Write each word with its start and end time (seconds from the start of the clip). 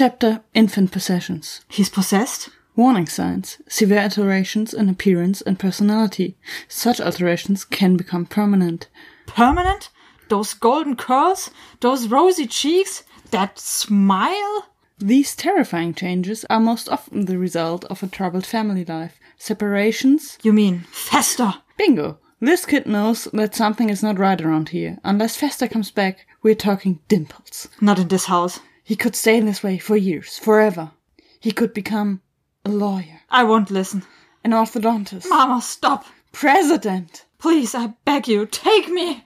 Chapter 0.00 0.40
Infant 0.54 0.92
Possessions. 0.92 1.60
He's 1.68 1.90
possessed? 1.90 2.48
Warning 2.74 3.04
signs. 3.04 3.58
Severe 3.68 4.00
alterations 4.00 4.72
in 4.72 4.88
appearance 4.88 5.42
and 5.42 5.58
personality. 5.58 6.38
Such 6.68 7.02
alterations 7.02 7.66
can 7.66 7.98
become 7.98 8.24
permanent. 8.24 8.88
Permanent? 9.26 9.90
Those 10.30 10.54
golden 10.54 10.96
curls? 10.96 11.50
Those 11.80 12.08
rosy 12.08 12.46
cheeks? 12.46 13.02
That 13.30 13.58
smile? 13.58 14.70
These 14.98 15.36
terrifying 15.36 15.92
changes 15.92 16.46
are 16.48 16.60
most 16.60 16.88
often 16.88 17.26
the 17.26 17.36
result 17.36 17.84
of 17.84 18.02
a 18.02 18.06
troubled 18.06 18.46
family 18.46 18.86
life. 18.86 19.20
Separations. 19.36 20.38
You 20.42 20.54
mean 20.54 20.86
Fester? 20.90 21.56
Bingo! 21.76 22.18
This 22.40 22.64
kid 22.64 22.86
knows 22.86 23.24
that 23.34 23.54
something 23.54 23.90
is 23.90 24.02
not 24.02 24.18
right 24.18 24.40
around 24.40 24.70
here. 24.70 24.96
Unless 25.04 25.36
Fester 25.36 25.68
comes 25.68 25.90
back, 25.90 26.26
we're 26.42 26.54
talking 26.54 27.00
dimples. 27.08 27.68
Not 27.82 27.98
in 27.98 28.08
this 28.08 28.24
house. 28.24 28.60
He 28.90 28.96
could 28.96 29.14
stay 29.14 29.36
in 29.36 29.46
this 29.46 29.62
way 29.62 29.78
for 29.78 29.96
years, 29.96 30.36
forever. 30.36 30.90
He 31.38 31.52
could 31.52 31.72
become 31.72 32.22
a 32.64 32.70
lawyer, 32.70 33.20
I 33.30 33.44
won't 33.44 33.70
listen. 33.70 34.02
an 34.42 34.50
orthodontist, 34.50 35.28
Mama, 35.28 35.62
stop. 35.62 36.06
president. 36.32 37.24
Please, 37.38 37.72
I 37.72 37.94
beg 38.04 38.26
you, 38.26 38.46
take 38.46 38.88
me. 38.88 39.22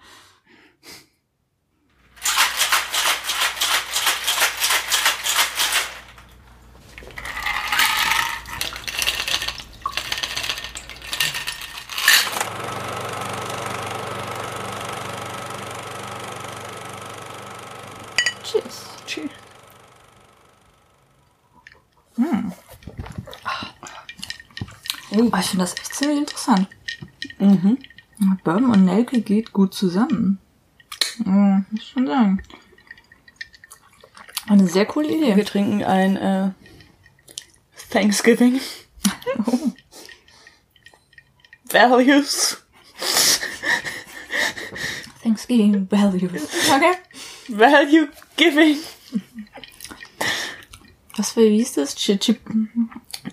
Oh, 25.16 25.30
ich 25.38 25.46
finde 25.46 25.65
das 25.65 25.76
echt 25.76 25.95
ziemlich 25.95 26.18
interessant. 26.18 26.68
Mhm. 27.38 27.79
Bourbon 28.43 28.70
und 28.70 28.84
Nelke 28.84 29.21
geht 29.21 29.52
gut 29.52 29.74
zusammen. 29.74 30.38
Mhm, 31.24 31.66
muss 31.71 31.80
ich 31.80 31.88
schon 31.88 32.06
sagen. 32.06 32.43
Eine 34.46 34.66
sehr 34.66 34.87
coole 34.87 35.09
Idee. 35.09 35.37
Wir 35.37 35.45
trinken 35.45 35.82
ein 35.84 36.16
äh, 36.16 36.51
Thanksgiving. 37.90 38.60
Values. 41.71 42.62
Thanksgiving 45.23 45.90
Values. 45.90 46.49
Okay. 46.71 46.95
Value 47.49 48.09
giving. 48.37 48.78
Was 51.16 51.32
für, 51.32 51.43
wie 51.43 51.59
hieß 51.59 51.74
das? 51.74 51.95
Ch 51.95 52.18
Chip 52.18 52.40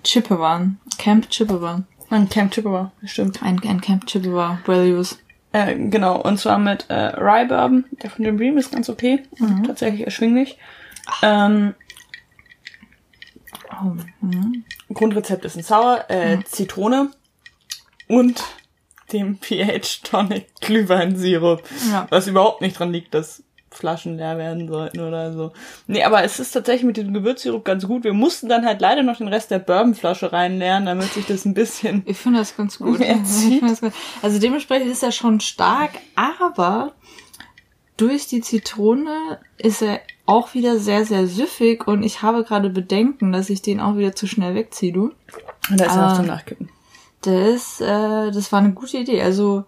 Chippewan. 0.04 0.80
Camp 0.98 1.30
Chippewan. 1.30 1.88
Ein 2.10 2.30
Camp 2.30 2.52
Chippewa, 2.52 2.92
stimmt. 3.06 3.42
Ein, 3.42 3.62
ein 3.68 3.80
Camp 3.82 4.06
Chippewa 4.06 4.60
Values. 4.66 5.20
Äh, 5.54 5.76
genau, 5.76 6.22
und 6.22 6.38
zwar 6.40 6.60
mit 6.60 6.86
äh, 6.90 6.94
Rye 6.94 7.46
Bourbon. 7.46 7.86
Der 8.02 8.10
von 8.10 8.26
Jim 8.26 8.38
Beam 8.38 8.58
ist 8.58 8.72
ganz 8.72 8.90
okay. 8.90 9.24
Tatsächlich 9.66 10.06
erschwinglich. 10.06 10.58
Ähm, 11.22 11.74
Oh, 13.84 13.96
mhm. 14.22 14.64
Grundrezept 14.94 15.46
ist 15.46 15.56
ein 15.56 15.64
Sauer, 15.64 16.06
äh, 16.10 16.40
Zitrone 16.44 17.12
und 18.08 18.44
dem 19.12 19.40
pH 19.40 20.04
Tonic 20.04 20.54
Glühweinsirup. 20.62 21.64
Ja. 21.90 22.08
Was 22.10 22.28
überhaupt 22.28 22.62
nicht 22.62 22.78
dran 22.78 22.92
liegt, 22.92 23.14
dass 23.14 23.44
Flaschen 23.74 24.18
leer 24.18 24.38
werden 24.38 24.68
sollten 24.68 25.00
oder 25.00 25.32
so. 25.32 25.52
Nee, 25.88 26.04
aber 26.04 26.24
es 26.24 26.40
ist 26.40 26.52
tatsächlich 26.52 26.84
mit 26.84 26.98
dem 26.98 27.14
Gewürzsirup 27.14 27.64
ganz 27.64 27.88
gut. 27.88 28.04
Wir 28.04 28.14
mussten 28.14 28.50
dann 28.50 28.66
halt 28.66 28.82
leider 28.82 29.02
noch 29.02 29.18
den 29.18 29.30
Rest 29.30 29.50
der 29.50 29.60
Bourbonflasche 29.60 30.34
reinleeren, 30.34 30.86
damit 30.86 31.14
sich 31.14 31.26
das 31.26 31.46
ein 31.46 31.54
bisschen 31.54 32.04
Ich 32.06 32.18
finde 32.18 32.40
das 32.40 32.56
ganz 32.58 32.78
gut. 32.78 33.00
Das 33.62 33.82
gut. 33.82 33.94
Also 34.22 34.40
dementsprechend 34.40 34.92
ist 34.92 35.04
er 35.04 35.12
schon 35.12 35.40
stark, 35.40 35.92
aber 36.16 36.92
durch 37.98 38.28
die 38.28 38.42
Zitrone 38.42 39.40
ist 39.58 39.82
er 39.82 40.02
auch 40.26 40.54
wieder 40.54 40.78
sehr, 40.80 41.06
sehr 41.06 41.28
süffig 41.28 41.88
und 41.88 42.04
ich 42.04 42.22
habe 42.22 42.44
gerade 42.44 42.70
Bedenken, 42.70 43.32
dass 43.32 43.50
ich 43.50 43.62
den 43.62 43.80
auch 43.80 43.96
wieder 43.98 44.16
zu 44.16 44.28
schnell 44.28 44.56
wegziehe, 44.56 44.94
du. 44.94 45.12
Und 45.70 45.80
da 45.80 45.86
ist 45.86 45.96
er 45.96 46.02
Ah. 46.02 46.10
noch 46.10 46.16
zum 46.18 46.26
Nachkippen. 46.28 46.70
Das, 47.22 47.80
äh, 47.82 48.32
das 48.32 48.52
war 48.52 48.60
eine 48.60 48.72
gute 48.74 48.98
Idee. 48.98 49.22
Also 49.22 49.66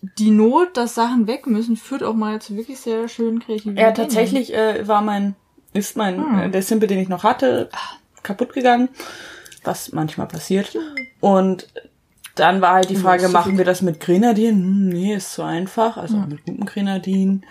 die 0.00 0.30
Not, 0.30 0.76
dass 0.76 0.94
Sachen 0.94 1.26
weg 1.26 1.46
müssen, 1.46 1.76
führt 1.76 2.02
auch 2.02 2.14
mal 2.14 2.40
zu 2.40 2.56
wirklich 2.56 2.78
sehr 2.78 3.08
schönen 3.08 3.40
kreativen 3.40 3.76
Ja, 3.76 3.92
tatsächlich 3.92 4.54
äh, 4.54 4.86
war 4.86 5.02
mein, 5.02 5.34
ist 5.72 5.96
mein, 5.96 6.16
Hm. 6.18 6.38
äh, 6.38 6.50
der 6.50 6.62
Simple, 6.62 6.86
den 6.88 6.98
ich 6.98 7.08
noch 7.08 7.24
hatte, 7.24 7.68
kaputt 8.22 8.52
gegangen, 8.52 8.88
was 9.64 9.92
manchmal 9.92 10.28
passiert. 10.28 10.76
Und 11.20 11.68
dann 12.36 12.60
war 12.60 12.74
halt 12.74 12.90
die 12.90 12.96
Frage, 12.96 13.24
ist 13.24 13.32
so 13.32 13.36
machen 13.36 13.58
wir 13.58 13.64
das 13.64 13.82
mit 13.82 13.98
Grenadin? 13.98 14.54
Hm, 14.54 14.88
nee, 14.90 15.14
ist 15.14 15.32
zu 15.32 15.42
einfach. 15.42 15.96
Also 15.96 16.16
mit 16.18 16.44
gutem 16.44 16.64
Grenadin. 16.64 17.44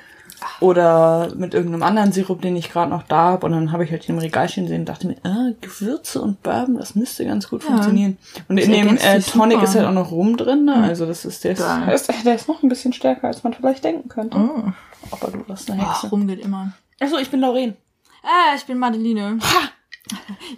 Oder 0.59 1.33
mit 1.35 1.53
irgendeinem 1.53 1.83
anderen 1.83 2.11
Sirup, 2.11 2.41
den 2.41 2.55
ich 2.55 2.69
gerade 2.71 2.89
noch 2.89 3.03
da 3.03 3.17
habe. 3.31 3.45
Und 3.45 3.53
dann 3.53 3.71
habe 3.71 3.83
ich 3.83 3.91
halt 3.91 4.07
den 4.07 4.15
im 4.15 4.19
Regal 4.21 4.47
stehen 4.49 4.63
gesehen 4.65 4.81
und 4.81 4.89
dachte 4.89 5.07
mir, 5.07 5.17
ah, 5.23 5.51
Gewürze 5.61 6.21
und 6.21 6.41
Bourbon, 6.43 6.77
das 6.77 6.95
müsste 6.95 7.25
ganz 7.25 7.49
gut 7.49 7.63
funktionieren. 7.63 8.17
Und 8.47 8.57
in 8.57 8.69
Das 8.71 8.75
dem 8.77 8.87
ergänzt 8.97 9.05
äh, 9.05 9.31
Tonic 9.31 9.57
super. 9.57 9.63
ist 9.69 9.75
halt 9.75 9.85
auch 9.87 9.91
noch 9.93 10.11
Rum 10.11 10.37
drin. 10.37 10.65
Ne? 10.65 10.75
Also 10.75 11.05
das 11.05 11.25
ist 11.25 11.43
der, 11.43 11.51
ist, 11.53 11.59
der, 11.87 11.93
ist, 11.93 12.25
der 12.25 12.35
ist 12.35 12.47
noch 12.47 12.63
ein 12.63 12.69
bisschen 12.69 12.93
stärker, 12.93 13.27
als 13.27 13.43
man 13.43 13.53
vielleicht 13.53 13.83
denken 13.83 14.09
könnte. 14.09 14.37
Oh. 14.37 14.63
Aber 15.11 15.31
du 15.31 15.47
warst 15.47 15.69
eine 15.71 15.87
Hexe. 15.87 16.09
rum 16.09 16.27
geht 16.27 16.43
immer. 16.43 16.73
Achso, 16.99 17.17
ich 17.17 17.29
bin 17.29 17.39
Lauren. 17.41 17.75
Ah, 18.23 18.55
ich 18.55 18.65
bin 18.65 18.77
Madeline. 18.77 19.39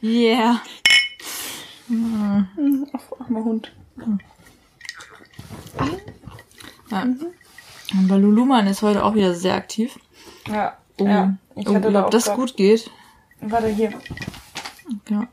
Yeah. 0.04 0.62
Ach, 2.94 3.20
armer 3.20 3.44
Hund. 3.44 3.72
Ja. 6.92 7.06
Aber 7.98 8.18
Luluman 8.18 8.68
ist 8.68 8.82
heute 8.82 9.04
auch 9.04 9.16
wieder 9.16 9.34
sehr 9.34 9.56
aktiv. 9.56 10.00
Ja. 10.48 10.78
Oh, 11.00 11.06
ja. 11.06 11.36
Ich 11.56 11.68
oh, 11.68 11.76
hatte 11.76 11.92
da 11.92 12.02
ob 12.02 12.06
auch 12.08 12.10
das 12.10 12.32
gut 12.34 12.56
geht. 12.56 12.92
Warte 13.42 13.68
hier. 13.68 13.94
Ja. 15.10 15.28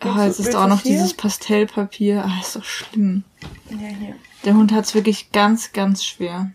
Ah, 0.00 0.26
jetzt 0.26 0.40
ist 0.40 0.54
auch 0.54 0.66
noch 0.68 0.78
es 0.78 0.82
hier? 0.82 0.92
dieses 0.92 1.14
Pastellpapier. 1.14 2.24
Ah, 2.24 2.40
ist 2.40 2.56
doch 2.56 2.64
schlimm. 2.64 3.24
Ja, 3.70 3.88
hier. 3.88 4.14
Der 4.44 4.54
Hund 4.54 4.72
hat's 4.72 4.94
wirklich 4.94 5.32
ganz, 5.32 5.72
ganz 5.72 6.04
schwer. 6.04 6.52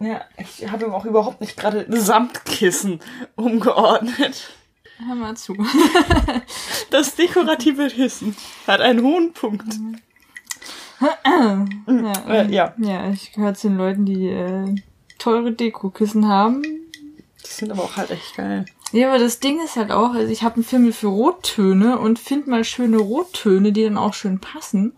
Ja, 0.00 0.22
ich 0.36 0.70
habe 0.70 0.86
ihm 0.86 0.92
auch 0.92 1.04
überhaupt 1.04 1.40
nicht 1.40 1.56
gerade 1.56 1.86
Samtkissen 1.88 3.00
umgeordnet. 3.36 4.50
Hör 5.06 5.14
mal 5.14 5.36
zu. 5.36 5.56
Das 6.90 7.16
dekorative 7.16 7.88
Kissen 7.88 8.36
hat 8.68 8.80
einen 8.80 9.02
hohen 9.02 9.32
Punkt. 9.32 9.66
Ja, 11.00 12.12
Äh, 12.28 12.52
ja. 12.52 12.74
ja, 12.78 13.10
ich 13.10 13.32
gehöre 13.32 13.54
zu 13.54 13.68
den 13.68 13.76
Leuten, 13.76 14.04
die 14.04 14.28
äh, 14.28 14.74
teure 15.18 15.52
Dekokissen 15.52 16.28
haben. 16.28 16.62
Die 16.62 17.50
sind 17.50 17.72
aber 17.72 17.82
auch 17.82 17.96
halt 17.96 18.10
echt 18.10 18.36
geil. 18.36 18.64
Ja, 18.92 19.08
aber 19.08 19.18
das 19.18 19.40
Ding 19.40 19.60
ist 19.62 19.76
halt 19.76 19.90
auch, 19.90 20.14
also 20.14 20.30
ich 20.30 20.42
habe 20.42 20.56
einen 20.56 20.64
Fimmel 20.64 20.92
für 20.92 21.08
Rottöne 21.08 21.98
und 21.98 22.18
finde 22.18 22.50
mal 22.50 22.64
schöne 22.64 22.98
Rottöne, 22.98 23.72
die 23.72 23.84
dann 23.84 23.98
auch 23.98 24.14
schön 24.14 24.38
passen. 24.38 24.92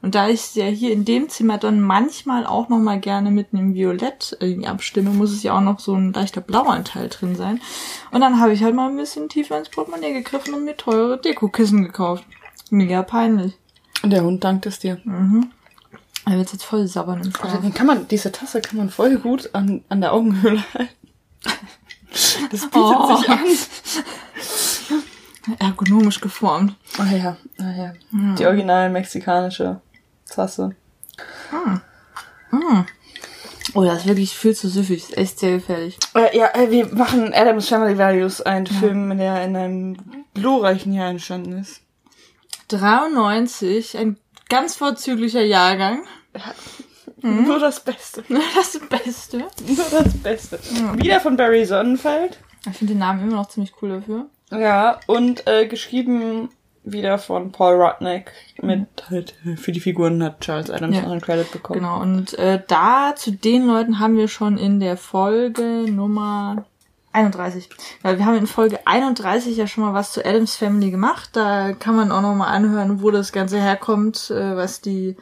Und 0.00 0.16
da 0.16 0.28
ich 0.28 0.54
ja 0.56 0.64
hier 0.64 0.92
in 0.92 1.04
dem 1.04 1.28
Zimmer 1.28 1.58
dann 1.58 1.80
manchmal 1.80 2.44
auch 2.44 2.68
noch 2.68 2.78
mal 2.78 2.98
gerne 2.98 3.30
mit 3.30 3.48
einem 3.52 3.74
Violett 3.74 4.36
irgendwie 4.40 4.66
abstimme, 4.66 5.10
muss 5.10 5.30
es 5.30 5.44
ja 5.44 5.56
auch 5.56 5.60
noch 5.60 5.78
so 5.78 5.94
ein 5.94 6.12
leichter 6.12 6.40
Blauanteil 6.40 7.08
drin 7.08 7.36
sein. 7.36 7.60
Und 8.10 8.20
dann 8.20 8.40
habe 8.40 8.52
ich 8.52 8.64
halt 8.64 8.74
mal 8.74 8.88
ein 8.88 8.96
bisschen 8.96 9.28
tiefer 9.28 9.58
ins 9.58 9.68
Portemonnaie 9.68 10.12
gegriffen 10.12 10.54
und 10.54 10.64
mir 10.64 10.76
teure 10.76 11.20
Dekokissen 11.20 11.84
gekauft. 11.84 12.24
Mega 12.70 13.02
peinlich. 13.02 13.52
Und 14.02 14.10
der 14.10 14.24
Hund 14.24 14.42
dankt 14.44 14.66
es 14.66 14.78
dir. 14.80 15.00
Er 16.24 16.36
wird 16.38 16.52
jetzt 16.52 16.64
voll 16.64 16.86
sabbern 16.86 17.20
im 17.20 17.26
Also 17.26 17.38
Schlaf. 17.48 17.60
den 17.60 17.74
kann 17.74 17.86
man, 17.86 18.08
diese 18.08 18.30
Tasse 18.32 18.60
kann 18.60 18.78
man 18.78 18.90
voll 18.90 19.16
gut 19.18 19.50
an, 19.54 19.82
an 19.88 20.00
der 20.00 20.12
Augenhöhle 20.12 20.62
halten. 20.74 20.94
Das 22.50 22.60
bietet 22.62 22.74
Oh. 22.74 23.16
sich 23.16 23.28
an. 23.28 23.38
Ergonomisch 25.58 26.20
geformt. 26.20 26.76
Ah 26.98 27.04
ja, 27.10 27.36
ah 27.58 27.70
ja. 27.72 27.92
Die 28.38 28.46
original 28.46 28.90
mexikanische 28.90 29.80
Tasse. 30.28 30.76
Oh, 33.74 33.82
das 33.84 34.00
ist 34.00 34.06
wirklich 34.06 34.36
viel 34.36 34.54
zu 34.54 34.68
süffig. 34.68 35.02
Ist 35.10 35.16
echt 35.16 35.38
sehr 35.38 35.52
gefährlich. 35.58 35.98
Äh, 36.14 36.36
ja, 36.36 36.48
äh, 36.54 36.70
wir 36.70 36.94
machen 36.94 37.32
Adams 37.32 37.68
Family 37.68 37.96
Values, 37.96 38.40
ein 38.42 38.66
Film, 38.66 39.16
der 39.16 39.44
in 39.44 39.56
einem 39.56 39.96
glorreichen 40.34 40.92
Jahr 40.92 41.08
entstanden 41.08 41.52
ist. 41.58 41.80
93, 42.78 43.96
ein 43.98 44.16
ganz 44.48 44.76
vorzüglicher 44.76 45.42
Jahrgang. 45.42 46.04
Nur 47.22 47.58
das 47.60 47.80
Beste. 47.80 48.24
Das 48.56 48.78
Beste. 48.88 49.38
Nur 49.38 49.86
das 49.90 50.16
Beste. 50.18 50.58
Wieder 50.96 51.20
von 51.20 51.36
Barry 51.36 51.64
Sonnenfeld. 51.64 52.38
Ich 52.68 52.76
finde 52.76 52.94
den 52.94 52.98
Namen 53.00 53.22
immer 53.22 53.36
noch 53.36 53.48
ziemlich 53.48 53.72
cool 53.80 53.90
dafür. 54.00 54.26
Ja, 54.50 55.00
und 55.06 55.46
äh, 55.46 55.66
geschrieben 55.66 56.50
wieder 56.84 57.18
von 57.18 57.52
Paul 57.52 57.80
Rudnick. 57.80 58.32
Mit 58.60 58.86
halt, 59.08 59.34
äh, 59.46 59.56
für 59.56 59.72
die 59.72 59.80
Figuren 59.80 60.22
hat 60.22 60.40
Charles 60.40 60.68
Adams 60.70 60.96
Ja. 60.96 61.04
einen 61.04 61.20
Credit 61.20 61.50
bekommen. 61.50 61.80
Genau, 61.80 62.00
und 62.00 62.36
äh, 62.38 62.60
da 62.66 63.14
zu 63.16 63.30
den 63.32 63.66
Leuten 63.66 63.98
haben 64.00 64.16
wir 64.16 64.28
schon 64.28 64.58
in 64.58 64.80
der 64.80 64.96
Folge 64.96 65.62
Nummer 65.88 66.64
31. 67.12 67.68
Weil 68.02 68.18
wir 68.18 68.26
haben 68.26 68.36
in 68.36 68.46
Folge 68.46 68.86
31 68.86 69.56
ja 69.56 69.66
schon 69.66 69.84
mal 69.84 69.94
was 69.94 70.12
zu 70.12 70.24
Adams 70.24 70.56
Family 70.56 70.90
gemacht. 70.90 71.30
Da 71.32 71.72
kann 71.72 71.96
man 71.96 72.10
auch 72.10 72.22
noch 72.22 72.34
mal 72.34 72.48
anhören, 72.48 73.02
wo 73.02 73.10
das 73.10 73.32
Ganze 73.32 73.60
herkommt, 73.60 74.30
äh, 74.30 74.56
was 74.56 74.80
die 74.80 75.16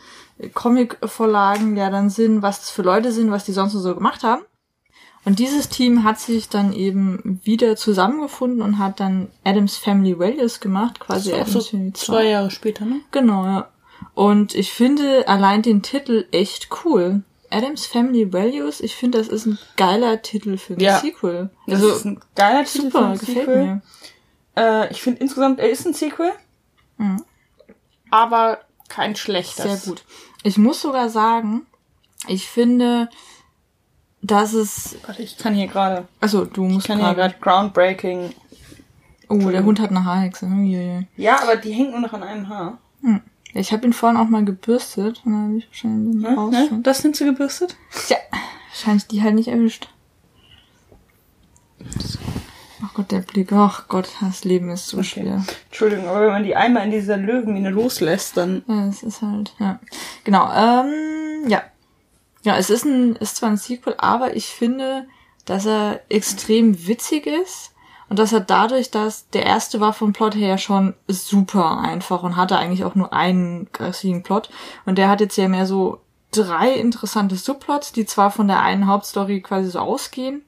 Comic-Vorlagen 0.55 1.77
ja 1.77 1.91
dann 1.91 2.11
sind, 2.11 2.43
was 2.43 2.61
das 2.61 2.71
für 2.71 2.83
Leute 2.83 3.13
sind, 3.13 3.31
was 3.31 3.45
die 3.45 3.53
sonst 3.53 3.73
so 3.73 3.95
gemacht 3.95 4.23
haben. 4.23 4.43
Und 5.25 5.39
dieses 5.39 5.69
Team 5.69 6.03
hat 6.03 6.19
sich 6.19 6.49
dann 6.49 6.73
eben 6.73 7.41
wieder 7.45 7.77
zusammengefunden 7.77 8.63
und 8.63 8.79
hat 8.79 9.01
dann 9.01 9.29
Adams 9.45 9.77
Family 9.77 10.19
Values 10.19 10.61
gemacht, 10.61 10.99
quasi 10.99 11.33
Adams 11.33 11.53
so 11.53 11.61
Family 11.61 11.93
zwei 11.93 12.25
Jahre 12.25 12.51
später, 12.51 12.87
ne? 12.87 13.01
Genau, 13.11 13.45
ja. 13.45 13.69
Und 14.15 14.55
ich 14.55 14.73
finde 14.73 15.29
allein 15.29 15.61
den 15.61 15.83
Titel 15.83 16.27
echt 16.33 16.69
cool. 16.85 17.23
Adams 17.51 17.87
Family 17.87 18.33
Values, 18.33 18.81
ich 18.81 18.95
finde, 18.95 19.19
das 19.19 19.29
ist 19.29 19.47
ein 19.47 19.59
geiler 19.77 20.23
Titel 20.23 20.57
für 20.57 20.75
ein 20.75 20.81
Ja. 20.81 20.99
Sequel. 21.01 21.51
Das 21.67 21.77
Also 21.83 21.95
ist 21.97 22.05
ein 22.05 22.21
geiler 22.37 22.65
Titel 22.65 22.87
für 22.87 22.91
super, 22.93 23.07
ein 23.09 23.19
gefällt 23.19 23.37
Sequel. 23.39 23.65
mir. 23.65 23.83
Äh, 24.57 24.91
ich 24.93 25.03
finde 25.03 25.21
insgesamt, 25.21 25.59
er 25.59 25.71
ist 25.71 25.87
ein 25.87 25.95
Sequel. 25.95 26.33
Mhm. 26.99 27.23
Aber 28.11 28.61
kein 28.89 29.17
schlechter. 29.17 29.63
Sehr 29.69 29.77
gut. 29.91 30.05
Ich 30.43 30.59
muss 30.59 30.81
sogar 30.83 31.09
sagen, 31.09 31.67
ich 32.29 32.49
finde, 32.49 33.09
dass 34.23 34.53
es, 34.53 34.97
Warte, 35.07 35.23
ich 35.23 35.37
kann 35.39 35.55
hier 35.55 35.67
gerade. 35.67 36.07
also 36.21 36.45
du 36.45 36.67
Ich 36.67 36.73
musst 36.75 36.87
kann 36.87 36.99
hier 36.99 37.15
gerade, 37.15 37.35
groundbreaking. 37.41 38.35
oh, 39.29 39.39
der 39.51 39.65
Hund 39.65 39.81
hat 39.81 39.91
eine 39.91 40.05
Haarhexe. 40.05 40.47
Ja, 41.17 41.41
aber 41.43 41.57
die 41.57 41.73
hängt 41.73 41.91
nur 41.93 42.01
noch 42.01 42.13
an 42.13 42.23
einem 42.23 42.49
Haar. 42.49 42.79
Hm. 43.03 43.23
Ich 43.53 43.73
habe 43.73 43.85
ihn 43.87 43.93
vorhin 43.93 44.19
auch 44.19 44.29
mal 44.29 44.45
gebürstet 44.45 45.23
und 45.25 45.33
dann 45.33 45.43
habe 45.49 45.59
ich 45.59 45.67
wahrscheinlich 45.69 46.13
den 46.13 46.21
Ne? 46.21 46.51
Ne? 46.51 46.81
Das 46.83 46.99
sind 46.99 47.17
sie 47.17 47.25
gebürstet? 47.25 47.77
Tja, 48.07 48.17
wahrscheinlich 48.71 49.07
die 49.09 49.23
halt 49.23 49.35
nicht 49.35 49.49
erwischt. 49.49 49.89
Ach 52.85 52.95
Gott, 52.95 53.11
der 53.11 53.21
Blick. 53.21 53.53
Ach 53.53 53.89
Gott, 53.89 54.09
das 54.21 54.45
Leben 54.45 54.71
ist 54.71 54.89
so 54.89 54.99
Okay. 54.99 55.07
schwer. 55.07 55.45
Entschuldigung, 55.67 56.07
aber 56.07 56.21
wenn 56.23 56.29
man 56.33 56.45
die 56.45 56.57
einmal 56.57 56.85
in 56.85 56.91
dieser 56.91 57.17
Löwenmine 57.17 57.71
loslässt, 57.71 58.37
dann. 58.37 58.63
Ja, 58.67 58.87
es 58.89 59.03
ist 59.03 59.23
halt, 59.23 59.55
ja. 59.59 59.79
Genau, 60.25 60.51
ähm, 60.53 61.49
ja. 61.49 61.63
Ja, 62.43 62.57
es 62.57 62.71
ist 62.71 62.85
ein, 62.85 63.17
ist 63.17 63.37
zwar 63.37 63.51
ein 63.51 63.57
Sequel, 63.59 63.95
aber 63.99 64.35
ich 64.35 64.47
finde, 64.47 65.07
dass 65.45 65.67
er 65.67 66.01
extrem 66.09 66.87
witzig 66.87 67.27
ist 67.27 67.73
und 68.11 68.19
dass 68.19 68.33
er 68.33 68.41
dadurch, 68.41 68.91
dass 68.91 69.31
der 69.31 69.47
erste 69.47 69.81
war 69.81 69.95
vom 69.95 70.13
Plot 70.13 70.35
her 70.35 70.59
schon 70.59 70.95
super 71.09 71.79
einfach 71.79 72.23
und 72.23 72.37
hatte 72.37 72.59
eigentlich 72.59 72.85
auch 72.85 72.95
nur 72.95 73.15
einen 73.15 73.69
riesigen 73.79 74.23
Plot 74.23 74.51
und 74.85 74.99
der 74.99 75.09
hat 75.09 75.23
jetzt 75.23 75.37
ja 75.37 75.49
mehr 75.49 75.65
so 75.65 76.01
drei 76.33 76.75
interessante 76.75 77.37
Subplots, 77.37 77.93
die 77.93 78.05
zwar 78.05 78.31
von 78.31 78.49
der 78.49 78.61
einen 78.61 78.87
Hauptstory 78.87 79.41
quasi 79.41 79.71
so 79.71 79.79
ausgehen, 79.79 80.43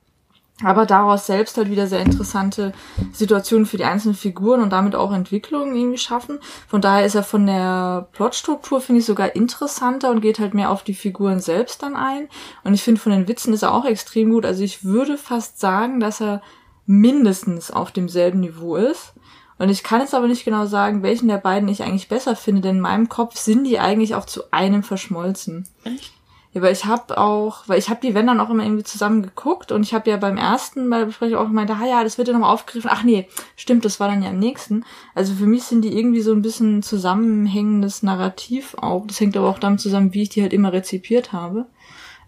aber 0.63 0.87
daraus 0.87 1.27
selbst 1.27 1.57
halt 1.57 1.71
wieder 1.71 1.87
sehr 1.87 2.01
interessante 2.01 2.73
Situationen 3.13 3.67
für 3.67 3.77
die 3.77 3.85
einzelnen 3.85 4.15
Figuren 4.15 4.61
und 4.61 4.71
damit 4.71 4.95
auch 4.95 5.13
Entwicklungen 5.13 5.75
irgendwie 5.75 5.99
schaffen. 5.99 6.39
Von 6.69 6.81
daher 6.81 7.05
ist 7.05 7.15
er 7.15 7.25
von 7.25 7.47
der 7.47 8.09
Plotstruktur, 8.13 8.81
finde 8.81 9.01
ich, 9.01 9.07
sogar 9.07 9.35
interessanter 9.35 10.11
und 10.11 10.21
geht 10.21 10.39
halt 10.39 10.55
mehr 10.55 10.71
auf 10.71 10.85
die 10.85 10.95
Figuren 10.95 11.41
selbst 11.41 11.83
dann 11.83 11.97
ein. 11.97 12.29
Und 12.65 12.75
ich 12.75 12.83
finde, 12.83 13.01
von 13.01 13.13
den 13.13 13.29
Witzen 13.29 13.53
ist 13.53 13.63
er 13.63 13.75
auch 13.75 13.85
extrem 13.85 14.31
gut. 14.31 14.47
Also 14.47 14.63
ich 14.63 14.85
würde 14.85 15.19
fast 15.19 15.59
sagen, 15.59 15.99
dass 15.99 16.21
er 16.21 16.43
mindestens 16.87 17.71
auf 17.71 17.91
demselben 17.91 18.41
Niveau 18.41 18.77
ist. 18.77 19.15
Und 19.59 19.69
ich 19.69 19.83
kann 19.83 20.01
jetzt 20.01 20.15
aber 20.15 20.27
nicht 20.27 20.45
genau 20.45 20.67
sagen, 20.67 21.03
welchen 21.03 21.29
der 21.29 21.39
beiden 21.39 21.69
ich 21.69 21.83
eigentlich 21.83 22.09
besser 22.09 22.35
finde, 22.35 22.63
denn 22.63 22.77
in 22.77 22.83
meinem 22.83 23.09
Kopf 23.09 23.37
sind 23.37 23.65
die 23.65 23.79
eigentlich 23.79 24.15
auch 24.15 24.25
zu 24.25 24.53
einem 24.53 24.83
verschmolzen. 24.83 25.69
Echt? 25.85 26.13
Ja, 26.55 26.61
weil 26.61 26.73
ich 26.73 26.85
habe 26.85 27.17
auch, 27.17 27.63
weil 27.67 27.79
ich 27.79 27.89
habe 27.89 28.01
die 28.03 28.15
wenn 28.15 28.27
dann 28.27 28.41
auch 28.41 28.51
immer 28.51 28.65
irgendwie 28.65 28.85
zusammen 28.85 29.23
geguckt 29.23 29.73
und 29.73 29.85
ich 29.85 29.95
habe 29.95 30.11
ja 30.11 30.19
beim 30.19 30.37
ersten 30.37 30.91
bei 30.91 30.99
der 30.99 31.07
Besprechung 31.07 31.39
auch 31.39 31.47
gemeint, 31.47 31.71
ah 31.71 31.87
ja, 31.87 32.05
das 32.05 32.19
wird 32.19 32.29
ja 32.29 32.35
nochmal 32.35 32.53
aufgegriffen. 32.53 32.91
Ach 32.93 33.05
nee, 33.05 33.27
stimmt, 33.57 33.87
das 33.87 34.01
war 34.01 34.09
dann 34.09 34.23
ja 34.23 34.31
im 34.31 34.39
nächsten. 34.39 34.85
Also 35.15 35.33
für 35.33 35.47
mich 35.47 35.63
sind 35.63 35.83
die 35.83 35.97
irgendwie 35.97 36.21
so 36.21 36.33
ein 36.33 36.43
bisschen 36.43 36.83
zusammenhängendes 36.83 38.03
Narrativ 38.03 38.75
auch. 38.75 39.07
Das 39.07 39.19
hängt 39.19 39.37
aber 39.37 39.49
auch 39.49 39.59
damit 39.59 39.81
zusammen, 39.81 40.13
wie 40.13 40.23
ich 40.23 40.29
die 40.29 40.43
halt 40.43 40.53
immer 40.53 40.75
rezipiert 40.75 41.33
habe. 41.33 41.67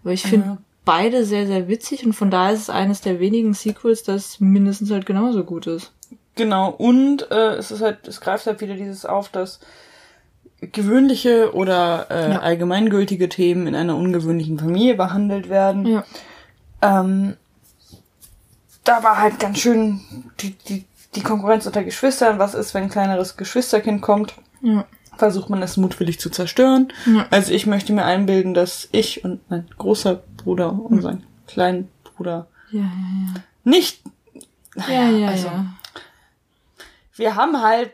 Aber 0.03 0.13
ich 0.13 0.23
finde 0.23 0.47
Ja. 0.47 0.57
Beide 0.85 1.25
sehr, 1.25 1.47
sehr 1.47 1.67
witzig 1.67 2.05
und 2.05 2.13
von 2.13 2.29
daher 2.31 2.53
ist 2.53 2.61
es 2.61 2.69
eines 2.69 3.01
der 3.01 3.19
wenigen 3.19 3.53
Sequels, 3.53 4.03
das 4.03 4.39
mindestens 4.39 4.91
halt 4.91 5.05
genauso 5.05 5.43
gut 5.43 5.67
ist. 5.67 5.91
Genau, 6.35 6.69
und 6.69 7.29
äh, 7.31 7.55
es 7.55 7.71
ist 7.71 7.81
halt, 7.81 8.07
es 8.07 8.21
greift 8.21 8.45
halt 8.45 8.61
wieder 8.61 8.75
dieses 8.75 9.05
auf, 9.05 9.29
dass 9.29 9.59
gewöhnliche 10.61 11.53
oder 11.53 12.07
äh, 12.09 12.31
Ja. 12.33 12.39
allgemeingültige 12.39 13.29
Themen 13.29 13.67
in 13.67 13.75
einer 13.75 13.95
ungewöhnlichen 13.95 14.59
Familie 14.59 14.95
behandelt 14.95 15.49
werden. 15.49 15.85
Ja. 15.85 16.03
Ähm, 16.81 17.35
da 18.83 19.03
war 19.03 19.19
halt 19.19 19.39
ganz 19.39 19.59
schön 19.59 20.01
die, 20.39 20.51
die, 20.67 20.85
die 21.15 21.21
Konkurrenz 21.21 21.65
unter 21.65 21.83
Geschwistern. 21.83 22.39
Was 22.39 22.53
ist, 22.53 22.73
wenn 22.73 22.83
ein 22.83 22.89
kleineres 22.89 23.37
Geschwisterkind 23.37 24.01
kommt? 24.01 24.35
Ja. 24.61 24.85
Versucht 25.17 25.49
man 25.49 25.61
es 25.61 25.77
mutwillig 25.77 26.19
zu 26.19 26.29
zerstören. 26.29 26.91
Ja. 27.05 27.25
Also 27.31 27.53
ich 27.53 27.65
möchte 27.65 27.93
mir 27.93 28.03
einbilden, 28.05 28.53
dass 28.53 28.89
ich 28.91 29.23
und 29.23 29.39
mein 29.49 29.65
großer 29.77 30.21
Bruder 30.45 30.71
und 30.71 31.01
sein 31.01 31.23
kleiner 31.47 31.83
Bruder 32.15 32.47
Ja, 32.71 32.81
ja, 32.81 33.41
nicht. 33.65 34.01
ja. 34.75 34.87
Ja, 34.87 35.09
ja, 35.09 35.27
also, 35.29 35.47
ja. 35.47 35.65
Wir 37.15 37.35
haben 37.35 37.61
halt 37.61 37.91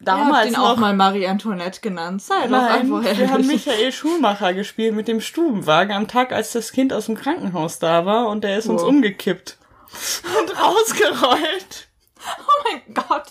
damals 0.00 0.46
den 0.46 0.54
noch 0.54 0.70
auch 0.70 0.76
mal 0.76 0.94
Marie 0.94 1.26
Antoinette 1.26 1.80
genannt. 1.80 2.20
Sei 2.22 2.46
doch 2.48 2.58
einfach 2.62 3.02
wir 3.04 3.28
haben 3.30 3.42
ehrlich. 3.42 3.66
Michael 3.66 3.92
Schumacher 3.92 4.52
gespielt 4.54 4.94
mit 4.94 5.06
dem 5.08 5.20
Stubenwagen 5.20 5.94
am 5.94 6.08
Tag, 6.08 6.32
als 6.32 6.52
das 6.52 6.72
Kind 6.72 6.92
aus 6.92 7.06
dem 7.06 7.14
Krankenhaus 7.16 7.78
da 7.78 8.04
war 8.04 8.28
und 8.28 8.42
der 8.44 8.58
ist 8.58 8.66
uns 8.68 8.82
Wow. 8.82 8.88
umgekippt 8.88 9.58
und 10.40 10.60
rausgerollt. 10.60 11.88
Oh 12.18 12.70
mein 12.72 12.94
Gott. 12.94 13.24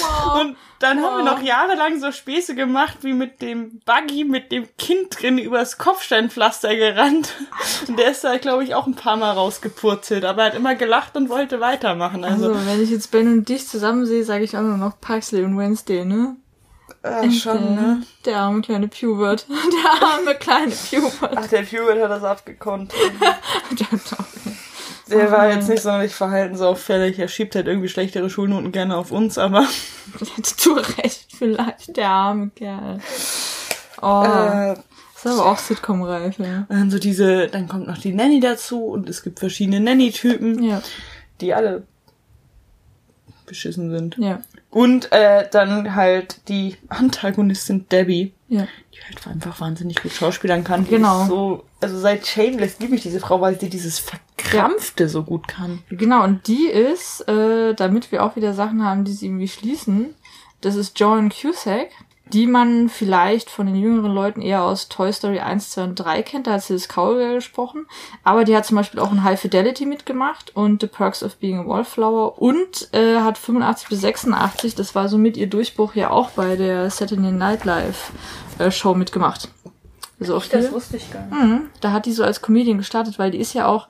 Wow. 0.00 0.40
Und 0.40 0.56
dann 0.78 1.00
haben 1.02 1.24
wir 1.24 1.30
Wow. 1.30 1.38
noch 1.38 1.42
jahrelang 1.42 2.00
so 2.00 2.10
Späße 2.10 2.54
gemacht, 2.56 2.98
wie 3.02 3.12
mit 3.12 3.40
dem 3.40 3.80
Buggy 3.84 4.24
mit 4.24 4.50
dem 4.50 4.66
Kind 4.78 5.20
drin 5.20 5.38
übers 5.38 5.78
Kopfsteinpflaster 5.78 6.74
gerannt. 6.74 7.32
Und 7.86 7.98
der 7.98 8.10
ist 8.10 8.24
da, 8.24 8.36
glaube 8.38 8.64
ich, 8.64 8.74
auch 8.74 8.86
ein 8.86 8.96
paar 8.96 9.16
Mal 9.16 9.30
rausgepurzelt, 9.32 10.24
aber 10.24 10.42
er 10.42 10.46
hat 10.48 10.54
immer 10.56 10.74
gelacht 10.74 11.16
und 11.16 11.28
wollte 11.28 11.60
weitermachen. 11.60 12.24
Also, 12.24 12.48
Also, 12.52 12.66
wenn 12.66 12.82
ich 12.82 12.90
jetzt 12.90 13.10
Ben 13.12 13.32
und 13.32 13.48
dich 13.48 13.68
zusammen 13.68 14.06
sehe, 14.06 14.24
sage 14.24 14.42
ich 14.44 14.56
auch 14.56 14.62
nur 14.62 14.76
noch 14.76 15.00
Paxley 15.00 15.44
und 15.44 15.56
Wednesday, 15.56 16.04
ne? 16.04 16.36
äh, 17.04 17.30
schon, 17.30 17.74
ne? 17.74 18.02
Der 18.24 18.38
arme 18.38 18.60
kleine 18.60 18.86
Pubert. 18.88 19.46
Der 19.48 20.08
arme 20.08 20.34
kleine 20.34 20.72
Pubert. 20.72 21.32
Ach, 21.36 21.46
der 21.46 21.62
Pubert 21.62 22.02
hat 22.02 22.10
das 22.10 22.24
abgekonnt. 22.24 22.92
Der 23.70 23.90
hat 23.90 24.00
auch- 24.18 24.24
Der 25.12 25.30
war 25.30 25.50
jetzt 25.50 25.68
nicht 25.68 25.82
sonderlich 25.82 26.14
verhaltensauffällig. 26.14 27.18
Er 27.18 27.28
schiebt 27.28 27.54
halt 27.54 27.66
irgendwie 27.66 27.88
schlechtere 27.88 28.28
Schulnoten 28.30 28.72
gerne 28.72 28.96
auf 28.96 29.12
uns, 29.12 29.38
aber 29.38 29.66
Zu 30.42 30.72
Recht 30.74 31.28
vielleicht, 31.36 31.96
der 31.96 32.08
arme 32.08 32.50
Kerl. 32.54 33.00
Oh, 34.00 34.24
äh, 34.24 34.72
ist 34.72 35.26
aber 35.26 35.46
auch 35.46 35.58
Sitcom-reif, 35.58 36.38
ja. 36.38 36.66
dann 36.68 36.90
so 36.90 36.98
diese, 36.98 37.46
dann 37.46 37.68
kommt 37.68 37.86
noch 37.86 37.98
die 37.98 38.12
Nanny 38.12 38.40
dazu 38.40 38.86
und 38.86 39.08
es 39.08 39.22
gibt 39.22 39.38
verschiedene 39.38 39.78
Nanny-Typen, 39.78 40.62
Ja, 40.64 40.82
die 41.40 41.54
alle 41.54 41.84
beschissen 43.52 43.90
sind. 43.90 44.16
ja, 44.18 44.40
Und 44.70 45.12
äh, 45.12 45.46
dann 45.50 45.94
halt 45.94 46.48
die 46.48 46.76
Antagonistin 46.88 47.86
Debbie, 47.90 48.32
ja. 48.48 48.66
die 48.94 49.00
halt 49.04 49.26
einfach 49.26 49.60
wahnsinnig 49.60 50.02
gut 50.02 50.12
schauspielern 50.12 50.64
kann. 50.64 50.86
Genau. 50.88 51.26
So, 51.26 51.64
also 51.80 51.98
seit 51.98 52.26
Shameless 52.26 52.78
liebe 52.80 52.94
ich 52.94 53.02
diese 53.02 53.20
Frau, 53.20 53.40
weil 53.40 53.60
sie 53.60 53.68
dieses 53.68 53.98
Verkrampfte 53.98 55.08
so 55.08 55.22
gut 55.22 55.48
kann. 55.48 55.82
Genau, 55.90 56.24
und 56.24 56.46
die 56.46 56.66
ist, 56.66 57.28
äh, 57.28 57.74
damit 57.74 58.10
wir 58.10 58.24
auch 58.24 58.36
wieder 58.36 58.54
Sachen 58.54 58.82
haben, 58.82 59.04
die 59.04 59.12
sie 59.12 59.26
irgendwie 59.26 59.48
schließen, 59.48 60.14
das 60.62 60.76
ist 60.76 60.98
Joan 60.98 61.28
Cusack, 61.30 61.90
die 62.26 62.46
man 62.46 62.88
vielleicht 62.88 63.50
von 63.50 63.66
den 63.66 63.76
jüngeren 63.76 64.14
Leuten 64.14 64.40
eher 64.40 64.62
aus 64.62 64.88
Toy 64.88 65.12
Story 65.12 65.40
1, 65.40 65.70
2 65.70 65.84
und 65.84 65.94
3 65.96 66.22
kennt, 66.22 66.46
da 66.46 66.52
hat 66.52 66.62
sie 66.62 66.72
das 66.72 66.88
Cowgirl 66.88 67.34
gesprochen. 67.34 67.86
Aber 68.24 68.44
die 68.44 68.56
hat 68.56 68.64
zum 68.64 68.76
Beispiel 68.76 69.00
auch 69.00 69.12
in 69.12 69.22
High 69.22 69.40
Fidelity 69.40 69.86
mitgemacht 69.86 70.54
und 70.54 70.80
The 70.80 70.86
Perks 70.86 71.22
of 71.22 71.36
Being 71.36 71.58
a 71.58 71.66
Wallflower 71.66 72.40
und 72.40 72.88
äh, 72.92 73.18
hat 73.18 73.38
85 73.38 73.88
bis 73.88 74.00
86, 74.00 74.74
das 74.74 74.94
war 74.94 75.08
somit 75.08 75.36
ihr 75.36 75.48
Durchbruch 75.48 75.94
ja 75.94 76.10
auch 76.10 76.30
bei 76.30 76.56
der 76.56 76.90
Saturday 76.90 77.32
Night 77.32 77.64
Live 77.64 78.12
äh, 78.58 78.70
Show 78.70 78.94
mitgemacht. 78.94 79.48
Also 80.20 80.36
auch 80.36 80.44
hier. 80.44 80.72
wusste 80.72 80.96
ich 80.96 81.12
gar 81.12 81.26
nicht. 81.26 81.32
Mhm. 81.32 81.70
Da 81.80 81.90
hat 81.90 82.06
die 82.06 82.12
so 82.12 82.22
als 82.22 82.40
Comedian 82.40 82.78
gestartet, 82.78 83.18
weil 83.18 83.32
die 83.32 83.38
ist 83.38 83.54
ja 83.54 83.66
auch 83.66 83.88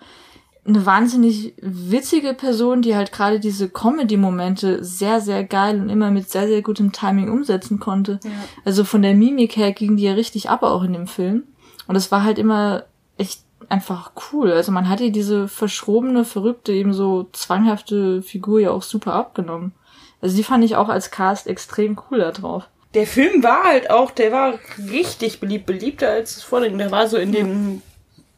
eine 0.65 0.87
wahnsinnig 0.87 1.55
witzige 1.61 2.35
Person, 2.35 2.83
die 2.83 2.95
halt 2.95 3.11
gerade 3.11 3.41
diese 3.41 3.69
Comedy-Momente 3.69 4.85
sehr, 4.85 5.21
sehr 5.21 5.43
geil 5.43 5.81
und 5.81 5.89
immer 5.89 6.11
mit 6.11 6.31
sehr, 6.31 6.47
sehr 6.47 6.63
gutem 6.63 6.93
Timing 6.93 7.31
umsetzen 7.31 7.81
konnte. 7.81 8.21
Ja. 8.23 8.31
Also 8.65 8.85
von 8.85 9.03
der 9.03 9.15
Mimik 9.15 9.57
her 9.57 9.73
ging 9.73 9.97
die 9.97 10.05
ja 10.05 10.13
richtig 10.13 10.51
ab 10.51 10.63
auch 10.63 10.85
in 10.85 10.93
dem 10.93 11.09
Film. 11.09 11.45
Und 11.89 11.97
es 11.97 12.13
war 12.13 12.23
halt 12.23 12.39
immer 12.39 12.85
echt 13.19 13.43
einfach 13.69 14.13
cool. 14.33 14.53
Also 14.53 14.71
man 14.71 14.89
hat 14.89 15.01
ihr 15.01 15.11
diese 15.11 15.49
verschrobene, 15.49 16.25
verrückte, 16.25 16.73
eben 16.73 16.93
so 16.93 17.29
zwanghafte 17.33 18.23
Figur 18.23 18.61
ja 18.61 18.71
auch 18.71 18.83
super 18.83 19.15
abgenommen. 19.15 19.73
Also 20.21 20.37
die 20.37 20.45
fand 20.45 20.63
ich 20.63 20.77
auch 20.77 20.89
als 20.89 21.11
Cast 21.11 21.49
extrem 21.49 21.99
cool 22.11 22.19
da 22.19 22.31
drauf. 22.31 22.69
Der 22.95 23.07
Film 23.07 23.43
war 23.43 23.65
halt 23.65 23.91
auch, 23.91 24.11
der 24.11 24.31
war 24.31 24.55
richtig 24.91 25.41
beliebt, 25.41 25.67
beliebter 25.67 26.11
als 26.11 26.37
es 26.37 26.43
vorging. 26.43 26.79
Der 26.79 26.91
war 26.91 27.09
so 27.09 27.17
in 27.17 27.33
dem 27.33 27.83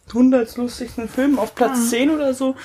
100 0.09 0.57
lustigsten 0.57 1.09
Filmen 1.09 1.39
auf 1.39 1.55
Platz 1.55 1.79
Mhm. 1.79 1.89
10 1.89 2.11
oder 2.11 2.35
so. 2.35 2.57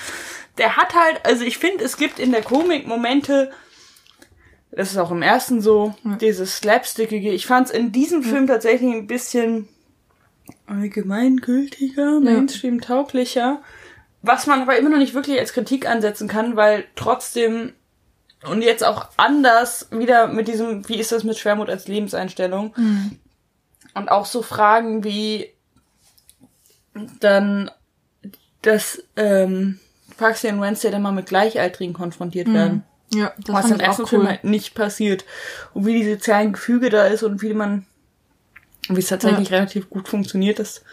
Der 0.57 0.75
hat 0.77 0.93
halt, 0.93 1.25
also 1.25 1.43
ich 1.43 1.57
finde, 1.57 1.83
es 1.83 1.97
gibt 1.97 2.19
in 2.19 2.31
der 2.31 2.41
Komik 2.41 2.85
Momente, 2.87 3.51
das 4.71 4.91
ist 4.91 4.97
auch 4.97 5.11
im 5.11 5.21
ersten 5.21 5.61
so, 5.61 5.95
dieses 6.21 6.57
Slapstickige. 6.57 7.31
Ich 7.31 7.47
fand 7.47 7.67
es 7.67 7.73
in 7.73 7.91
diesem 7.91 8.23
Film 8.23 8.45
tatsächlich 8.45 8.93
ein 8.93 9.07
bisschen 9.07 9.67
allgemeingültiger, 10.67 12.19
Mainstream-tauglicher. 12.19 13.61
Was 14.21 14.47
man 14.47 14.61
aber 14.61 14.77
immer 14.77 14.89
noch 14.89 14.97
nicht 14.97 15.13
wirklich 15.13 15.39
als 15.39 15.53
Kritik 15.53 15.87
ansetzen 15.89 16.27
kann, 16.27 16.55
weil 16.55 16.85
trotzdem 16.95 17.73
und 18.45 18.61
jetzt 18.61 18.85
auch 18.85 19.09
anders 19.17 19.87
wieder 19.91 20.27
mit 20.27 20.47
diesem, 20.47 20.87
wie 20.87 20.97
ist 20.99 21.11
das 21.11 21.23
mit 21.25 21.37
Schwermut 21.37 21.69
als 21.69 21.87
Lebenseinstellung? 21.87 22.73
Und 23.95 24.09
auch 24.09 24.25
so 24.25 24.41
Fragen 24.41 25.03
wie 25.03 25.49
dann, 27.19 27.69
dass 28.61 29.03
ähm, 29.15 29.79
Paxi 30.17 30.47
und 30.49 30.61
Wednesday 30.61 30.91
dann 30.91 31.01
mal 31.01 31.11
mit 31.11 31.27
Gleichaltrigen 31.27 31.93
konfrontiert 31.93 32.51
werden. 32.53 32.83
Ja, 33.13 33.31
das 33.39 33.55
was 33.55 33.71
im 33.71 33.79
ersten 33.79 34.03
auch 34.03 34.09
Film 34.09 34.21
cool. 34.23 34.27
halt 34.27 34.43
nicht 34.43 34.75
passiert. 34.75 35.25
Und 35.73 35.85
wie 35.85 36.01
die 36.03 36.11
sozialen 36.11 36.53
Gefüge 36.53 36.89
da 36.89 37.05
ist 37.07 37.23
und 37.23 37.41
wie 37.41 37.53
man, 37.53 37.85
wie 38.87 38.99
es 38.99 39.07
tatsächlich 39.07 39.51
relativ 39.51 39.89
gut 39.89 40.07
funktioniert, 40.07 40.59
das 40.59 40.83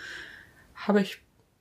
habe 0.76 1.00
ich 1.02 1.18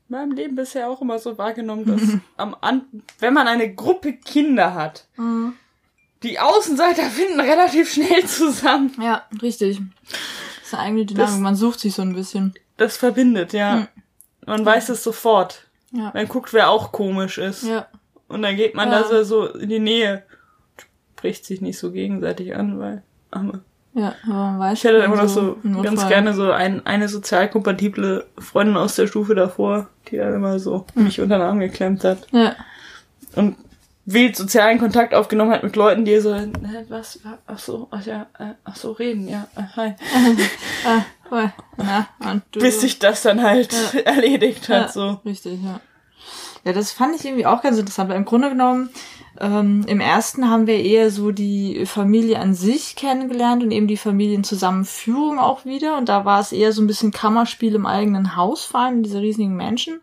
in 0.08 0.16
meinem 0.18 0.32
Leben 0.32 0.56
bisher 0.56 0.88
auch 0.90 1.02
immer 1.02 1.18
so 1.20 1.38
wahrgenommen, 1.38 1.86
dass 1.86 2.02
am 2.38 2.56
An 2.62 2.84
wenn 3.20 3.34
man 3.34 3.48
eine 3.48 3.74
Gruppe 3.74 4.14
Kinder 4.14 4.76
hat, 4.76 5.08
Mhm. 5.18 5.54
die 6.24 6.40
Außenseiter 6.40 7.04
finden 7.10 7.40
relativ 7.40 7.92
schnell 7.92 8.26
zusammen. 8.26 8.94
Ja, 9.02 9.24
richtig. 9.42 9.82
Das 10.10 10.68
ist 10.68 10.74
eine 10.74 10.84
eigene 10.84 11.06
Dynamik. 11.06 11.32
Das- 11.32 11.40
Man 11.40 11.56
sucht 11.56 11.80
sich 11.80 11.94
so 11.96 12.02
ein 12.04 12.14
bisschen. 12.14 12.54
Das 12.78 12.96
verbindet, 12.98 13.52
ja. 13.54 13.74
Hm. 13.80 13.88
Man 14.46 14.66
weiß 14.66 14.90
es 14.90 15.04
sofort. 15.04 15.68
Ja. 15.92 16.12
Man 16.14 16.28
guckt, 16.28 16.54
wer 16.54 16.70
auch 16.70 16.92
komisch 16.92 17.38
ist. 17.38 17.64
Ja. 17.64 17.88
Und 18.28 18.42
dann 18.42 18.56
geht 18.56 18.76
man 18.76 18.92
Ja. 18.92 19.04
da 19.04 19.24
so, 19.24 19.48
in 19.48 19.70
die 19.70 19.80
Nähe. 19.80 20.24
Spricht 21.18 21.46
sich 21.46 21.62
nicht 21.62 21.80
so 21.80 21.92
gegenseitig 21.92 22.56
an, 22.56 22.80
weil. 22.80 23.02
Aber 23.32 23.62
Ja, 23.94 24.14
aber 24.24 24.34
man 24.34 24.60
weiß. 24.60 24.78
ich 24.78 24.84
hätte 24.84 24.98
immer 24.98 25.16
noch 25.16 25.30
so 25.30 25.58
ganz 25.82 26.08
gerne 26.08 26.34
so 26.34 26.52
ein, 26.52 26.86
eine 26.86 27.08
sozial 27.08 27.50
kompatible 27.50 28.26
Freundin 28.38 28.78
aus 28.78 28.96
der 28.96 29.08
Stufe 29.08 29.34
davor, 29.34 29.88
die 30.10 30.18
dann 30.18 30.34
immer 30.36 30.60
so 30.60 30.86
Hm. 30.94 31.06
mich 31.06 31.20
unter 31.22 31.38
den 31.38 31.48
Arm 31.48 31.60
geklemmt 31.60 32.04
hat. 32.04 32.28
Ja. 32.32 32.56
Und 33.36 33.56
wild 34.06 34.36
sozialen 34.36 34.80
Kontakt 34.80 35.14
aufgenommen 35.14 35.52
hat 35.52 35.64
mit 35.64 35.76
Leuten, 35.76 36.06
die 36.06 36.20
so, 36.20 36.32
äh, 36.32 36.48
was, 36.90 37.20
ach 37.48 37.60
so, 37.60 37.88
ach 37.92 38.06
ja, 38.06 38.28
äh, 38.38 38.54
ach 38.64 38.76
so, 38.76 38.92
reden, 38.92 39.28
ja, 39.28 39.48
äh, 39.56 39.64
hi. 39.76 39.94
Voll. 41.30 41.52
Na, 41.78 42.08
und 42.20 42.44
du. 42.52 42.60
Bis 42.60 42.82
sich 42.82 43.00
das 43.00 43.24
dann 43.24 43.42
halt 43.42 43.74
erledigt 44.06 44.70
hat, 44.70 44.88
ja, 44.88 44.88
so. 44.90 45.20
Richtig, 45.26 45.60
ja. 45.64 45.80
Ja, 46.64 46.74
das 46.74 46.92
fand 46.92 47.16
ich 47.16 47.26
irgendwie 47.26 47.46
auch 47.46 47.62
ganz 47.62 47.78
interessant, 47.78 48.10
weil 48.10 48.18
im 48.18 48.26
Grunde 48.26 48.50
genommen, 48.50 48.90
ähm, 49.40 49.84
im 49.88 50.00
ersten 50.00 50.50
haben 50.50 50.66
wir 50.66 50.80
eher 50.84 51.12
so 51.12 51.32
die 51.32 51.86
Familie 51.86 52.40
an 52.40 52.56
sich 52.56 52.96
kennengelernt 52.96 53.64
und 53.64 53.72
eben 53.72 53.88
die 53.88 53.98
Familienzusammenführung 53.98 55.38
auch 55.38 55.66
wieder. 55.66 55.98
Und 55.98 56.10
da 56.10 56.26
war 56.26 56.40
es 56.40 56.52
eher 56.52 56.72
so 56.72 56.82
ein 56.82 56.88
bisschen 56.88 57.12
Kammerspiel 57.12 57.76
im 57.76 57.86
eigenen 57.86 58.36
Haus, 58.36 58.66
vor 58.66 58.80
allem 58.80 58.98
in 58.98 59.04
dieser 59.04 59.22
riesigen 59.22 59.56
Menschen. 59.56 60.02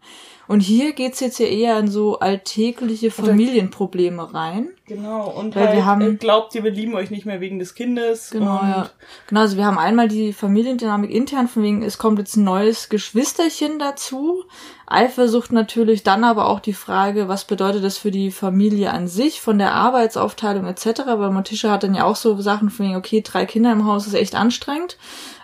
Und 0.52 0.60
hier 0.60 0.92
geht's 0.92 1.20
jetzt 1.20 1.38
ja 1.38 1.46
eher 1.46 1.78
in 1.78 1.88
so 1.88 2.18
alltägliche 2.18 3.10
Familienprobleme 3.10 4.34
rein. 4.34 4.68
Genau, 4.86 5.28
und 5.30 5.54
Weil 5.54 5.66
halt, 5.68 5.76
wir 5.76 5.86
haben- 5.86 6.00
äh, 6.02 6.14
glaubt, 6.14 6.54
ihr, 6.54 6.64
wir 6.64 6.72
lieben 6.72 6.94
euch 6.94 7.10
nicht 7.10 7.24
mehr 7.24 7.40
wegen 7.40 7.58
des 7.60 7.74
Kindes. 7.74 8.30
Genau, 8.30 8.60
ja. 8.62 8.90
Genau, 9.28 9.40
also 9.42 9.56
wir 9.56 9.64
haben 9.64 9.78
einmal 9.78 10.08
die 10.08 10.32
Familiendynamik 10.32 11.10
intern, 11.10 11.46
von 11.46 11.62
wegen, 11.62 11.82
es 11.82 11.98
kommt 11.98 12.18
jetzt 12.18 12.36
ein 12.36 12.44
neues 12.44 12.88
Geschwisterchen 12.88 13.78
dazu. 13.78 14.44
Eifersucht 14.86 15.52
natürlich, 15.52 16.02
dann 16.02 16.24
aber 16.24 16.46
auch 16.48 16.58
die 16.60 16.72
Frage, 16.72 17.28
was 17.28 17.44
bedeutet 17.44 17.84
das 17.84 17.96
für 17.96 18.10
die 18.10 18.30
Familie 18.32 18.90
an 18.92 19.06
sich, 19.06 19.40
von 19.40 19.58
der 19.58 19.72
Arbeitsaufteilung 19.72 20.66
etc., 20.66 21.02
weil 21.06 21.30
Morticia 21.30 21.70
hat 21.70 21.84
dann 21.84 21.94
ja 21.94 22.04
auch 22.04 22.16
so 22.16 22.38
Sachen 22.40 22.68
von 22.68 22.86
wegen, 22.86 22.96
okay, 22.96 23.22
drei 23.22 23.46
Kinder 23.46 23.72
im 23.72 23.86
Haus 23.86 24.06
ist 24.06 24.14
echt 24.14 24.34
anstrengend 24.34 24.98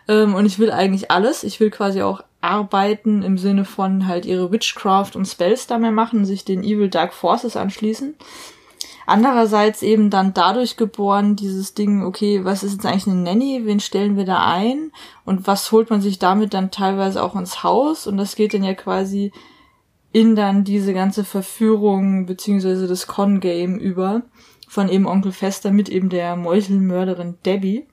ähm, 0.09 0.35
und 0.35 0.47
ich 0.47 0.59
will 0.59 0.73
eigentlich 0.73 1.11
alles. 1.13 1.45
Ich 1.45 1.61
will 1.61 1.71
quasi 1.71 2.03
auch 2.03 2.23
arbeiten 2.41 3.23
im 3.23 3.39
Sinne 3.39 3.65
von 3.65 4.07
halt 4.07 4.27
ihre 4.27 4.53
Witchcraft 4.53 5.13
und 5.15 5.27
Spells 5.27 5.67
da 5.67 5.79
mehr 5.79 5.91
machen, 5.93 6.25
sich 6.25 6.45
den 6.45 6.63
Evil 6.63 6.89
Dark 6.89 7.13
Forces 7.15 7.57
anschließen. 7.57 8.15
Andererseits 9.09 9.81
eben 9.81 10.11
dann 10.11 10.35
dadurch 10.35 10.77
geboren, 10.77 11.35
dieses 11.35 11.73
Ding, 11.73 12.03
okay, 12.03 12.45
was 12.45 12.63
ist 12.63 12.75
jetzt 12.75 12.85
eigentlich 12.85 13.07
eine 13.07 13.17
Nanny, 13.17 13.63
wen 13.65 13.81
stellen 13.81 14.19
wir 14.19 14.27
da 14.27 14.47
ein 14.47 14.93
und 15.25 15.47
was 15.47 15.73
holt 15.73 15.89
man 15.89 16.03
sich 16.03 16.19
damit 16.19 16.53
dann 16.53 16.71
teilweise 16.71 17.23
auch 17.23 17.35
ins 17.35 17.63
Haus 17.63 18.07
und 18.07 18.19
das 18.19 18.37
geht 18.37 18.53
dann 18.53 18.63
ja 18.63 18.75
quasi 18.75 19.33
in 20.13 20.37
dann 20.37 20.63
diese 20.63 20.93
ganze 20.93 21.25
Verführung 21.25 22.27
beziehungsweise 22.27 22.87
das 22.87 23.07
Con-Game 23.07 23.79
über 23.79 24.25
von 24.69 24.91
eben 24.91 25.07
Onkel 25.07 25.33
Fester 25.33 25.71
mit 25.71 25.89
eben 25.89 26.11
der 26.11 26.37
Meuchelmörderin 26.37 27.39
Debbie. 27.47 27.87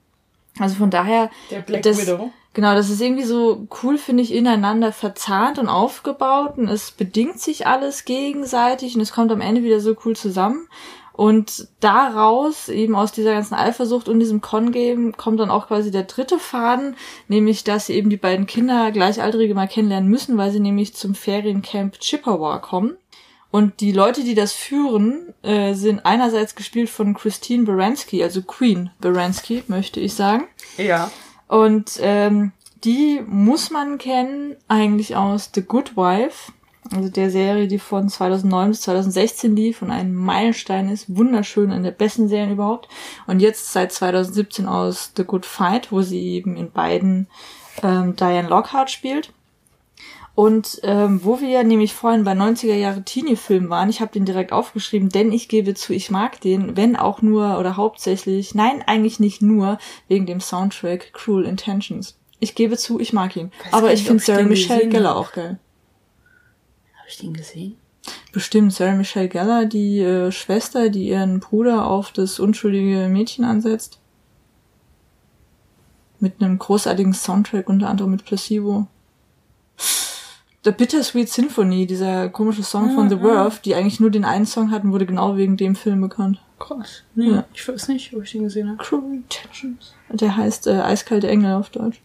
Also 0.58 0.74
von 0.74 0.90
daher, 0.90 1.30
Der 1.50 1.60
Black 1.60 1.80
das, 1.80 2.06
Widow. 2.06 2.30
Genau, 2.52 2.74
das 2.74 2.88
ist 2.88 3.00
irgendwie 3.02 3.24
so 3.24 3.66
cool, 3.82 3.96
finde 3.98 4.22
ich, 4.22 4.34
ineinander 4.34 4.92
verzahnt 4.92 5.58
und 5.58 5.68
aufgebaut 5.68 6.58
und 6.58 6.68
es 6.68 6.90
bedingt 6.90 7.38
sich 7.38 7.66
alles 7.66 8.04
gegenseitig 8.06 8.94
und 8.94 9.00
es 9.02 9.12
kommt 9.12 9.30
am 9.30 9.42
Ende 9.42 9.62
wieder 9.62 9.80
so 9.80 9.94
cool 10.04 10.16
zusammen. 10.16 10.66
Und 11.16 11.68
daraus, 11.80 12.68
eben 12.68 12.94
aus 12.94 13.10
dieser 13.10 13.32
ganzen 13.32 13.54
Eifersucht 13.54 14.06
und 14.06 14.20
diesem 14.20 14.42
Con-Game, 14.42 15.16
kommt 15.16 15.40
dann 15.40 15.48
auch 15.48 15.68
quasi 15.68 15.90
der 15.90 16.02
dritte 16.02 16.38
Faden, 16.38 16.94
nämlich, 17.26 17.64
dass 17.64 17.86
sie 17.86 17.94
eben 17.94 18.10
die 18.10 18.18
beiden 18.18 18.46
Kinder 18.46 18.92
Gleichaltrige 18.92 19.54
mal 19.54 19.66
kennenlernen 19.66 20.10
müssen, 20.10 20.36
weil 20.36 20.50
sie 20.50 20.60
nämlich 20.60 20.94
zum 20.94 21.14
Feriencamp 21.14 21.98
Chippewa 22.00 22.58
kommen. 22.58 22.98
Und 23.50 23.80
die 23.80 23.92
Leute, 23.92 24.24
die 24.24 24.34
das 24.34 24.52
führen, 24.52 25.32
äh, 25.42 25.72
sind 25.72 26.04
einerseits 26.04 26.54
gespielt 26.54 26.90
von 26.90 27.14
Christine 27.14 27.64
Baranski, 27.64 28.22
also 28.22 28.42
Queen 28.42 28.90
Baranski, 29.00 29.64
möchte 29.68 30.00
ich 30.00 30.12
sagen. 30.12 30.44
Ja. 30.76 31.10
Und 31.48 31.92
ähm, 32.02 32.52
die 32.84 33.22
muss 33.26 33.70
man 33.70 33.96
kennen 33.96 34.56
eigentlich 34.68 35.16
aus 35.16 35.50
The 35.54 35.62
Good 35.62 35.96
Wife, 35.96 36.52
also 36.94 37.08
der 37.08 37.30
Serie, 37.30 37.68
die 37.68 37.78
von 37.78 38.08
2009 38.08 38.70
bis 38.70 38.80
2016 38.82 39.56
lief 39.56 39.82
und 39.82 39.90
ein 39.90 40.14
Meilenstein 40.14 40.88
ist, 40.88 41.14
wunderschön, 41.14 41.70
in 41.70 41.82
der 41.82 41.90
besten 41.90 42.28
Serien 42.28 42.52
überhaupt. 42.52 42.88
Und 43.26 43.40
jetzt 43.40 43.72
seit 43.72 43.92
2017 43.92 44.66
aus 44.66 45.12
The 45.16 45.24
Good 45.24 45.46
Fight, 45.46 45.92
wo 45.92 46.02
sie 46.02 46.20
eben 46.20 46.56
in 46.56 46.70
beiden 46.70 47.28
ähm, 47.82 48.16
Diane 48.16 48.48
Lockhart 48.48 48.90
spielt. 48.90 49.32
Und 50.34 50.80
ähm, 50.82 51.24
wo 51.24 51.40
wir 51.40 51.64
nämlich 51.64 51.94
vorhin 51.94 52.24
bei 52.24 52.32
90er 52.32 52.74
Jahre 52.74 53.02
Teenie-Film 53.02 53.70
waren, 53.70 53.88
ich 53.88 54.02
habe 54.02 54.12
den 54.12 54.26
direkt 54.26 54.52
aufgeschrieben, 54.52 55.08
denn 55.08 55.32
ich 55.32 55.48
gebe 55.48 55.72
zu, 55.72 55.94
ich 55.94 56.10
mag 56.10 56.42
den, 56.42 56.76
wenn 56.76 56.94
auch 56.94 57.22
nur 57.22 57.58
oder 57.58 57.78
hauptsächlich, 57.78 58.54
nein, 58.54 58.84
eigentlich 58.86 59.18
nicht 59.18 59.40
nur, 59.40 59.78
wegen 60.08 60.26
dem 60.26 60.40
Soundtrack 60.40 61.14
Cruel 61.14 61.46
Intentions. 61.46 62.18
Ich 62.38 62.54
gebe 62.54 62.76
zu, 62.76 63.00
ich 63.00 63.14
mag 63.14 63.34
ihn. 63.34 63.50
Weiß 63.64 63.72
Aber 63.72 63.92
ich 63.94 64.04
finde 64.04 64.22
Sarah 64.22 64.42
Michelle 64.42 65.08
hab. 65.08 65.16
auch 65.16 65.32
geil. 65.32 65.58
Habe 67.06 67.12
ich 67.12 67.18
den 67.18 67.34
gesehen? 67.34 67.76
Bestimmt, 68.32 68.72
Sarah 68.72 68.96
Michelle 68.96 69.28
Gellar, 69.28 69.64
die 69.64 70.00
äh, 70.00 70.32
Schwester, 70.32 70.88
die 70.90 71.06
ihren 71.06 71.38
Bruder 71.38 71.86
auf 71.86 72.10
das 72.10 72.40
unschuldige 72.40 73.06
Mädchen 73.08 73.44
ansetzt. 73.44 74.00
Mit 76.18 76.42
einem 76.42 76.58
großartigen 76.58 77.12
Soundtrack, 77.14 77.68
unter 77.68 77.88
anderem 77.88 78.10
mit 78.10 78.24
Placebo. 78.24 78.88
The 80.64 80.72
Bittersweet 80.72 81.28
Symphony, 81.28 81.86
dieser 81.86 82.28
komische 82.28 82.64
Song 82.64 82.92
von 82.92 83.08
The 83.08 83.18
Verve, 83.18 83.60
die 83.64 83.76
eigentlich 83.76 84.00
nur 84.00 84.10
den 84.10 84.24
einen 84.24 84.46
Song 84.46 84.72
hatten, 84.72 84.90
wurde 84.90 85.06
genau 85.06 85.36
wegen 85.36 85.56
dem 85.56 85.76
Film 85.76 86.00
bekannt. 86.00 86.40
Krass. 86.58 87.04
Nee, 87.14 87.30
Ja. 87.30 87.44
ich 87.54 87.68
weiß 87.68 87.86
nicht, 87.86 88.12
ob 88.16 88.24
ich 88.24 88.32
den 88.32 88.42
gesehen 88.42 88.68
habe. 88.70 88.82
Cruel 88.82 89.04
Intentions. 89.14 89.94
Der 90.10 90.36
heißt 90.36 90.66
äh, 90.66 90.80
Eiskalte 90.80 91.28
Engel 91.28 91.54
auf 91.54 91.70
Deutsch. 91.70 92.00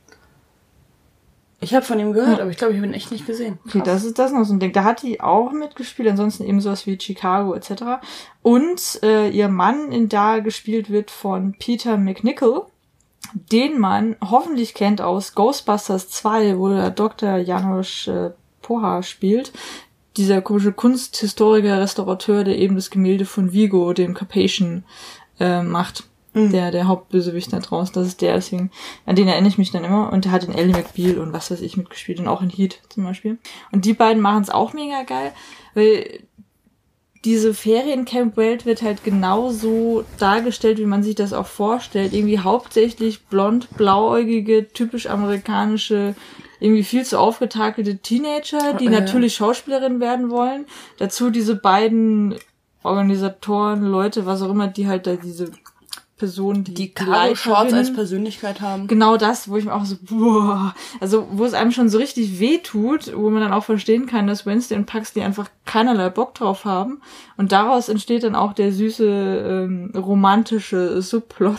Ich 1.63 1.75
habe 1.75 1.86
von 1.86 2.00
ihm 2.00 2.12
gehört, 2.12 2.38
Ja. 2.38 2.44
aber 2.44 2.50
ich 2.51 2.58
glaube, 2.58 2.74
ich 2.74 2.80
habe 2.80 2.88
ihn 2.88 2.94
echt 2.94 3.12
nicht 3.12 3.27
gesehen. 3.27 3.60
Okay, 3.68 3.82
das 3.86 4.03
ist 4.03 4.18
das 4.18 4.32
noch 4.32 4.44
so 4.46 4.53
ein 4.53 4.60
Ding. 4.60 4.74
Da 4.74 4.84
hat 4.84 5.03
die 5.03 5.22
auch 5.22 5.51
mitgespielt, 5.51 6.10
ansonsten 6.10 6.44
eben 6.44 6.60
sowas 6.60 6.88
wie 6.88 7.00
Chicago 7.00 7.53
etc. 7.53 8.01
Und 8.41 9.00
äh, 9.03 9.30
ihr 9.30 9.48
Mann 9.48 9.91
in 9.91 10.10
da 10.10 10.39
gespielt 10.39 10.89
wird 10.89 11.12
von 11.12 11.53
Peter 11.60 11.98
McNichol, 11.98 12.65
den 13.34 13.80
man 13.80 14.15
hoffentlich 14.27 14.74
kennt 14.74 15.01
aus 15.01 15.36
Ghostbusters 15.36 16.10
2, 16.10 16.58
wo 16.58 16.70
der 16.70 16.89
Dr. 16.89 17.38
Janusz 17.38 18.08
äh, 18.08 18.32
Poha 18.63 19.03
spielt. 19.03 19.51
Dieser 20.18 20.41
komische 20.41 20.74
Kunsthistoriker, 20.74 21.80
Restaurateur, 21.80 22.44
der 22.44 22.58
eben 22.58 22.75
das 22.75 22.89
Gemälde 22.89 23.25
von 23.25 23.53
Vigo, 23.53 23.94
dem 23.94 24.13
Carpathian, 24.15 24.84
äh, 25.39 25.62
macht. 25.62 26.06
Der, 26.34 26.72
der 26.72 26.88
Hauptbösewicht 26.88 27.52
da 27.52 27.60
draußen, 27.60 27.94
das 27.94 28.08
ist 28.08 28.22
der, 28.22 28.36
deswegen, 28.36 28.72
an 29.06 29.16
den 29.18 29.28
erinnere 29.28 29.50
ich 29.50 29.58
mich 29.58 29.72
dann 29.72 29.84
immer. 29.84 30.14
Und 30.14 30.26
der 30.26 30.32
hat 30.32 30.44
in 30.46 30.54
Ellie 30.54 30.74
McBeal 30.76 31.20
und 31.20 31.34
was 31.34 31.52
weiß 31.52 31.62
ich 31.62 31.76
mitgespielt 31.76 32.20
und 32.20 32.28
auch 32.28 32.42
in 32.42 32.50
Heat 32.50 32.80
zum 32.90 33.04
Beispiel. 33.04 33.38
Und 33.72 33.84
die 33.86 33.94
beiden 33.94 34.22
machen 34.22 34.42
es 34.42 34.50
auch 34.50 34.72
mega 34.74 35.04
geil, 35.04 35.34
weil 35.74 36.22
diese 37.26 37.54
Feriencamp-Welt 37.54 38.66
wird 38.66 38.82
halt 38.82 39.04
genauso 39.04 40.06
dargestellt, 40.18 40.80
wie 40.80 40.86
man 40.86 41.04
sich 41.04 41.16
das 41.16 41.34
auch 41.34 41.46
vorstellt. 41.46 42.14
Irgendwie 42.14 42.40
hauptsächlich 42.40 43.26
blond, 43.26 43.68
blauäugige, 43.78 44.70
typisch 44.70 45.08
amerikanische 45.08 46.16
irgendwie 46.60 46.84
viel 46.84 47.04
zu 47.04 47.20
aufgetakelte 47.20 47.98
Teenager, 47.98 48.76
die 48.76 48.86
Ja. 48.86 48.92
natürlich 48.92 49.36
Schauspielerin 49.36 50.00
werden 50.00 50.30
wollen. 50.30 50.66
Dazu 50.98 51.32
diese 51.32 51.56
beiden 51.56 52.36
Organisatoren, 52.84 53.84
Leute, 53.84 54.26
was 54.26 54.42
auch 54.42 54.50
immer, 54.52 54.68
die 54.68 54.88
halt 54.88 55.08
da 55.08 55.16
diese 55.16 55.52
Person, 56.22 56.63
die, 56.63 56.75
Die 56.75 56.92
Carlo 56.94 57.34
Schwarz 57.34 57.74
als 57.74 57.92
Persönlichkeit 57.92 58.62
haben. 58.62 58.86
genau 58.86 59.18
das, 59.18 59.50
wo 59.50 59.58
ich 59.58 59.66
mir 59.66 59.74
auch 59.74 59.86
so, 59.86 59.96
boah, 60.01 60.75
also 61.00 61.28
wo 61.32 61.44
es 61.46 61.56
einem 61.56 61.72
schon 61.72 61.90
so 61.90 61.98
richtig 61.98 62.40
weh 62.40 62.60
tut, 62.60 63.12
wo 63.16 63.32
man 63.32 63.42
dann 63.42 63.54
auch 63.54 63.63
verstehen 63.63 64.06
kann, 64.06 64.28
dass 64.28 64.46
Wednesday 64.46 64.78
und 64.78 64.86
Paxley 64.86 65.24
einfach 65.24 65.50
keinerlei 65.66 66.10
Bock 66.12 66.36
drauf 66.36 66.63
haben. 66.63 67.01
Und 67.38 67.51
daraus 67.51 67.90
entsteht 67.90 68.24
dann 68.24 68.36
auch 68.36 68.54
der 68.54 68.72
süße 68.72 69.04
ähm, 69.08 69.92
romantische 69.96 71.01
Subplot, 71.01 71.56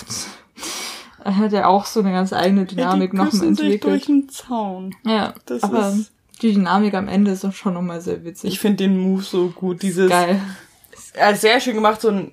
äh, 1.24 1.48
der 1.48 1.68
auch 1.68 1.84
so 1.86 1.98
eine 1.98 2.12
ganz 2.12 2.32
eigene 2.32 2.64
Dynamik 2.64 3.10
die 3.10 3.16
nochmal 3.16 3.32
sich 3.32 3.42
entwickelt. 3.48 3.84
durch 3.84 4.06
den 4.06 4.28
Zaun. 4.28 4.94
Ja, 5.04 5.34
Das 5.46 5.64
aber 5.64 5.88
ist- 5.88 6.12
die 6.40 6.52
Dynamik 6.54 6.94
am 6.94 7.08
Ende 7.08 7.32
ist 7.32 7.42
doch 7.44 7.52
schon 7.52 7.74
nochmal 7.74 8.00
sehr 8.00 8.24
witzig. 8.24 8.52
Ich 8.52 8.58
finde 8.60 8.78
den 8.84 8.98
Move 8.98 9.22
so 9.22 9.48
gut. 9.48 9.82
Dieses 9.82 10.08
Geil. 10.08 10.40
äh, 11.14 11.34
sehr 11.34 11.58
schön 11.60 11.74
gemacht, 11.74 12.00
so 12.00 12.08
ein 12.10 12.32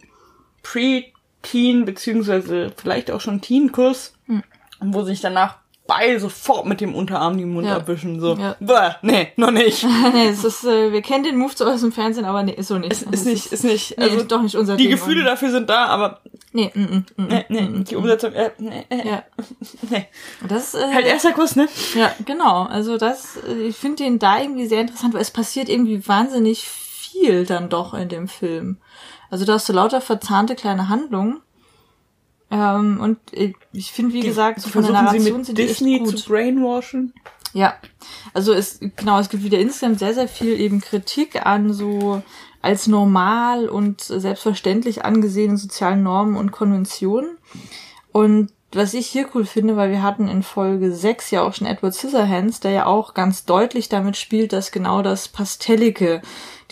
Pre-Teen, 1.42 1.86
beziehungsweise 1.86 2.72
vielleicht 2.76 3.12
auch 3.12 3.22
schon 3.22 3.42
Teen-Kuss, 3.42 4.14
Hm. 4.28 4.44
wo 4.82 5.04
sich 5.04 5.22
danach 5.22 5.56
beide 5.88 6.20
sofort 6.20 6.68
mit 6.68 6.82
dem 6.82 6.94
Unterarm 6.94 7.36
den 7.40 7.52
Mund 7.52 7.66
Ja. 7.66 7.78
abwischen. 7.78 8.20
So, 8.20 8.36
Ja. 8.36 8.56
Bäh, 8.60 8.92
nee, 9.02 9.30
noch 9.38 9.50
nicht. 9.50 9.84
nee, 10.14 10.28
es 10.28 10.44
ist, 10.44 10.64
äh, 10.64 10.92
wir 10.92 11.02
kennen 11.02 11.24
den 11.24 11.36
Move 11.36 11.54
so 11.56 11.66
aus 11.66 11.82
dem 11.82 11.92
Fernsehen, 11.92 12.26
aber 12.26 12.44
nee, 12.44 12.52
ist 12.54 12.68
so 12.68 12.78
nicht. 12.78 12.92
Ist, 12.92 13.02
ist 13.12 13.26
nicht, 13.26 13.46
ist 13.52 13.64
nicht, 13.64 13.98
nee, 13.98 14.04
also 14.04 14.18
ist 14.18 14.32
doch 14.32 14.42
nicht 14.44 14.56
unser 14.56 14.76
die 14.78 14.84
Ding. 14.84 14.92
Gefühle 14.92 15.22
Und- 15.22 15.26
dafür 15.26 15.50
sind 15.50 15.68
da, 15.70 15.86
aber 15.88 16.20
Nee, 16.52 16.72
mm, 16.74 16.80
mm, 16.82 17.06
mm, 17.18 17.28
nee, 17.28 17.46
nee, 17.50 17.62
mm, 17.62 17.84
die 17.86 17.96
mm. 17.96 17.98
Umsetzung, 18.00 18.34
äh, 18.34 18.52
nee, 18.60 18.86
äh, 18.90 19.08
Ja. 19.08 19.24
nee. 19.90 20.06
Das, 20.48 20.74
äh, 20.76 20.94
Halt 20.94 21.06
erster 21.08 21.32
Kuss, 21.34 21.56
ne? 21.56 21.68
Ja, 21.96 22.12
genau. 22.26 22.64
Also 22.66 22.98
das, 22.98 23.38
äh, 23.48 23.54
ich 23.68 23.76
finde 23.76 24.04
den 24.04 24.20
da 24.20 24.40
irgendwie 24.42 24.68
sehr 24.68 24.82
interessant, 24.82 25.14
weil 25.16 25.22
es 25.22 25.32
passiert 25.32 25.70
irgendwie 25.70 26.08
wahnsinnig 26.08 26.68
viel 26.68 27.46
dann 27.46 27.70
doch 27.70 27.94
in 27.96 28.10
dem 28.10 28.28
Film. 28.28 28.78
Also 29.30 29.46
da 29.46 29.54
hast 29.54 29.70
du 29.70 29.74
lauter 29.74 30.02
verzahnte 30.02 30.56
kleine 30.56 30.90
Handlungen. 30.90 31.42
Ähm, 32.52 33.00
und 33.00 33.20
ich 33.72 33.92
finde, 33.92 34.14
wie 34.14 34.22
gesagt, 34.22 34.62
so 34.62 34.70
von 34.70 34.84
der 34.84 34.92
Versuchen 34.92 35.10
sie 35.10 35.18
Narration 35.18 35.38
mit 35.38 35.46
sind 35.46 35.58
die 35.58 35.68
Disney 35.68 35.96
echt 35.96 36.06
gut. 36.06 36.20
zu 36.20 36.30
brainwashen. 36.30 37.14
Ja, 37.54 37.74
also 38.34 38.54
es 38.54 38.80
genau, 38.96 39.20
es 39.20 39.30
gibt 39.30 39.44
wieder 39.44 39.60
insgesamt 39.60 40.00
sehr, 40.00 40.14
sehr 40.14 40.28
viel 40.28 40.60
eben 40.60 40.82
Kritik 40.82 41.46
an 41.46 41.74
so 41.74 42.22
als 42.62 42.88
normal 42.88 43.70
und 43.70 44.02
selbstverständlich 44.02 45.06
angesehenen 45.06 45.58
sozialen 45.58 46.04
Normen 46.04 46.36
und 46.36 46.52
Konventionen. 46.52 47.38
Und 48.12 48.52
was 48.72 48.94
ich 48.94 49.08
hier 49.08 49.28
cool 49.34 49.46
finde, 49.46 49.78
weil 49.78 49.90
wir 49.90 50.04
hatten 50.04 50.28
in 50.28 50.44
Folge 50.44 50.92
6 50.92 51.32
ja 51.32 51.42
auch 51.42 51.54
schon 51.54 51.66
Edward 51.66 51.96
Scissorhands, 51.96 52.60
der 52.60 52.72
ja 52.72 52.86
auch 52.86 53.16
ganz 53.16 53.46
deutlich 53.46 53.90
damit 53.90 54.16
spielt, 54.16 54.54
dass 54.54 54.72
genau 54.72 55.02
das 55.02 55.28
Pastellige, 55.28 56.22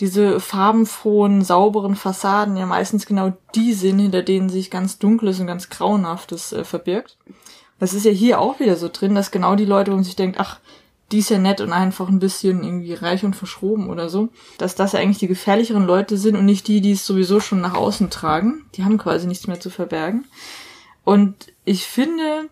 diese 0.00 0.38
farbenfrohen, 0.38 1.42
sauberen 1.42 1.96
Fassaden 1.96 2.56
ja 2.56 2.66
meistens 2.66 3.06
genau 3.06 3.32
die 3.54 3.72
sind, 3.72 3.98
hinter 3.98 4.22
denen 4.22 4.48
sich 4.48 4.70
ganz 4.70 4.98
Dunkles 4.98 5.40
und 5.40 5.46
ganz 5.46 5.68
Grauenhaftes 5.70 6.52
äh, 6.52 6.64
verbirgt. 6.64 7.16
Das 7.80 7.94
ist 7.94 8.04
ja 8.04 8.10
hier 8.10 8.40
auch 8.40 8.60
wieder 8.60 8.76
so 8.76 8.88
drin, 8.88 9.14
dass 9.14 9.30
genau 9.30 9.56
die 9.56 9.64
Leute, 9.64 9.90
wo 9.90 9.96
man 9.96 10.04
sich 10.04 10.16
denkt, 10.16 10.38
ach, 10.40 10.60
die 11.10 11.18
ist 11.18 11.30
ja 11.30 11.38
nett 11.38 11.60
und 11.60 11.72
einfach 11.72 12.08
ein 12.08 12.18
bisschen 12.18 12.62
irgendwie 12.62 12.92
reich 12.92 13.24
und 13.24 13.34
verschroben 13.34 13.88
oder 13.88 14.08
so, 14.08 14.28
dass 14.58 14.74
das 14.74 14.92
ja 14.92 15.00
eigentlich 15.00 15.18
die 15.18 15.26
gefährlicheren 15.26 15.86
Leute 15.86 16.18
sind 16.18 16.36
und 16.36 16.44
nicht 16.44 16.68
die, 16.68 16.80
die 16.80 16.92
es 16.92 17.06
sowieso 17.06 17.40
schon 17.40 17.60
nach 17.60 17.74
außen 17.74 18.10
tragen. 18.10 18.66
Die 18.74 18.84
haben 18.84 18.98
quasi 18.98 19.26
nichts 19.26 19.46
mehr 19.46 19.58
zu 19.58 19.70
verbergen. 19.70 20.26
Und 21.04 21.52
ich 21.64 21.86
finde, 21.86 22.50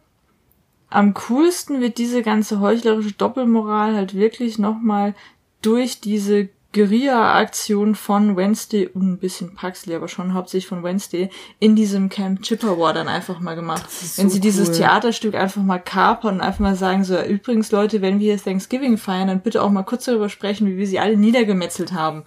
am 0.89 1.13
coolsten 1.15 1.81
wird 1.81 1.99
diese 1.99 2.23
ganze 2.23 2.61
heuchlerische 2.61 3.13
Doppelmoral 3.13 3.95
halt 3.95 4.15
wirklich 4.15 4.59
nochmal 4.59 5.15
durch 5.61 6.01
diese 6.01 6.49
Guerilla-Aktion 6.77 7.95
von 7.95 8.37
Wednesday 8.37 8.87
und 8.87 9.03
ein 9.13 9.19
bisschen 9.19 9.55
Paxley, 9.55 9.95
aber 9.95 10.09
schon 10.09 10.35
hauptsächlich 10.35 10.69
von 10.69 10.83
Wednesday, 10.83 11.31
in 11.59 11.75
diesem 11.75 12.09
Camp 12.11 12.43
Chippewa 12.43 12.93
dann 12.93 13.09
einfach 13.09 13.41
mal 13.41 13.55
gemacht. 13.57 13.85
Wenn 14.17 14.29
so 14.29 14.35
sie 14.35 14.41
dieses 14.41 14.69
cool. 14.69 14.75
Theaterstück 14.77 15.35
einfach 15.35 15.63
mal 15.63 15.79
kapern 15.79 16.37
und 16.37 16.41
einfach 16.43 16.61
mal 16.61 16.77
sagen, 16.77 17.03
so, 17.05 17.19
übrigens 17.21 17.73
Leute, 17.73 18.03
wenn 18.03 18.21
wir 18.21 18.37
Thanksgiving 18.37 18.99
feiern, 18.99 19.29
dann 19.29 19.41
bitte 19.41 19.63
auch 19.63 19.71
mal 19.71 19.83
kurz 19.85 20.05
darüber 20.05 20.29
sprechen, 20.29 20.67
wie 20.67 20.77
wir 20.77 20.87
sie 20.87 20.99
alle 21.01 21.17
niedergemetzelt 21.17 21.93
haben. 21.93 22.25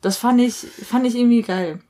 Das 0.00 0.16
fand 0.16 0.40
ich, 0.40 0.54
fand 0.54 1.06
ich 1.06 1.16
irgendwie 1.16 1.42
geil. 1.42 1.80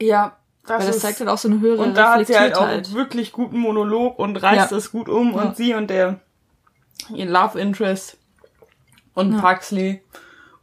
Ja, 0.00 0.36
das, 0.66 0.80
Weil 0.80 0.86
das 0.86 0.96
ist, 0.96 1.02
zeigt 1.02 1.20
halt 1.20 1.28
auch 1.30 1.38
so 1.38 1.48
eine 1.48 1.60
höhere 1.60 1.82
und 1.82 1.96
da 1.96 2.14
hat 2.14 2.26
sie 2.26 2.38
halt 2.38 2.56
auch 2.56 2.62
Reflektiertheit. 2.66 2.94
wirklich 2.94 3.32
guten 3.32 3.58
Monolog 3.58 4.18
und 4.18 4.36
reißt 4.36 4.70
Ja. 4.70 4.76
es 4.76 4.90
gut 4.92 5.08
um 5.08 5.32
Ja. 5.34 5.42
und 5.42 5.56
sie 5.56 5.74
und 5.74 5.88
der 5.90 6.20
ihr 7.14 7.26
Love 7.26 7.58
Interest 7.60 8.16
und 9.14 9.32
Ja. 9.34 9.40
Paxley 9.40 10.02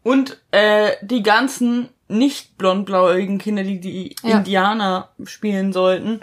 und 0.03 0.41
äh, 0.51 0.91
die 1.01 1.23
ganzen 1.23 1.89
nicht 2.07 2.57
blond-blauäugigen 2.57 3.37
Kinder, 3.37 3.63
die 3.63 3.79
die 3.79 4.15
Ja. 4.23 4.37
Indianer 4.39 5.09
spielen 5.25 5.71
sollten. 5.73 6.19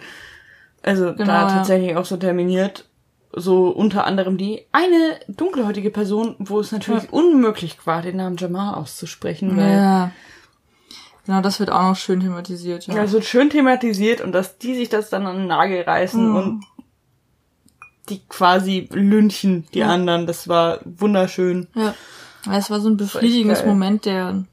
Also 0.83 1.13
Genau, 1.15 1.25
da 1.25 1.49
ja. 1.49 1.55
tatsächlich 1.57 1.97
auch 1.97 2.05
so 2.05 2.17
terminiert. 2.17 2.85
So 3.33 3.69
unter 3.69 4.05
anderem 4.05 4.37
die 4.39 4.65
eine 4.73 5.19
dunkelhäutige 5.29 5.91
Person, 5.91 6.35
wo 6.39 6.61
es 6.61 6.73
natürlich 6.73 7.13
unmöglich 7.13 7.79
war, 7.87 8.01
den 8.03 8.17
Namen 8.17 8.37
Jamal 8.39 8.75
auszusprechen, 8.75 9.57
weil 9.57 9.71
Ja. 9.77 10.11
Genau, 11.27 11.43
das 11.43 11.61
wird 11.61 11.71
auch 11.71 11.83
noch 11.83 11.97
schön 11.97 12.21
thematisiert, 12.21 12.87
ja. 12.87 12.95
Ja, 12.95 13.03
es 13.05 13.13
wird 13.13 13.27
schön 13.27 13.51
thematisiert 13.51 14.23
und 14.23 14.33
dass 14.33 14.57
die 14.57 14.75
sich 14.75 14.89
das 14.89 15.11
dann 15.11 15.27
an 15.27 15.37
den 15.37 15.47
Nagel 15.47 15.83
reißen 15.83 16.27
Mhm. 16.31 16.37
und 16.37 16.65
die 18.09 18.21
quasi 18.29 18.89
lynchen, 18.93 19.67
die 19.75 19.81
Ja. 19.81 19.89
anderen. 19.89 20.27
Das 20.27 20.49
war 20.49 20.81
wunderschön. 20.85 21.67
Ja. 21.75 21.95
Es 22.53 22.71
war 22.71 22.81
so 22.81 22.89
ein 22.89 22.97
befriedigendes. 22.97 23.65
Moment 23.65 24.05
der 24.05 24.45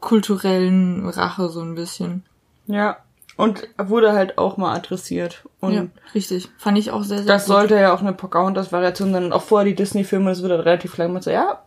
kulturellen 0.00 1.08
Rache, 1.08 1.48
so 1.48 1.60
ein 1.60 1.74
bisschen. 1.74 2.24
Ja. 2.66 2.98
Und 3.36 3.66
wurde 3.78 4.12
halt 4.12 4.38
auch 4.38 4.56
mal 4.56 4.74
adressiert. 4.74 5.44
Und 5.60 5.72
ja, 5.72 5.86
richtig. 6.14 6.48
Fand 6.58 6.78
ich 6.78 6.92
auch 6.92 7.02
sehr, 7.02 7.18
sehr 7.18 7.26
das 7.26 7.46
gut. 7.46 7.54
sollte 7.54 7.74
ja 7.74 7.92
auch 7.92 8.00
eine 8.00 8.12
Pocahontas-Variation 8.12 9.12
sein. 9.12 9.24
Und 9.24 9.32
auch 9.32 9.42
vorher 9.42 9.64
die 9.64 9.74
Disney-Filme, 9.74 10.30
das 10.30 10.42
wird 10.42 10.52
halt 10.52 10.64
relativ 10.64 10.96
lang 10.96 11.12
mal 11.12 11.22
so, 11.22 11.30
ja, 11.30 11.62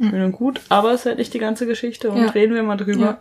schön 0.00 0.24
und 0.24 0.32
gut, 0.32 0.60
aber 0.68 0.92
es 0.92 1.00
ist 1.00 1.06
halt 1.06 1.18
nicht 1.18 1.32
die 1.34 1.38
ganze 1.38 1.66
Geschichte 1.66 2.10
und. 2.10 2.20
Ja. 2.20 2.30
reden 2.30 2.54
wir 2.54 2.62
mal 2.62 2.76
drüber. 2.76 3.00
Ja. 3.00 3.18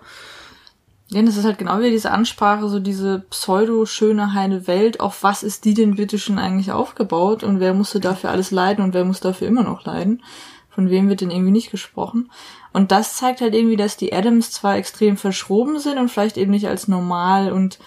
Ja, 1.13 1.21
das 1.23 1.35
ist 1.35 1.43
halt 1.43 1.57
genau 1.57 1.77
wieder 1.79 1.89
diese 1.89 2.11
Ansprache, 2.11 2.69
so 2.69 2.79
diese 2.79 3.19
pseudo-schöne 3.29 4.33
heile 4.33 4.65
Welt. 4.65 5.01
Auf 5.01 5.23
was 5.23 5.43
ist 5.43 5.65
die 5.65 5.73
denn 5.73 5.97
bitte 5.97 6.17
schon 6.17 6.39
eigentlich 6.39 6.71
aufgebaut 6.71 7.43
und 7.43 7.59
wer 7.59 7.73
musste 7.73 7.99
dafür 7.99 8.29
alles 8.29 8.49
leiden 8.51 8.81
und 8.81 8.93
wer 8.93 9.03
muss 9.03 9.19
dafür 9.19 9.49
immer 9.49 9.63
noch 9.63 9.83
leiden? 9.83 10.23
Von 10.71 10.89
wem 10.89 11.09
wird 11.09 11.21
denn 11.21 11.31
irgendwie 11.31 11.51
nicht 11.51 11.69
gesprochen? 11.69 12.31
Und 12.73 12.91
das 12.91 13.17
zeigt 13.17 13.41
halt 13.41 13.53
irgendwie, 13.53 13.75
dass 13.75 13.97
die 13.97 14.13
Adams 14.13 14.51
zwar 14.51 14.77
extrem 14.77 15.17
verschroben 15.17 15.79
sind 15.79 15.97
und 15.97 16.09
vielleicht 16.09 16.37
eben 16.37 16.51
nicht 16.51 16.67
als 16.67 16.87
normal 16.87 17.51
und 17.51 17.79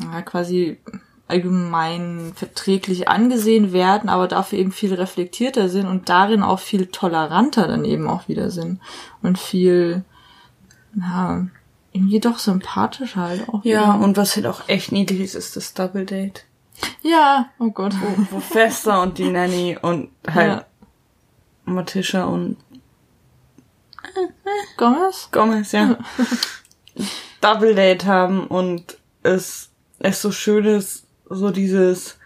ja, 0.00 0.22
quasi 0.22 0.78
allgemein 1.28 2.32
verträglich 2.34 3.08
angesehen 3.08 3.72
werden, 3.72 4.08
aber 4.08 4.28
dafür 4.28 4.58
eben 4.58 4.72
viel 4.72 4.94
reflektierter 4.94 5.68
sind 5.68 5.86
und 5.86 6.08
darin 6.08 6.42
auch 6.42 6.60
viel 6.60 6.86
toleranter 6.86 7.66
dann 7.66 7.84
eben 7.84 8.08
auch 8.08 8.28
wieder 8.28 8.50
sind 8.50 8.80
und 9.22 9.38
viel, 9.38 10.04
ja, 10.94 11.46
irgendwie 11.92 12.20
doch 12.20 12.38
sympathisch 12.38 13.16
halt 13.16 13.48
auch. 13.48 13.64
Ja, 13.64 13.94
wieder. 13.94 14.04
und 14.04 14.16
was 14.16 14.36
halt 14.36 14.46
auch 14.46 14.68
echt 14.68 14.92
niedlich 14.92 15.20
ist, 15.20 15.34
ist 15.34 15.56
das 15.56 15.74
Double 15.74 16.06
Date. 16.06 16.44
ja, 17.02 17.48
oh 17.58 17.70
Gott. 17.70 17.94
Wo 18.30 18.38
Fester 18.38 19.02
und 19.02 19.18
die 19.18 19.30
Nanny 19.30 19.76
und 19.80 20.10
halt 20.32 20.48
Ja. 20.48 20.64
Matisha 21.66 22.24
und 22.24 22.56
Gomez? 24.76 25.28
Gomez, 25.32 25.72
ja. 25.72 25.98
Double 27.40 27.74
Date 27.74 28.06
haben 28.06 28.46
und 28.46 28.96
es, 29.22 29.70
es 29.98 30.22
so 30.22 30.32
schön 30.32 30.64
ist, 30.64 31.06
so 31.28 31.50
dieses, 31.50 32.18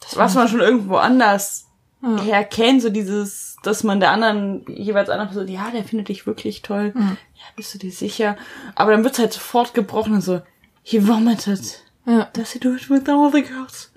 Das 0.00 0.16
was 0.16 0.34
man 0.34 0.48
schon 0.48 0.60
irgendwo 0.60 0.96
anders 0.96 1.66
Ja. 2.02 2.20
herkennt, 2.22 2.82
so 2.82 2.90
dieses, 2.90 3.56
dass 3.62 3.84
man 3.84 4.00
der 4.00 4.10
anderen, 4.10 4.64
jeweils 4.68 5.08
anderen 5.08 5.30
Person, 5.30 5.48
ja, 5.48 5.70
der 5.70 5.84
findet 5.84 6.08
dich 6.08 6.26
wirklich 6.26 6.62
toll. 6.62 6.92
Mhm. 6.94 7.16
Ja, 7.34 7.44
bist 7.56 7.72
du 7.74 7.78
dir 7.78 7.92
sicher? 7.92 8.36
Aber 8.74 8.90
dann 8.92 9.04
wird's 9.04 9.18
halt 9.18 9.32
sofort 9.32 9.74
gebrochen 9.74 10.14
und 10.14 10.20
so, 10.22 10.42
he 10.82 11.06
vomited. 11.06 11.80
Ja, 12.06 12.24
Does 12.32 12.52
he 12.52 12.58
do 12.58 12.74
it 12.74 12.90
with 12.90 13.08
all 13.08 13.30
the 13.32 13.42
girls? 13.42 13.92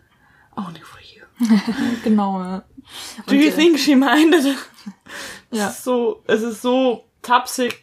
Only 0.56 0.80
you. 0.80 0.86
genau, 2.04 2.39
ja. 2.41 2.63
Do 3.28 3.36
you 3.36 3.50
äh, 3.50 3.52
think 3.52 3.78
she 3.80 3.95
minded? 3.95 4.56
Ja. 5.52 5.67
Es 5.67 5.78
ist 5.78 5.84
so, 5.84 6.23
es 6.28 6.41
ist 6.41 6.62
so 6.62 7.04
tapsig 7.21 7.76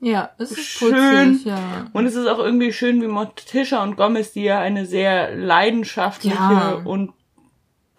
Ja, 0.00 0.30
es 0.38 0.52
ist 0.52 0.60
Schön. 0.64 1.32
putzig, 1.34 1.46
ja. 1.46 1.86
Und 1.92 2.06
es 2.06 2.14
ist 2.14 2.26
auch 2.26 2.38
irgendwie 2.38 2.72
schön, 2.72 3.00
wie 3.02 3.06
Morticia 3.06 3.82
und 3.82 3.96
Gomez, 3.96 4.32
die 4.32 4.44
ja 4.44 4.60
eine 4.60 4.86
sehr 4.86 5.34
leidenschaftliche 5.36 6.34
Ja. 6.36 6.80
und 6.84 7.12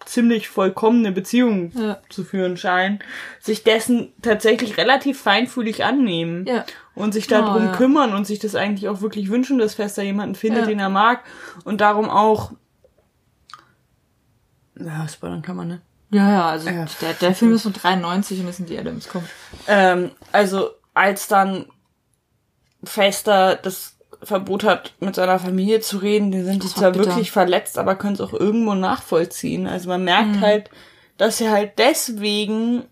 ziemlich 0.04 0.48
vollkommene 0.48 1.12
Beziehung 1.12 1.70
Ja. 1.74 1.98
zu 2.08 2.24
führen 2.24 2.56
scheinen, 2.56 3.00
sich 3.40 3.62
dessen 3.62 4.12
tatsächlich 4.22 4.78
relativ 4.78 5.20
feinfühlig 5.20 5.84
annehmen. 5.84 6.46
Ja. 6.46 6.64
Und 6.94 7.12
sich 7.12 7.28
Genau, 7.28 7.42
darum 7.46 7.64
ja. 7.66 7.72
kümmern 7.72 8.14
und 8.14 8.26
sich 8.26 8.38
das 8.40 8.54
eigentlich 8.56 8.88
auch 8.88 9.00
wirklich 9.02 9.28
wünschen, 9.30 9.58
dass 9.58 9.74
Fester 9.74 10.02
jemanden 10.02 10.34
findet, 10.34 10.66
den 10.66 10.80
er 10.80 10.88
mag. 10.88 11.22
Und 11.64 11.80
darum 11.80 12.08
auch. 12.10 12.52
Ja, 14.78 15.06
spoilern 15.08 15.42
kann 15.42 15.56
man, 15.56 15.68
ne? 15.68 15.80
Ja, 16.10 16.30
ja, 16.30 16.48
also 16.48 16.68
Ja. 16.70 16.86
der, 17.00 17.14
der 17.14 17.34
Film 17.34 17.52
ist 17.54 17.62
von 17.62 17.72
93 17.72 18.40
und 18.40 18.48
es 18.48 18.56
sind 18.56 18.68
die 18.70 18.78
Adams, 18.78 19.08
komm. 19.08 19.24
Ähm, 19.66 20.10
also 20.32 20.70
als 20.94 21.28
dann 21.28 21.66
Fester 22.84 23.56
das 23.56 23.96
Verbot 24.22 24.64
hat, 24.64 24.94
mit 25.00 25.14
seiner 25.14 25.38
Familie 25.38 25.80
zu 25.80 25.98
reden, 25.98 26.30
die 26.32 26.42
sind 26.42 26.62
zwar 26.68 26.92
bitter. 26.92 27.06
wirklich 27.06 27.30
verletzt, 27.30 27.78
aber 27.78 27.94
können 27.94 28.14
es 28.14 28.20
auch 28.20 28.32
irgendwo 28.32 28.74
nachvollziehen. 28.74 29.66
Also 29.66 29.88
man 29.88 30.02
merkt 30.04 30.36
Mhm. 30.36 30.40
halt, 30.40 30.70
dass 31.18 31.38
sie 31.38 31.50
halt 31.50 31.78
deswegen 31.78 32.84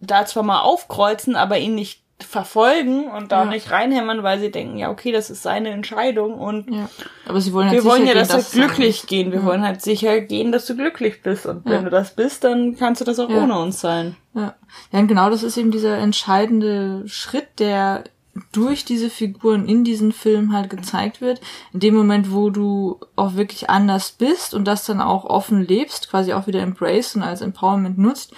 da 0.00 0.26
zwar 0.26 0.42
mal 0.42 0.60
aufkreuzen, 0.62 1.36
aber 1.36 1.58
ihn 1.58 1.74
nicht 1.76 2.01
verfolgen 2.24 3.08
und 3.10 3.32
da 3.32 3.44
Ja. 3.44 3.50
nicht 3.50 3.70
reinhämmern, 3.70 4.22
weil 4.22 4.38
sie 4.40 4.50
denken, 4.50 4.78
ja, 4.78 4.90
okay, 4.90 5.12
das 5.12 5.30
ist 5.30 5.42
seine 5.42 5.70
Entscheidung 5.70 6.34
und 6.34 6.70
Ja. 6.70 6.88
Aber 7.26 7.40
sie 7.40 7.52
wollen 7.52 7.68
halt 7.68 7.78
wir 7.78 7.84
wollen 7.84 8.06
ja, 8.06 8.14
dass 8.14 8.30
er 8.30 8.38
es 8.38 8.52
glücklich 8.52 9.06
gehen. 9.06 9.32
Wir 9.32 9.40
Ja. 9.40 9.44
wollen 9.46 9.62
halt 9.62 9.82
sicher 9.82 10.20
gehen, 10.20 10.52
dass 10.52 10.66
du 10.66 10.74
glücklich 10.76 11.22
bist. 11.22 11.46
Und 11.46 11.64
wenn 11.64 11.84
du 11.84 11.90
das 11.90 12.14
bist, 12.14 12.44
dann 12.44 12.76
kannst 12.76 13.00
du 13.00 13.04
das 13.04 13.18
auch 13.18 13.28
ohne 13.28 13.58
uns 13.58 13.80
sein. 13.80 14.16
Ja. 14.34 14.54
ja, 14.92 14.98
und 14.98 15.08
genau 15.08 15.28
das 15.30 15.42
ist 15.42 15.56
eben 15.56 15.70
dieser 15.70 15.98
entscheidende 15.98 17.02
Schritt, 17.06 17.58
der 17.58 18.04
durch 18.50 18.86
diese 18.86 19.10
Figuren 19.10 19.68
in 19.68 19.84
diesem 19.84 20.10
Film 20.10 20.54
halt 20.54 20.70
gezeigt 20.70 21.20
wird. 21.20 21.40
In 21.74 21.80
dem 21.80 21.94
Moment, 21.94 22.32
wo 22.32 22.48
du 22.48 22.98
auch 23.14 23.34
wirklich 23.34 23.68
anders 23.68 24.12
bist 24.12 24.54
und 24.54 24.64
das 24.64 24.86
dann 24.86 25.02
auch 25.02 25.26
offen 25.26 25.66
lebst, 25.66 26.08
quasi 26.08 26.32
auch 26.32 26.46
wieder 26.46 26.60
embrace 26.62 27.14
und 27.14 27.22
als 27.22 27.42
Empowerment 27.42 27.98
nutzt, 27.98 28.32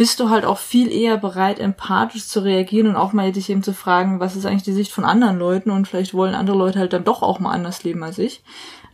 bist 0.00 0.18
du 0.18 0.30
halt 0.30 0.46
auch 0.46 0.56
viel 0.56 0.90
eher 0.90 1.18
bereit, 1.18 1.58
empathisch 1.58 2.26
zu 2.26 2.42
reagieren 2.42 2.86
und 2.86 2.96
auch 2.96 3.12
mal 3.12 3.32
dich 3.32 3.50
eben 3.50 3.62
zu 3.62 3.74
fragen, 3.74 4.18
was 4.18 4.34
ist 4.34 4.46
eigentlich 4.46 4.62
die 4.62 4.72
Sicht 4.72 4.92
von 4.92 5.04
anderen 5.04 5.38
Leuten 5.38 5.70
und 5.70 5.86
vielleicht 5.86 6.14
wollen 6.14 6.34
andere 6.34 6.56
Leute 6.56 6.78
halt 6.78 6.94
dann 6.94 7.04
doch 7.04 7.20
auch 7.20 7.38
mal 7.38 7.52
anders 7.52 7.84
leben 7.84 8.02
als 8.02 8.16
ich. 8.16 8.42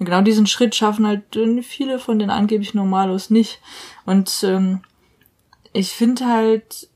Und 0.01 0.07
genau 0.07 0.23
diesen 0.23 0.49
Schritt 0.49 0.75
schaffen 0.75 1.07
halt 1.07 1.23
viele 1.63 2.01
von 2.01 2.19
den 2.19 2.29
angeblich 2.29 2.75
Normalos 2.75 3.31
nicht. 3.31 3.61
Und 4.05 4.43
ähm, 4.43 4.81
ich 5.73 5.93
finde 5.93 6.27
halt 6.27 6.89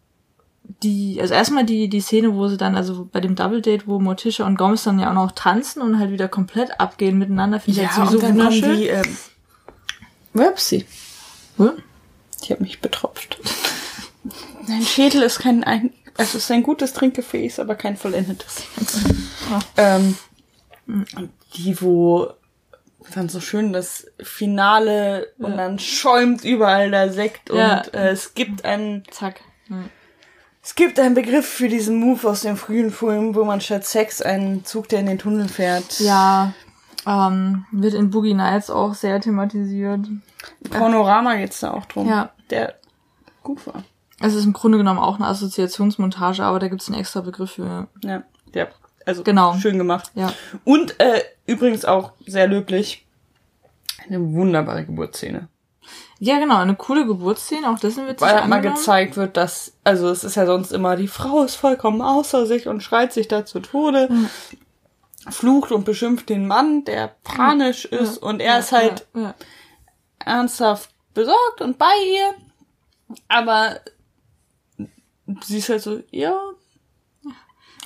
die, 0.82 1.20
also 1.20 1.32
erstmal 1.32 1.64
die, 1.64 1.88
die 1.88 2.00
Szene, 2.00 2.34
wo 2.34 2.48
sie 2.48 2.56
dann, 2.56 2.74
also 2.74 3.08
bei 3.12 3.20
dem 3.20 3.36
Double 3.36 3.62
Date, 3.62 3.86
wo 3.86 4.00
Morticia 4.00 4.44
und 4.44 4.58
Gomez 4.58 4.82
dann 4.82 4.98
ja 4.98 5.10
auch 5.10 5.14
noch 5.14 5.30
tanzen 5.30 5.82
und 5.82 6.00
halt 6.00 6.10
wieder 6.10 6.26
komplett 6.26 6.80
abgehen 6.80 7.16
miteinander, 7.16 7.60
finde 7.60 7.82
ich 7.82 7.86
halt 7.86 8.08
sowieso 8.08 8.26
kommen 8.26 8.40
wunderschön. 8.40 8.76
die, 8.76 8.88
ähm. 8.88 9.16
Hm? 11.58 11.74
Ich 12.42 12.50
habe 12.50 12.64
mich 12.64 12.80
betropft. 12.80 13.38
Dein 14.66 14.83
Schädel 14.83 15.22
ist 15.22 15.38
kein, 15.40 15.64
ein, 15.64 15.92
es 16.18 16.35
ist 16.35 16.50
ein 16.50 16.62
gutes 16.62 16.92
Trinkgefäß, 16.92 17.61
aber 17.61 17.74
kein 17.74 17.96
vollendetes. 17.96 18.64
ähm, 19.76 20.16
die, 21.54 21.80
wo 21.80 22.28
dann 23.14 23.28
so 23.28 23.40
schön 23.40 23.72
das 23.72 24.06
Finale 24.22 25.33
und 25.38 25.56
dann 25.56 25.78
schäumt 25.78 26.44
überall 26.44 26.90
der 26.90 27.12
Sekt 27.12 27.50
Ja. 27.52 27.78
und 27.78 27.94
äh, 27.94 28.11
es 28.11 28.35
gibt 28.35 28.64
einen 28.64 29.02
Zack. 29.11 29.40
Ja. 29.68 29.78
es 30.62 30.74
gibt 30.74 30.98
einen 31.00 31.14
Begriff 31.14 31.46
für 31.48 31.68
diesen 31.68 31.96
Move 31.98 32.28
aus 32.28 32.42
dem 32.42 32.56
frühen 32.56 32.92
Film, 32.92 33.35
wo 33.35 33.44
man 33.44 33.61
statt 33.61 33.85
Sex 33.87 34.20
einen 34.22 34.64
Zug, 34.64 34.88
der 34.90 35.00
in 35.00 35.06
den 35.06 35.18
Tunnel 35.18 35.48
fährt. 35.48 35.98
Ja, 36.00 36.52
ähm, 37.06 37.64
wird 37.72 37.94
in 37.94 38.11
Boogie 38.11 38.35
Nights 38.35 38.68
auch 38.70 38.94
sehr 38.94 39.20
thematisiert. 39.20 40.06
Pornorama 40.70 41.37
geht's 41.37 41.61
da 41.61 41.72
auch 41.72 41.87
drum. 41.87 42.09
Ja. 42.09 42.30
Der 42.50 42.74
gut 43.42 43.66
war. 43.66 43.83
Es 44.20 44.35
ist 44.35 44.44
im 44.44 44.52
Grunde 44.52 44.78
genommen 44.78 44.98
auch 45.00 45.16
eine 45.16 45.26
Assoziationsmontage, 45.26 46.42
aber 46.44 46.59
da 46.59 46.68
gibt's 46.68 46.88
einen 46.88 47.00
extra 47.00 47.20
Begriff 47.22 47.52
für. 47.52 47.88
Ja, 48.04 48.22
ja. 48.54 48.68
Also 49.06 49.22
Genau. 49.24 49.54
schön 49.54 49.78
gemacht. 49.78 50.11
Ja. 50.14 50.33
Und 50.64 51.00
äh, 51.00 51.22
übrigens 51.46 51.85
auch 51.85 52.12
sehr 52.26 52.46
löblich. 52.46 53.06
Eine 54.06 54.20
wunderbare 54.33 54.85
Geburtsszene. 54.85 55.48
Ja, 56.18 56.38
genau, 56.38 56.56
eine 56.59 56.74
coole 56.76 57.06
Geburtsszene, 57.06 57.68
auch 57.70 57.78
dessen 57.78 58.06
wird 58.06 58.20
sich 58.20 58.28
Weil 58.28 58.46
mal 58.46 58.61
gezeigt 58.61 59.16
wird, 59.16 59.38
dass, 59.38 59.72
also 59.85 60.11
es 60.11 60.22
ist 60.22 60.35
ja 60.35 60.44
sonst 60.44 60.70
immer, 60.70 60.96
die 60.96 61.09
Frau 61.09 61.42
ist 61.42 61.54
vollkommen 61.54 62.02
außer 62.02 62.44
sich 62.46 62.68
und 62.68 62.83
schreit 62.83 63.14
sich 63.14 63.26
da 63.26 63.46
zu 63.46 63.61
Tode, 63.61 64.11
flucht 65.30 65.72
und 65.72 65.85
beschimpft 65.87 66.28
den 66.28 66.46
Mann, 66.46 66.85
der 66.85 67.16
panisch 67.24 67.87
ist 67.87 68.18
und 68.18 68.40
er 68.40 68.59
ist 68.59 68.72
halt 68.72 69.06
Ja, 69.14 69.20
ja. 69.22 69.35
ernsthaft 70.18 70.90
besorgt 71.14 71.62
und 71.62 71.78
bei 71.78 71.92
ihr. 72.12 73.16
Aber 73.28 73.80
sie 75.44 75.58
ist 75.58 75.68
halt 75.68 75.82
so, 75.82 76.00
ja, 76.10 76.38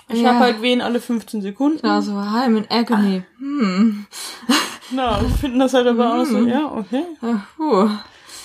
ich 0.08 0.20
Ja. 0.20 0.34
hab 0.34 0.40
halt 0.40 0.62
wen 0.62 0.80
alle 0.82 1.00
15 1.00 1.40
Sekunden. 1.42 1.86
Ja, 1.86 2.02
so, 2.02 2.12
I'm 2.12 2.56
in 2.58 2.66
agony. 2.70 3.22
Hm. 3.38 4.06
Na, 4.90 5.20
wir 5.20 5.28
finden 5.30 5.58
das 5.58 5.72
halt 5.74 5.86
aber 5.86 6.14
auch 6.20 6.24
so, 6.24 6.38
ja, 6.46 6.70
okay. 6.72 7.04
Ja, 7.22 7.46
puh. 7.56 7.88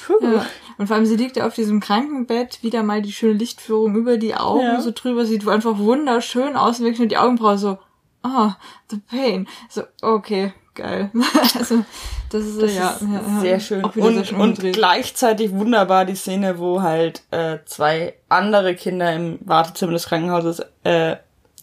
Puh. 0.05 0.25
Ja. 0.25 0.45
Und 0.77 0.87
vor 0.87 0.95
allem, 0.95 1.05
sie 1.05 1.17
liegt 1.17 1.35
ja 1.35 1.45
auf 1.45 1.53
diesem 1.55 1.81
Krankenbett, 1.81 2.63
wieder 2.63 2.81
mal 2.83 3.01
die 3.01 3.11
schöne 3.11 3.33
Lichtführung 3.33 3.95
über 3.95 4.17
die 4.17 4.35
Augen 4.35 4.61
Ja. 4.63 4.81
so 4.81 4.91
drüber, 4.95 5.25
sieht 5.25 5.45
einfach 5.47 5.77
wunderschön 5.77 6.55
aus, 6.55 6.79
wirklich 6.79 6.99
nur 6.99 7.07
die 7.09 7.17
Augenbraue 7.17 7.57
so, 7.57 7.77
ah, 8.23 8.55
the 8.89 8.97
pain. 8.97 9.47
So, 9.69 9.83
okay, 10.01 10.53
geil. 10.75 11.11
also, 11.57 11.85
das 12.29 12.43
ist, 12.43 12.61
Das 12.61 12.75
ja, 12.75 12.89
ist 12.91 13.01
ja, 13.01 13.07
ja, 13.11 13.39
sehr 13.39 13.59
schön. 13.59 13.83
Auch 13.83 13.95
Und, 13.95 14.27
schön 14.27 14.39
und 14.39 14.59
gleichzeitig 14.59 15.51
wunderbar 15.51 16.05
die 16.05 16.15
Szene, 16.15 16.59
wo 16.59 16.81
halt 16.81 17.23
äh, 17.31 17.59
zwei 17.65 18.15
andere 18.29 18.75
Kinder 18.75 19.13
im 19.13 19.39
Wartezimmer 19.41 19.93
des 19.93 20.05
Krankenhauses, 20.07 20.61
äh, 20.83 21.17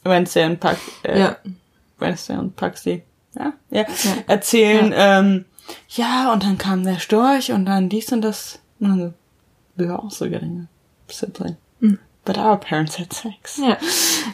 Wednesday 0.04 0.46
und 0.46 0.60
Pax, 0.60 0.80
äh, 1.02 1.18
Ja, 1.18 1.36
Wednesday 1.98 2.36
und 2.36 2.56
Paxi, 2.56 3.02
ja, 3.34 3.52
ja, 3.70 3.84
erzählen, 4.26 4.92
ähm, 4.94 5.44
ja, 5.88 6.32
und 6.32 6.42
dann 6.44 6.58
kam 6.58 6.84
der 6.84 6.98
Storch 6.98 7.52
und 7.52 7.66
dann 7.66 7.88
dies 7.88 8.12
und 8.12 8.22
das. 8.22 8.60
Und 8.78 8.88
dann 8.88 8.98
so, 8.98 9.14
wir 9.76 9.88
were 9.88 10.02
also 10.02 10.28
getting 10.28 10.68
a 11.08 11.12
sibling. 11.12 11.56
But 12.26 12.36
our 12.36 12.58
parents 12.58 12.98
had 12.98 13.12
sex. 13.12 13.56
Ja. 13.56 13.78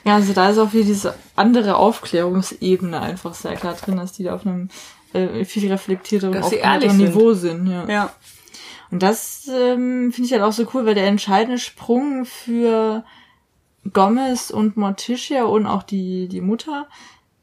Ja, 0.05 0.15
also 0.17 0.33
da 0.33 0.51
ist 0.51 0.59
auch 0.59 0.73
wieder 0.73 0.87
diese 0.87 1.15
andere 1.37 1.77
Aufklärungsebene 1.77 3.01
einfach 3.01 3.35
sehr 3.35 3.55
klar 3.55 3.75
drin, 3.75 3.99
dass 3.99 4.13
die 4.13 4.25
da 4.25 4.35
auf 4.35 4.47
einem 4.47 4.69
äh, 5.13 5.45
viel 5.45 5.71
reflektierteren, 5.71 6.33
sind. 6.97 7.09
Niveau 7.09 7.35
sind. 7.35 7.67
Ja. 7.69 7.89
Ja. 7.89 8.13
Und 8.91 9.03
das 9.03 9.49
ähm, 9.49 10.13
finde 10.13 10.27
ich 10.27 10.33
halt 10.33 10.43
auch 10.43 10.53
so 10.53 10.67
cool, 10.75 10.85
weil 10.87 10.95
der 10.95 11.07
entscheidende 11.07 11.59
Sprung 11.59 12.25
für 12.25 13.05
Gomez 13.93 14.51
und 14.51 14.77
Morticia 14.77 15.45
und 15.45 15.67
auch 15.67 15.83
die, 15.83 16.29
die 16.29 16.41
Mutter 16.41 16.89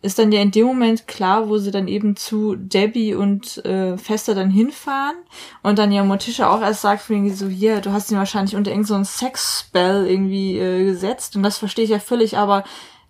ist 0.02 0.18
dann 0.18 0.32
ja 0.32 0.42
in 0.42 0.52
dem 0.52 0.66
Moment 0.66 1.08
klar, 1.08 1.50
wo 1.50 1.58
sie 1.58 1.72
dann 1.72 1.88
eben 1.88 2.16
zu 2.16 2.56
Debbie 2.56 3.16
und 3.16 3.64
äh, 3.66 3.98
Fester 3.98 4.34
dann 4.34 4.50
hinfahren 4.50 5.18
und 5.62 5.78
dann 5.78 5.92
ja 5.92 6.04
Morticia 6.04 6.50
auch 6.50 6.62
erst 6.62 6.82
sagt 6.82 7.10
irgendwie 7.10 7.34
so, 7.34 7.48
hier, 7.48 7.82
du 7.82 7.92
hast 7.92 8.10
ihn 8.10 8.18
wahrscheinlich 8.18 8.56
unter 8.56 8.72
irgend 8.72 8.88
so 8.88 9.04
Sex-Spell 9.04 10.08
irgendwie 10.08 10.58
äh, 10.58 10.86
gesetzt 10.86 11.36
und 11.36 11.44
das 11.44 11.58
verstehe 11.58 11.84
ich 11.84 11.92
ja 11.92 12.00
völlig, 12.00 12.38
aber 12.38 12.64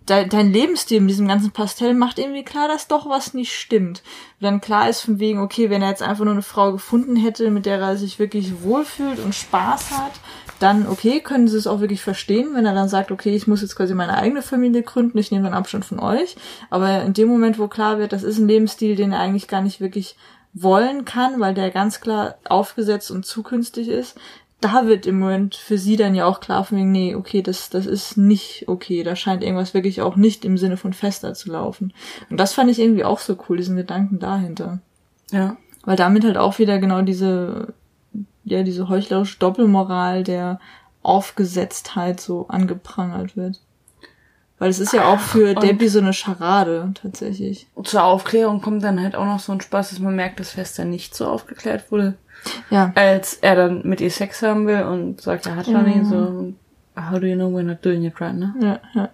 de 0.08 0.26
dein 0.26 0.52
Lebensstil 0.52 1.00
mit 1.00 1.10
diesem 1.10 1.28
ganzen 1.28 1.52
Pastell 1.52 1.94
macht 1.94 2.18
irgendwie 2.18 2.44
klar, 2.44 2.66
dass 2.66 2.88
doch 2.88 3.08
was 3.08 3.34
nicht 3.34 3.54
stimmt. 3.54 4.02
Und 4.40 4.44
dann 4.44 4.60
klar 4.60 4.88
ist 4.88 5.02
von 5.02 5.20
wegen, 5.20 5.38
okay, 5.40 5.70
wenn 5.70 5.82
er 5.82 5.90
jetzt 5.90 6.02
einfach 6.02 6.24
nur 6.24 6.32
eine 6.32 6.42
Frau 6.42 6.72
gefunden 6.72 7.14
hätte, 7.16 7.50
mit 7.50 7.66
der 7.66 7.78
er 7.78 7.96
sich 7.96 8.18
wirklich 8.18 8.62
wohlfühlt 8.62 9.20
und 9.20 9.34
Spaß 9.34 9.92
hat, 9.92 10.12
dann 10.60 10.86
okay, 10.86 11.20
können 11.20 11.48
sie 11.48 11.56
es 11.56 11.66
auch 11.66 11.80
wirklich 11.80 12.02
verstehen, 12.02 12.54
wenn 12.54 12.66
er 12.66 12.74
dann 12.74 12.88
sagt, 12.88 13.10
okay, 13.10 13.34
ich 13.34 13.46
muss 13.46 13.62
jetzt 13.62 13.76
quasi 13.76 13.94
meine 13.94 14.16
eigene 14.16 14.42
Familie 14.42 14.82
gründen, 14.82 15.18
ich 15.18 15.30
nehme 15.30 15.44
dann 15.44 15.54
Abstand 15.54 15.84
von 15.84 15.98
euch. 15.98 16.36
Aber 16.68 17.02
in 17.02 17.14
dem 17.14 17.28
Moment, 17.28 17.58
wo 17.58 17.66
klar 17.66 17.98
wird, 17.98 18.12
das 18.12 18.22
ist 18.22 18.38
ein 18.38 18.46
Lebensstil, 18.46 18.94
den 18.94 19.12
er 19.12 19.20
eigentlich 19.20 19.48
gar 19.48 19.62
nicht 19.62 19.80
wirklich 19.80 20.16
wollen 20.52 21.04
kann, 21.04 21.40
weil 21.40 21.54
der 21.54 21.70
ganz 21.70 22.00
klar 22.00 22.36
aufgesetzt 22.44 23.10
und 23.10 23.24
zu 23.24 23.42
künstlich 23.42 23.88
ist, 23.88 24.18
da 24.60 24.86
wird 24.86 25.06
im 25.06 25.18
Moment 25.18 25.54
für 25.54 25.78
sie 25.78 25.96
dann 25.96 26.14
ja 26.14 26.26
auch 26.26 26.40
klar 26.40 26.64
von 26.64 26.76
wegen, 26.76 26.92
nee, 26.92 27.14
okay, 27.14 27.40
das, 27.40 27.70
das 27.70 27.86
ist 27.86 28.18
nicht 28.18 28.68
okay. 28.68 29.02
Da 29.02 29.16
scheint 29.16 29.42
irgendwas 29.42 29.72
wirklich 29.72 30.02
auch 30.02 30.16
nicht 30.16 30.44
im 30.44 30.58
Sinne 30.58 30.76
von 30.76 30.92
Fester 30.92 31.32
zu 31.32 31.50
laufen. 31.50 31.94
Und 32.28 32.38
das 32.38 32.52
fand 32.52 32.70
ich 32.70 32.78
irgendwie 32.78 33.04
auch 33.04 33.20
so 33.20 33.38
cool, 33.48 33.56
diesen 33.56 33.76
Gedanken 33.76 34.18
dahinter. 34.18 34.80
Ja. 35.30 35.56
Weil 35.84 35.96
damit 35.96 36.24
halt 36.24 36.36
auch 36.36 36.58
wieder 36.58 36.78
genau 36.78 37.00
diese, 37.00 37.72
ja, 38.50 38.62
diese 38.62 38.88
heuchlerische 38.88 39.38
Doppelmoral 39.38 40.22
der 40.24 40.58
Aufgesetztheit 41.02 42.20
so 42.20 42.46
angeprangert 42.48 43.36
wird. 43.36 43.60
Weil 44.58 44.68
es 44.68 44.78
ist 44.78 44.92
ja 44.92 45.06
auch 45.06 45.18
für 45.20 45.54
Und- 45.54 45.62
Debbie 45.62 45.88
so 45.88 46.00
eine 46.00 46.12
Scharade, 46.12 46.92
tatsächlich. 47.00 47.66
Zur 47.82 48.02
Aufklärung 48.04 48.60
kommt 48.60 48.82
dann 48.84 49.00
halt 49.00 49.16
auch 49.16 49.24
noch 49.24 49.38
so 49.40 49.52
ein 49.52 49.60
Spaß, 49.62 49.90
dass 49.90 49.98
man 50.00 50.14
merkt, 50.16 50.38
dass 50.38 50.50
Fester 50.50 50.84
nicht 50.84 51.14
so 51.14 51.26
aufgeklärt 51.28 51.90
wurde, 51.90 52.14
Ja. 52.68 52.92
als 52.94 53.34
er 53.34 53.54
dann 53.56 53.82
mit 53.86 54.02
ihr 54.02 54.10
Sex 54.10 54.42
haben 54.42 54.66
will 54.66 54.82
und 54.82 55.20
sagt, 55.22 55.46
er 55.46 55.56
hat 55.56 55.64
schon 55.66 55.86
ihn 55.90 56.04
so, 56.04 56.52
how 56.94 57.18
do 57.18 57.26
you 57.26 57.36
know 57.36 57.48
we're 57.48 57.62
not 57.62 57.82
doing 57.82 58.04
it 58.04 58.20
right 58.20 58.34
now? 58.36 58.50
Ja, 58.60 58.80
ja. 58.92 59.08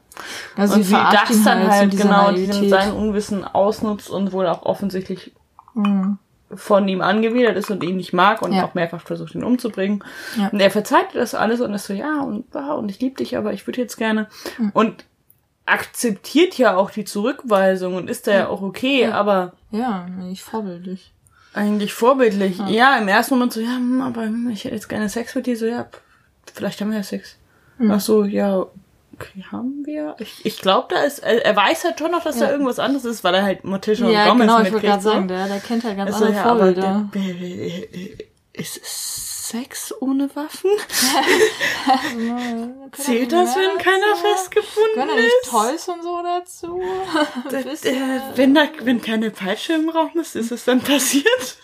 Also 0.57 0.75
und 0.75 0.89
wie 0.89 0.93
das 0.93 1.45
dann 1.45 1.61
halt, 1.61 1.71
halt, 1.71 1.97
genau 1.97 2.33
diesen, 2.33 2.69
sein 2.69 2.93
Unwissen 2.93 3.45
ausnutzt 3.45 4.11
und 4.11 4.33
wohl 4.33 4.47
auch 4.49 4.65
offensichtlich 4.65 5.33
Mhm. 5.75 6.19
Von 6.57 6.87
ihm 6.89 7.01
angewidert 7.01 7.57
ist 7.57 7.71
und 7.71 7.83
ihn 7.85 7.97
nicht 7.97 8.13
mag 8.13 8.43
und 8.43 8.53
Ja. 8.53 8.65
auch 8.65 8.75
mehrfach 8.75 9.01
versucht, 9.03 9.35
ihn 9.35 9.45
umzubringen. 9.45 10.03
Ja. 10.37 10.49
Und 10.49 10.61
er 10.61 10.71
verzeiht 10.71 11.09
das 11.15 11.35
alles 11.35 11.61
und 11.61 11.73
ist 11.75 11.87
so, 11.87 11.93
ja, 11.93 12.21
und, 12.23 12.55
und 12.55 12.89
ich 12.91 13.01
liebe 13.01 13.17
dich, 13.17 13.37
aber 13.37 13.53
ich 13.53 13.67
würde 13.67 13.81
jetzt 13.81 13.97
gerne. 13.97 14.29
Mhm. 14.59 14.71
Und 14.75 15.05
akzeptiert 15.67 16.57
ja 16.59 16.77
auch 16.77 16.91
die 16.91 17.05
Zurückweisung 17.05 17.97
und 17.97 18.09
ist 18.09 18.27
da 18.27 18.33
ja 18.33 18.49
auch 18.49 18.63
okay, 18.63 19.03
Ja. 19.03 19.13
aber 19.15 19.53
Ja, 19.71 20.07
nicht 20.07 20.43
vorbildlich. 20.43 21.13
Eigentlich 21.55 21.93
vorbildlich. 21.95 22.59
Ja. 22.59 22.69
ja, 22.69 22.99
im 22.99 23.09
ersten 23.09 23.35
Moment 23.35 23.53
so, 23.53 23.61
ja, 23.61 23.77
hm, 23.77 24.01
aber 24.03 24.29
ich 24.53 24.65
hätte 24.65 24.75
jetzt 24.75 24.89
gerne 24.89 25.09
Sex 25.09 25.35
mit 25.35 25.47
dir. 25.47 25.57
So, 25.57 25.67
ja, 25.67 25.87
vielleicht 26.55 26.81
haben 26.81 26.91
wir 26.91 26.99
ja 26.99 27.03
Sex. 27.03 27.37
Hm. 27.79 27.91
Ach 27.91 28.01
so, 28.01 28.25
ja, 28.25 28.67
okay, 29.19 29.45
haben 29.51 29.85
wir? 29.85 30.17
Ich, 30.19 30.45
ich 30.45 30.59
glaube, 30.59 30.89
da 30.91 31.03
ist, 31.03 31.21
er, 31.21 31.45
er 31.45 31.57
weiß 31.57 31.85
halt 31.85 31.99
schon 31.99 32.11
noch, 32.11 32.23
dass 32.23 32.39
ja. 32.39 32.47
da 32.47 32.53
irgendwas 32.53 32.79
anderes 32.79 33.05
ist, 33.05 33.25
weil 33.25 33.35
er 33.35 33.43
halt 33.43 33.65
Morticia 33.65 34.09
ja, 34.09 34.25
und 34.25 34.31
Gomez 34.31 34.47
genau, 34.47 34.63
ich 34.63 34.73
wollte 34.73 34.87
gerade 34.87 35.03
sagen, 35.03 35.29
der, 35.29 35.49
der 35.49 35.61
kennt 35.61 35.85
halt 35.85 35.97
ganz 35.97 36.13
also, 36.13 36.27
andere 36.27 36.37
ja, 36.37 36.43
Vorbilder. 36.43 36.89
Aber, 36.89 37.11
ist 38.53 38.79
es 38.79 39.49
Sex 39.49 39.95
ohne 40.01 40.35
Waffen? 40.35 40.71
Zählt 42.93 43.33
das, 43.33 43.55
wenn 43.55 43.79
keiner 43.79 44.17
festgefunden 44.17 44.95
Können 44.95 45.09
da 45.09 45.15
nicht 45.15 45.31
Toys 45.49 45.89
und 45.89 46.03
so 46.03 46.21
dazu? 46.23 46.83
das, 47.65 47.85
äh, 47.85 48.21
wenn 48.35 48.55
da, 48.55 48.67
wenn 48.83 49.01
keine 49.01 49.31
Peitsche 49.31 49.75
im 49.75 49.89
Raum 49.89 50.11
ist, 50.15 50.35
ist 50.35 50.51
es 50.51 50.65
dann 50.65 50.81
passiert? 50.81 51.59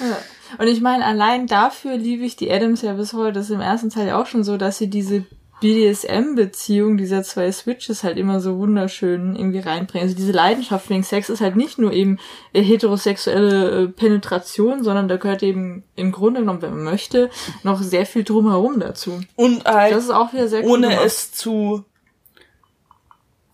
ja. 0.00 0.16
Und 0.56 0.68
ich 0.68 0.80
meine, 0.80 1.04
allein 1.04 1.46
dafür 1.46 1.98
liebe 1.98 2.24
ich 2.24 2.36
die 2.36 2.50
Adams 2.50 2.80
ja 2.80 2.94
bis 2.94 3.12
heute. 3.12 3.34
Das 3.34 3.46
ist 3.46 3.50
im 3.50 3.60
ersten 3.60 3.90
Teil 3.90 4.06
ja 4.06 4.20
auch 4.20 4.26
schon 4.26 4.44
so, 4.44 4.56
dass 4.56 4.78
sie 4.78 4.88
diese 4.88 5.26
BDSM-Beziehung 5.60 6.96
dieser 6.96 7.22
zwei 7.22 7.50
Switches 7.50 8.04
halt 8.04 8.16
immer 8.16 8.40
so 8.40 8.58
wunderschön 8.58 9.34
irgendwie 9.34 9.58
reinbringen. 9.58 10.06
Also 10.06 10.16
diese 10.16 10.32
Leidenschaft 10.32 10.88
wegen 10.90 11.02
Sex 11.02 11.28
ist 11.28 11.40
halt 11.40 11.56
nicht 11.56 11.78
nur 11.78 11.92
eben 11.92 12.18
heterosexuelle 12.52 13.82
äh, 13.82 13.88
Penetration, 13.88 14.84
sondern 14.84 15.08
da 15.08 15.16
gehört 15.16 15.42
eben 15.42 15.84
im 15.96 16.12
Grunde 16.12 16.40
genommen, 16.40 16.62
wenn 16.62 16.70
man 16.70 16.84
möchte, 16.84 17.30
noch 17.64 17.82
sehr 17.82 18.06
viel 18.06 18.24
drumherum 18.24 18.78
dazu. 18.78 19.20
Und 19.36 19.64
halt 19.64 19.94
das 19.94 20.04
ist 20.04 20.10
auch 20.10 20.32
wieder 20.32 20.48
sehr 20.48 20.64
ohne 20.64 20.88
cool 20.88 20.98
es 21.04 21.32
zu 21.32 21.84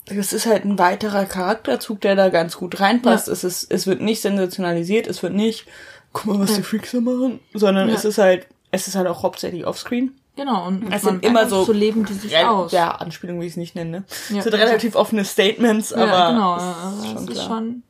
das 0.06 0.32
ist 0.32 0.46
halt 0.46 0.64
ein 0.64 0.78
weiterer 0.78 1.24
Charakterzug, 1.24 2.00
der 2.02 2.14
da 2.14 2.28
ganz 2.28 2.56
gut 2.58 2.78
reinpasst. 2.78 3.28
Ja. 3.28 3.32
Es 3.32 3.44
ist, 3.44 3.70
es 3.70 3.86
wird 3.86 4.02
nicht 4.02 4.20
sensationalisiert, 4.20 5.06
es 5.06 5.22
wird 5.22 5.32
nicht, 5.32 5.66
guck 6.12 6.26
mal, 6.26 6.38
was 6.40 6.50
ja. 6.50 6.56
die 6.56 6.62
Freaks 6.62 6.92
da 6.92 7.00
machen, 7.00 7.40
sondern 7.54 7.88
ja. 7.88 7.94
es 7.94 8.04
ist 8.04 8.18
halt, 8.18 8.46
es 8.70 8.86
ist 8.86 8.96
halt 8.96 9.06
auch 9.06 9.22
hauptsächlich 9.22 9.66
offscreen. 9.66 10.14
Genau, 10.36 10.66
und 10.66 10.92
es 10.92 11.02
sind 11.02 11.24
immer 11.24 11.48
so, 11.48 11.64
so 11.64 11.72
leben 11.72 12.04
die 12.04 12.14
sich 12.14 12.32
ja, 12.32 12.50
aus. 12.50 12.72
Ja, 12.72 12.90
Anspielung 12.90 13.38
will 13.38 13.46
ich 13.46 13.52
es 13.52 13.56
nicht 13.56 13.76
nennen, 13.76 13.90
ne? 13.92 14.04
Ja, 14.30 14.38
es 14.38 14.44
sind 14.44 14.54
relativ 14.54 14.96
offene 14.96 15.24
Statements, 15.24 15.92
aber. 15.92 16.06
Ja, 16.06 16.30
genau, 16.30 16.56
ist 16.56 17.06
schon 17.06 17.26
das 17.26 17.36
ist 17.36 17.44
schon. 17.44 17.82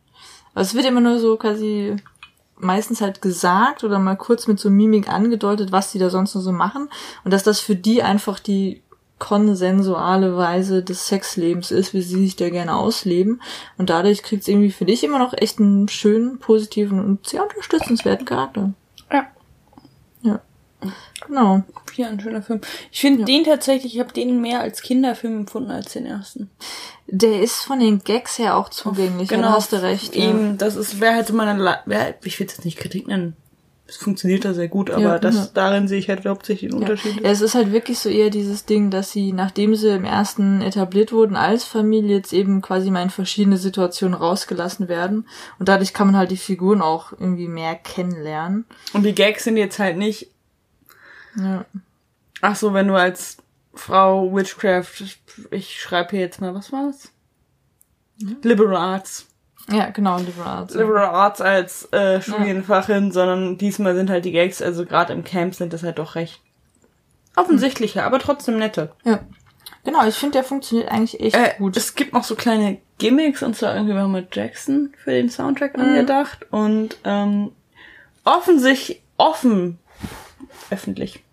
Also 0.54 0.68
es 0.68 0.74
wird 0.74 0.87
immer 0.87 1.00
nur 1.00 1.18
so 1.18 1.37
quasi 1.37 1.96
meistens 2.57 3.00
halt 3.00 3.22
gesagt 3.22 3.83
oder 3.83 3.98
mal 3.98 4.16
kurz 4.16 4.46
mit 4.46 4.61
so 4.61 4.70
Mimik 4.70 5.09
angedeutet, 5.09 5.72
was 5.72 5.90
die 5.92 5.98
da 5.98 6.11
sonst 6.11 6.35
noch 6.35 6.42
so 6.42 6.52
machen. 6.52 6.88
Und 7.24 7.33
dass 7.33 7.42
das 7.42 7.61
für 7.61 7.76
die 7.76 8.02
einfach 8.02 8.38
die 8.38 8.83
konsensuale 9.18 10.37
Weise 10.37 10.83
des 10.83 11.07
Sexlebens 11.07 11.70
ist, 11.70 11.94
wie 11.94 12.02
sie 12.02 12.20
sich 12.20 12.37
da 12.37 12.50
gerne 12.50 12.76
ausleben. 12.76 13.40
Und 13.78 13.90
dadurch 13.90 14.22
kriegt 14.22 14.42
es 14.42 14.48
irgendwie 14.48 14.70
für 14.70 14.85
dich 14.85 15.02
immer 15.02 15.18
noch 15.18 15.33
echt 15.33 15.61
einen 15.61 15.88
schönen, 15.88 16.38
positiven 16.38 17.02
und 17.02 17.26
sehr 17.26 17.42
unterstützenswerten 17.42 18.26
Charakter. 18.26 18.72
Ja. 20.85 20.92
Ja. 20.92 20.92
Genau. 21.27 21.62
Ja, 21.97 22.09
ein 22.09 22.20
schöner 22.20 22.42
Film. 22.42 22.61
Ich 22.90 23.01
finde 23.01 23.20
ja. 23.20 23.27
den 23.27 23.44
tatsächlich, 23.44 23.94
ich 23.94 24.01
habe 24.01 24.12
den 24.12 24.40
mehr 24.40 24.61
als 24.61 24.83
Kinderfilm 24.83 25.40
empfunden 25.40 25.70
als 25.70 25.92
den 25.92 26.07
ersten. 26.07 26.51
Der 27.07 27.40
ist 27.40 27.62
von 27.62 27.81
den 27.81 28.01
Gags 28.01 28.38
her 28.38 28.57
auch 28.57 28.68
zugänglich, 28.68 29.29
genau, 29.29 29.49
ja, 29.49 29.53
hast 29.53 29.73
du 29.73 29.83
recht. 29.83 30.16
Eben, 30.16 30.47
ja. 30.47 30.53
das 30.55 30.77
ist, 30.77 31.01
wer 31.01 31.14
halt 31.14 31.27
so 31.27 31.35
meine, 31.35 31.81
wer, 31.87 32.14
ich 32.25 32.38
will 32.38 32.47
jetzt 32.47 32.64
nicht 32.64 32.79
Kritik 32.79 33.07
nennen. 33.07 33.37
Es 33.87 33.97
funktioniert 33.97 34.47
da 34.47 34.55
sehr 34.55 34.68
gut, 34.68 34.90
aber 34.90 35.03
ja, 35.03 35.18
das, 35.18 35.53
darin 35.53 35.88
sehe 35.88 35.99
ich 35.99 36.09
halt 36.09 36.25
hauptsächlich 36.25 36.70
den 36.70 36.81
Unterschied. 36.81 37.20
Ja, 37.20 37.31
es 37.31 37.42
ist 37.42 37.55
halt 37.55 37.70
wirklich 37.70 37.99
so 37.99 38.09
eher 38.09 38.31
dieses 38.31 38.64
Ding, 38.64 38.90
dass 38.90 39.12
sie, 39.12 39.33
nachdem 39.33 39.75
sie 39.75 39.90
im 39.90 40.07
ersten 40.07 40.62
etabliert 40.62 41.12
wurden 41.12 41.37
als 41.37 41.64
Familie, 41.64 42.16
jetzt 42.16 42.33
eben 42.33 42.62
quasi 42.62 42.90
mal 42.90 43.03
in 43.03 43.11
verschiedene 43.11 43.59
Situationen 43.59 44.14
rausgelassen 44.14 44.88
werden. 44.88 45.29
Und 45.59 45.68
dadurch 45.68 45.92
kann 45.92 46.07
man 46.07 46.16
halt 46.16 46.31
die 46.31 46.38
Figuren 46.38 46.81
auch 46.81 47.12
irgendwie 47.12 47.47
mehr 47.47 47.75
kennenlernen. 47.75 48.64
Und 48.94 49.03
die 49.03 49.14
Gags 49.14 49.44
sind 49.44 49.59
jetzt 49.59 49.79
halt 49.79 49.99
nicht 49.99 50.31
ja. 51.37 51.64
Ach 52.40 52.57
so, 52.57 52.75
wenn 52.75 52.88
du 52.88 52.94
als 52.94 53.38
Frau 53.73 54.35
Witchcraft, 54.35 55.03
ich 55.51 55.81
schreibe 55.81 56.11
hier 56.11 56.20
jetzt 56.20 56.40
mal, 56.40 56.55
was 56.55 56.73
war's? 56.73 57.11
Mhm. 58.20 58.37
Liberal 58.42 58.77
Arts. 58.77 59.27
Ja, 59.70 59.88
genau, 59.90 60.18
Liberal 60.18 60.59
Arts. 60.59 60.75
Liberal 60.75 61.07
Arts 61.07 61.40
als 61.40 61.90
äh, 61.92 62.20
Studienfachin, 62.20 63.07
ja. 63.07 63.12
sondern 63.12 63.57
diesmal 63.57 63.94
sind 63.94 64.11
halt 64.11 64.25
die 64.25 64.33
Gags, 64.33 64.61
also 64.61 64.85
gerade 64.85 65.12
im 65.12 65.25
Camp 65.25 65.55
sind 65.55 65.73
das 65.73 65.83
halt 65.83 65.99
doch 65.99 66.14
recht 66.14 66.40
offensichtliche, 67.37 68.01
mhm. 68.01 68.05
aber 68.05 68.18
trotzdem 68.18 68.59
nette. 68.59 68.92
Ja. 69.05 69.20
Genau, 69.85 70.07
ich 70.07 70.14
finde, 70.14 70.35
der 70.35 70.44
funktioniert 70.44 70.90
eigentlich 70.90 71.20
echt 71.20 71.37
äh, 71.37 71.55
gut. 71.59 71.77
Es 71.77 71.94
gibt 71.94 72.12
noch 72.14 72.25
so 72.25 72.37
kleine 72.37 72.79
Gimmicks 72.99 73.42
und 73.42 73.57
zwar 73.57 73.75
irgendwie 73.75 73.94
war 73.94 74.09
mit 74.09 74.35
Jackson 74.35 74.94
für 75.03 75.11
den 75.11 75.29
Soundtrack 75.29 75.77
mhm. 75.77 75.85
angedacht 75.85 76.47
und 76.51 76.97
ähm, 77.05 77.53
offensichtlich 78.25 79.03
offen 79.16 79.79
öffentlich. 80.70 81.23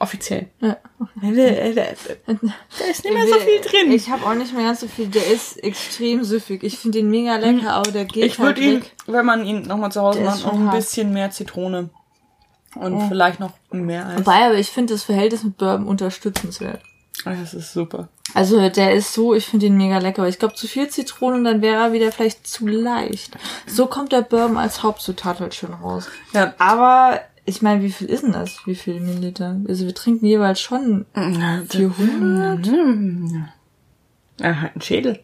Offiziell. 0.00 0.46
Ja. 0.60 0.76
Da, 1.20 1.28
ist 1.28 3.04
nicht 3.04 3.14
mehr 3.14 3.26
so 3.26 3.34
viel 3.40 3.60
drin. 3.60 3.90
Ich 3.90 4.08
habe 4.10 4.24
auch 4.24 4.34
nicht 4.34 4.54
mehr 4.54 4.64
ganz 4.64 4.80
so 4.80 4.86
viel. 4.86 5.08
Der 5.08 5.26
ist 5.26 5.62
extrem 5.62 6.22
süffig. 6.22 6.62
Ich 6.62 6.78
finde 6.78 6.98
den 6.98 7.10
mega 7.10 7.36
lecker, 7.36 7.62
hm. 7.62 7.68
aber 7.68 7.90
der 7.90 8.04
geht 8.04 8.24
Ich 8.24 8.38
würde 8.38 8.60
halt 8.60 8.84
ihn, 8.84 8.84
wenn 9.06 9.26
man 9.26 9.44
ihn 9.44 9.62
nochmal 9.62 9.90
zu 9.90 10.00
Hause 10.00 10.20
macht, 10.20 10.44
noch 10.44 10.52
ein 10.52 10.66
hart. 10.66 10.76
bisschen 10.76 11.12
mehr 11.12 11.30
Zitrone. 11.32 11.90
Und 12.76 12.94
oh. 12.94 13.06
vielleicht 13.08 13.40
noch 13.40 13.52
mehr 13.72 14.06
Eis. 14.06 14.18
Wobei, 14.18 14.46
aber 14.46 14.54
ich 14.54 14.70
finde 14.70 14.94
das 14.94 15.02
Verhältnis 15.02 15.42
mit 15.42 15.56
Bourbon 15.56 15.88
unterstützenswert. 15.88 16.80
Das 17.24 17.54
ist 17.54 17.72
super. 17.72 18.08
Also 18.34 18.68
der 18.68 18.94
ist 18.94 19.12
so, 19.12 19.34
ich 19.34 19.46
finde 19.46 19.66
ihn 19.66 19.76
mega 19.76 19.98
lecker. 19.98 20.22
Aber 20.22 20.28
ich 20.28 20.38
glaube, 20.38 20.54
zu 20.54 20.68
viel 20.68 20.88
Zitrone 20.88 21.42
dann 21.42 21.60
wäre 21.60 21.82
er 21.82 21.92
wieder 21.92 22.12
vielleicht 22.12 22.46
zu 22.46 22.68
leicht. 22.68 23.36
So 23.66 23.86
kommt 23.86 24.12
der 24.12 24.22
Bourbon 24.22 24.58
als 24.58 24.84
Hauptzutat 24.84 25.40
halt 25.40 25.54
schön 25.54 25.72
raus. 25.72 26.08
Ja. 26.32 26.54
Aber 26.58 27.20
ich 27.48 27.62
meine, 27.62 27.82
wie 27.82 27.90
viel 27.90 28.08
ist 28.08 28.22
denn 28.24 28.32
das? 28.32 28.66
Wie 28.66 28.74
viel 28.74 29.00
Milliliter? 29.00 29.58
Also 29.66 29.86
wir 29.86 29.94
trinken 29.94 30.26
jeweils 30.26 30.60
schon 30.60 31.06
400. 31.14 32.66
Ja, 34.40 34.60
halt 34.60 34.76
ein 34.76 34.80
Schädel. 34.82 35.20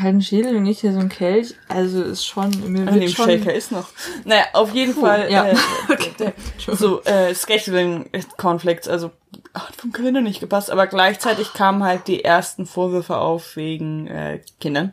Halt 0.00 0.14
ein 0.14 0.22
Schädel 0.22 0.56
und 0.56 0.62
nicht 0.62 0.80
hier 0.80 0.92
so 0.92 1.00
ein 1.00 1.08
Kelch. 1.08 1.54
Also 1.68 2.02
ist 2.04 2.24
schon... 2.24 2.50
Mir 2.72 2.86
An 2.88 3.00
dem 3.00 3.08
schon 3.08 3.26
Shaker 3.26 3.52
ist 3.52 3.72
noch. 3.72 3.88
Naja, 4.24 4.44
auf 4.52 4.72
jeden 4.74 4.94
Puh, 4.94 5.00
Fall. 5.00 5.30
Ja. 5.30 5.46
Äh, 5.46 5.56
okay. 5.90 6.32
so, 6.56 7.02
äh, 7.02 7.34
Scheduling 7.34 8.08
Conflicts, 8.36 8.88
also 8.88 9.10
hat 9.52 9.74
vom 9.76 9.92
Kalender 9.92 10.20
nicht 10.20 10.40
gepasst, 10.40 10.70
aber 10.70 10.86
gleichzeitig 10.86 11.52
kamen 11.52 11.82
halt 11.82 12.06
die 12.06 12.24
ersten 12.24 12.64
Vorwürfe 12.64 13.16
auf 13.18 13.56
wegen 13.56 14.06
äh, 14.06 14.40
Kindern. 14.60 14.92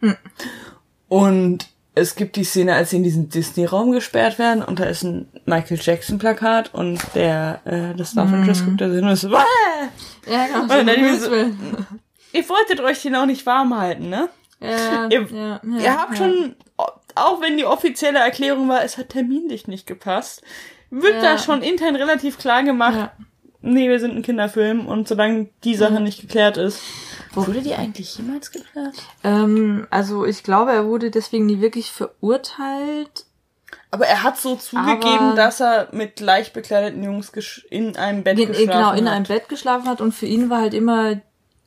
Hm. 0.00 0.16
Und 1.08 1.73
es 1.94 2.16
gibt 2.16 2.36
die 2.36 2.44
Szene, 2.44 2.74
als 2.74 2.90
sie 2.90 2.96
in 2.96 3.04
diesen 3.04 3.28
Disney-Raum 3.28 3.92
gesperrt 3.92 4.38
werden 4.38 4.62
und 4.62 4.80
da 4.80 4.84
ist 4.84 5.04
ein 5.04 5.28
Michael 5.46 5.78
Jackson-Plakat 5.80 6.74
und 6.74 7.00
der, 7.14 7.60
äh, 7.64 7.96
das 7.96 8.14
Love 8.14 8.36
Interest 8.36 8.62
mm. 8.62 8.66
guckt 8.66 8.80
da 8.80 8.86
hin 8.86 9.04
und 9.04 9.10
ist 9.10 9.20
so, 9.20 9.30
Wah! 9.32 9.44
Ja, 10.28 10.46
genau. 10.46 10.66
So 10.66 10.80
und 10.80 10.86
dann 10.86 11.18
so, 11.18 11.30
ihr 12.32 12.48
wolltet 12.48 12.80
euch 12.80 13.02
den 13.02 13.14
auch 13.14 13.26
nicht 13.26 13.46
warm 13.46 13.78
halten, 13.78 14.08
ne? 14.08 14.28
Ja, 14.60 15.08
ihr, 15.08 15.28
ja, 15.30 15.60
ja, 15.62 15.78
ihr 15.78 15.96
habt 15.96 16.12
ja. 16.12 16.16
schon, 16.16 16.56
auch 17.14 17.40
wenn 17.40 17.56
die 17.56 17.64
offizielle 17.64 18.18
Erklärung 18.18 18.68
war, 18.68 18.82
es 18.82 18.98
hat 18.98 19.10
terminlich 19.10 19.68
nicht 19.68 19.86
gepasst, 19.86 20.42
wird 20.90 21.22
da 21.22 21.38
schon 21.38 21.62
intern 21.62 21.96
relativ 21.96 22.38
klar 22.38 22.62
gemacht, 22.62 23.10
nee, 23.60 23.88
wir 23.88 24.00
sind 24.00 24.16
ein 24.16 24.22
Kinderfilm 24.22 24.86
und 24.86 25.06
solange 25.06 25.48
die 25.64 25.74
Sache 25.74 26.00
nicht 26.00 26.20
geklärt 26.20 26.56
ist, 26.56 26.80
Wurde 27.34 27.62
die 27.62 27.74
eigentlich 27.76 28.16
jemals 28.16 28.50
geklärt? 28.50 28.94
Ähm, 29.22 29.86
also 29.90 30.24
ich 30.24 30.42
glaube, 30.42 30.72
er 30.72 30.86
wurde 30.86 31.10
deswegen 31.10 31.46
nie 31.46 31.60
wirklich 31.60 31.90
verurteilt. 31.90 33.26
Aber 33.90 34.06
er 34.06 34.22
hat 34.22 34.38
so 34.38 34.56
zugegeben, 34.56 35.36
dass 35.36 35.60
er 35.60 35.88
mit 35.92 36.20
leicht 36.20 36.52
bekleideten 36.52 37.02
Jungs 37.02 37.32
in 37.70 37.96
einem 37.96 38.22
Bett 38.22 38.36
geschlafen 38.36 38.66
genau, 38.66 38.74
hat. 38.74 38.96
Genau, 38.96 38.98
in 39.00 39.08
einem 39.08 39.26
Bett 39.26 39.48
geschlafen 39.48 39.88
hat 39.88 40.00
und 40.00 40.12
für 40.12 40.26
ihn 40.26 40.50
war 40.50 40.60
halt 40.60 40.74
immer 40.74 41.20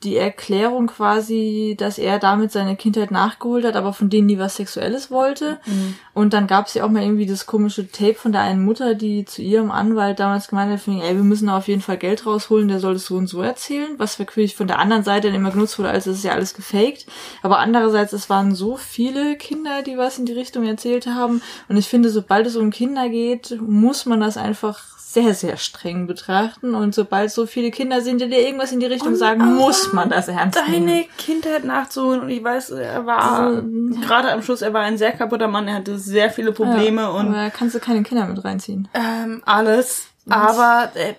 die 0.04 0.16
Erklärung 0.16 0.88
quasi, 0.88 1.76
dass 1.78 1.98
er 1.98 2.20
damit 2.20 2.52
seine 2.52 2.76
Kindheit 2.76 3.10
nachgeholt 3.10 3.66
hat, 3.66 3.76
aber 3.76 3.94
von 3.94 4.12
denen 4.12 4.28
nie 4.28 4.38
was 4.38 4.56
Sexuelles 4.56 5.10
wollte. 5.10 5.58
Mhm. 5.66 5.96
Und 6.14 6.34
dann 6.34 6.46
gab 6.46 6.68
es 6.68 6.76
ja 6.76 6.84
auch 6.84 6.90
mal 6.90 7.02
irgendwie 7.02 7.26
das 7.26 7.48
komische 7.48 7.92
Tape 7.92 8.14
von 8.14 8.32
der 8.32 8.42
einen 8.42 8.64
Mutter, 8.64 8.94
die 8.94 9.26
zu 9.26 9.42
ihrem 9.42 9.72
Anwalt 9.72 10.20
damals 10.20 10.50
gemeint 10.50 10.72
hat, 10.72 10.88
ey, 10.88 11.16
wir 11.16 11.24
müssen 11.24 11.48
da 11.48 11.58
auf 11.58 11.68
jeden 11.68 11.82
Fall 11.82 11.98
Geld 11.98 12.28
rausholen, 12.28 12.68
der 12.68 12.80
soll 12.80 12.94
das 12.94 13.08
so 13.08 13.16
und 13.16 13.26
so 13.26 13.42
erzählen, 13.42 13.96
was 13.98 14.20
wirklich 14.20 14.56
von 14.56 14.68
der 14.68 14.78
anderen 14.78 15.04
Seite 15.04 15.28
dann 15.28 15.36
immer 15.36 15.52
genutzt 15.52 15.80
wurde, 15.80 15.90
als 15.90 16.06
es 16.06 16.20
ist 16.20 16.24
ja 16.24 16.34
alles 16.34 16.54
gefaked. 16.54 17.08
Aber 17.42 17.58
andererseits, 17.58 18.14
es 18.14 18.30
waren 18.30 18.54
so 18.54 18.78
viele 18.78 19.36
Kinder, 19.36 19.82
die 19.82 19.98
was 19.98 20.20
in 20.20 20.28
die 20.28 20.34
Richtung 20.34 20.64
erzählt 20.68 21.08
haben. 21.08 21.42
Und 21.70 21.78
ich 21.78 21.88
finde, 21.88 22.12
sobald 22.12 22.46
es 22.46 22.56
um 22.56 22.70
Kinder 22.70 23.10
geht, 23.10 23.60
muss 23.60 24.06
man 24.06 24.20
das 24.20 24.38
einfach 24.38 24.97
sehr, 25.10 25.34
sehr 25.34 25.56
streng 25.56 26.06
betrachten. 26.06 26.76
Und 26.76 26.94
sobald 26.94 27.32
so 27.32 27.46
viele 27.46 27.72
Kinder 27.72 28.02
sind, 28.02 28.20
die 28.20 28.30
dir 28.30 28.42
irgendwas 28.42 28.74
in 28.74 28.82
die 28.82 28.86
Richtung 28.88 29.14
und, 29.14 29.16
sagen, 29.16 29.56
muss 29.56 29.94
man 29.94 30.10
das 30.10 30.28
ernst 30.28 30.60
nehmen. 30.68 30.86
Deine 30.86 31.06
Kindheit 31.18 31.64
nachzuholen. 31.64 32.22
Und 32.22 32.30
ich 32.30 32.44
weiß, 32.44 32.72
er 32.72 33.06
war 33.06 33.22
also, 33.24 33.62
gerade 34.02 34.32
am 34.32 34.42
Schluss, 34.42 34.62
er 34.62 34.74
war 34.74 34.82
ein 34.82 34.98
sehr 34.98 35.14
kaputter 35.14 35.48
Mann. 35.48 35.68
Er 35.70 35.76
hatte 35.76 35.98
sehr 35.98 36.30
viele 36.30 36.52
Probleme. 36.52 37.04
Ja, 37.04 37.10
und 37.10 37.34
aber 37.34 37.50
kannst 37.52 37.74
du 37.74 37.80
keine 37.80 38.04
Kinder 38.04 38.26
mit 38.26 38.44
reinziehen. 38.44 38.90
Ähm, 38.94 39.42
alles. 39.46 40.08
Aber 40.28 40.92
äh, 40.96 41.12
äh, 41.12 41.16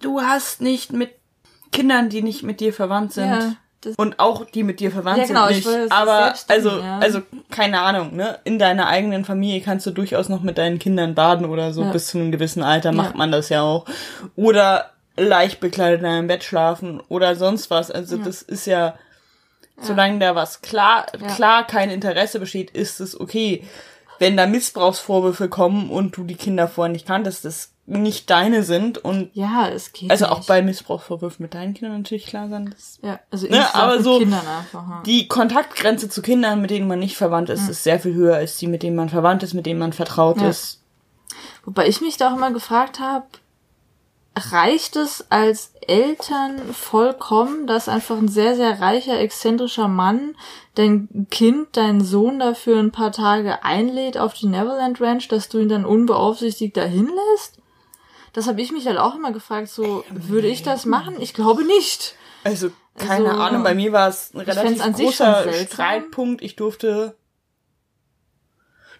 du 0.00 0.20
hast 0.20 0.60
nicht 0.60 0.92
mit 0.92 1.12
Kindern, 1.70 2.08
die 2.08 2.22
nicht 2.22 2.42
mit 2.42 2.58
dir 2.58 2.72
verwandt 2.72 3.12
sind. 3.12 3.30
Ja 3.30 3.52
und 3.96 4.18
auch 4.18 4.44
die 4.44 4.62
mit 4.62 4.80
dir 4.80 4.90
verwandt 4.90 5.18
Ja, 5.18 5.26
genau, 5.26 5.46
sind 5.48 5.58
ich 5.58 5.66
nicht. 5.66 5.78
das 5.84 5.90
Aber 5.90 6.32
tun, 6.32 6.40
also 6.48 6.70
ja. 6.80 6.98
also 6.98 7.22
keine 7.50 7.80
Ahnung, 7.80 8.16
ne? 8.16 8.38
In 8.44 8.58
deiner 8.58 8.86
eigenen 8.88 9.24
Familie 9.24 9.60
kannst 9.60 9.86
du 9.86 9.90
durchaus 9.90 10.28
noch 10.28 10.42
mit 10.42 10.58
deinen 10.58 10.78
Kindern 10.78 11.14
baden 11.14 11.46
oder 11.46 11.72
so 11.72 11.82
Ja. 11.82 11.90
bis 11.92 12.08
zu 12.08 12.18
einem 12.18 12.32
gewissen 12.32 12.62
Alter 12.62 12.92
macht 12.92 13.14
man 13.16 13.30
das 13.32 13.48
ja 13.48 13.62
auch. 13.62 13.84
Oder 14.34 14.90
leicht 15.16 15.60
bekleidet 15.60 16.00
in 16.00 16.06
einem 16.06 16.26
Bett 16.26 16.44
schlafen 16.44 17.00
oder 17.08 17.36
sonst 17.36 17.70
was. 17.70 17.90
Also 17.90 18.16
das 18.18 18.42
ist 18.42 18.66
ja 18.66 18.94
solange 19.80 20.18
da 20.18 20.34
was 20.34 20.62
klar 20.62 21.06
klar 21.36 21.66
kein 21.66 21.90
Interesse 21.90 22.40
besteht, 22.40 22.70
ist 22.70 23.00
es 23.00 23.18
okay. 23.18 23.62
Wenn 24.18 24.36
da 24.36 24.46
Missbrauchsvorwürfe 24.46 25.48
kommen 25.50 25.90
und 25.90 26.16
du 26.16 26.24
die 26.24 26.36
Kinder 26.36 26.68
vorher 26.68 26.90
nicht 26.92 27.06
kanntest, 27.06 27.44
das 27.44 27.72
nicht 27.86 28.30
deine 28.30 28.62
sind 28.64 28.98
und 28.98 29.30
Ja, 29.34 29.68
es 29.68 29.92
geht 29.92 30.10
also 30.10 30.24
nicht. 30.24 30.32
auch 30.34 30.44
bei 30.44 30.60
Missbrauchsvorwürfen 30.60 31.42
mit 31.44 31.54
deinen 31.54 31.72
Kindern 31.74 31.98
natürlich 31.98 32.26
klar 32.26 32.48
sein, 32.48 32.68
dass 32.70 32.98
Ja, 33.02 33.20
also 33.30 33.46
Ne, 33.46 33.74
aber 33.74 33.94
mit 33.96 34.04
so 34.04 34.18
Kindern 34.18 34.46
einfach. 34.46 34.88
Ja. 34.88 35.02
die 35.06 35.28
Kontaktgrenze 35.28 36.08
zu 36.08 36.20
Kindern, 36.20 36.60
mit 36.60 36.70
denen 36.70 36.88
man 36.88 36.98
nicht 36.98 37.16
verwandt 37.16 37.48
ist, 37.48 37.68
ist 37.68 37.84
sehr 37.84 38.00
viel 38.00 38.14
höher 38.14 38.36
als 38.36 38.56
die, 38.58 38.66
mit 38.66 38.82
denen 38.82 38.96
man 38.96 39.08
verwandt 39.08 39.42
ist, 39.44 39.54
mit 39.54 39.66
denen 39.66 39.78
man 39.78 39.92
vertraut 39.92 40.40
Ja. 40.40 40.48
ist. 40.48 40.82
Wobei 41.64 41.86
ich 41.88 42.00
mich 42.00 42.16
da 42.16 42.30
auch 42.32 42.36
immer 42.36 42.50
gefragt 42.52 42.98
habe, 42.98 43.26
reicht 44.52 44.96
es 44.96 45.24
als 45.30 45.72
Eltern 45.86 46.58
vollkommen, 46.74 47.66
dass 47.66 47.88
einfach 47.88 48.18
ein 48.18 48.28
sehr, 48.28 48.54
sehr 48.54 48.80
reicher, 48.80 49.18
exzentrischer 49.18 49.88
Mann 49.88 50.34
dein 50.74 51.26
Kind, 51.30 51.76
deinen 51.76 52.04
Sohn 52.04 52.38
dafür 52.38 52.78
ein 52.78 52.92
paar 52.92 53.12
Tage 53.12 53.64
einlädt 53.64 54.18
auf 54.18 54.34
die 54.34 54.46
Neverland 54.46 55.00
Ranch, 55.00 55.28
dass 55.28 55.48
du 55.48 55.58
ihn 55.58 55.68
dann 55.70 55.86
unbeaufsichtigt 55.86 56.76
dahin 56.76 57.08
lässt? 57.32 57.58
Das 58.36 58.46
habe 58.46 58.60
ich 58.60 58.70
mich 58.70 58.86
halt 58.86 58.98
auch 58.98 59.14
immer 59.14 59.32
gefragt, 59.32 59.68
so, 59.68 60.04
würde 60.10 60.46
ich 60.46 60.62
das 60.62 60.84
machen? 60.84 61.16
Ich 61.20 61.32
glaube 61.32 61.64
nicht. 61.64 62.14
Also, 62.44 62.70
keine 62.98 63.30
Also, 63.30 63.40
Ahnung, 63.40 63.62
bei 63.64 63.74
mir 63.74 63.92
war 63.92 64.08
es 64.08 64.34
ein 64.34 64.40
relativ 64.40 64.82
großer. 64.94 65.52
Streitpunkt. 65.54 66.42
Ich 66.42 66.54
durfte, 66.54 67.16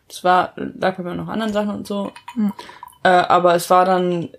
das 0.08 0.24
war, 0.24 0.54
lag 0.56 0.96
bei 0.96 1.02
mir 1.02 1.14
noch 1.14 1.28
anderen 1.28 1.52
Sachen 1.52 1.68
und 1.70 1.86
so, 1.86 2.12
Hm. 2.32 2.54
äh, 3.02 3.08
aber 3.08 3.54
es 3.54 3.68
war 3.68 3.84
dann, 3.84 4.30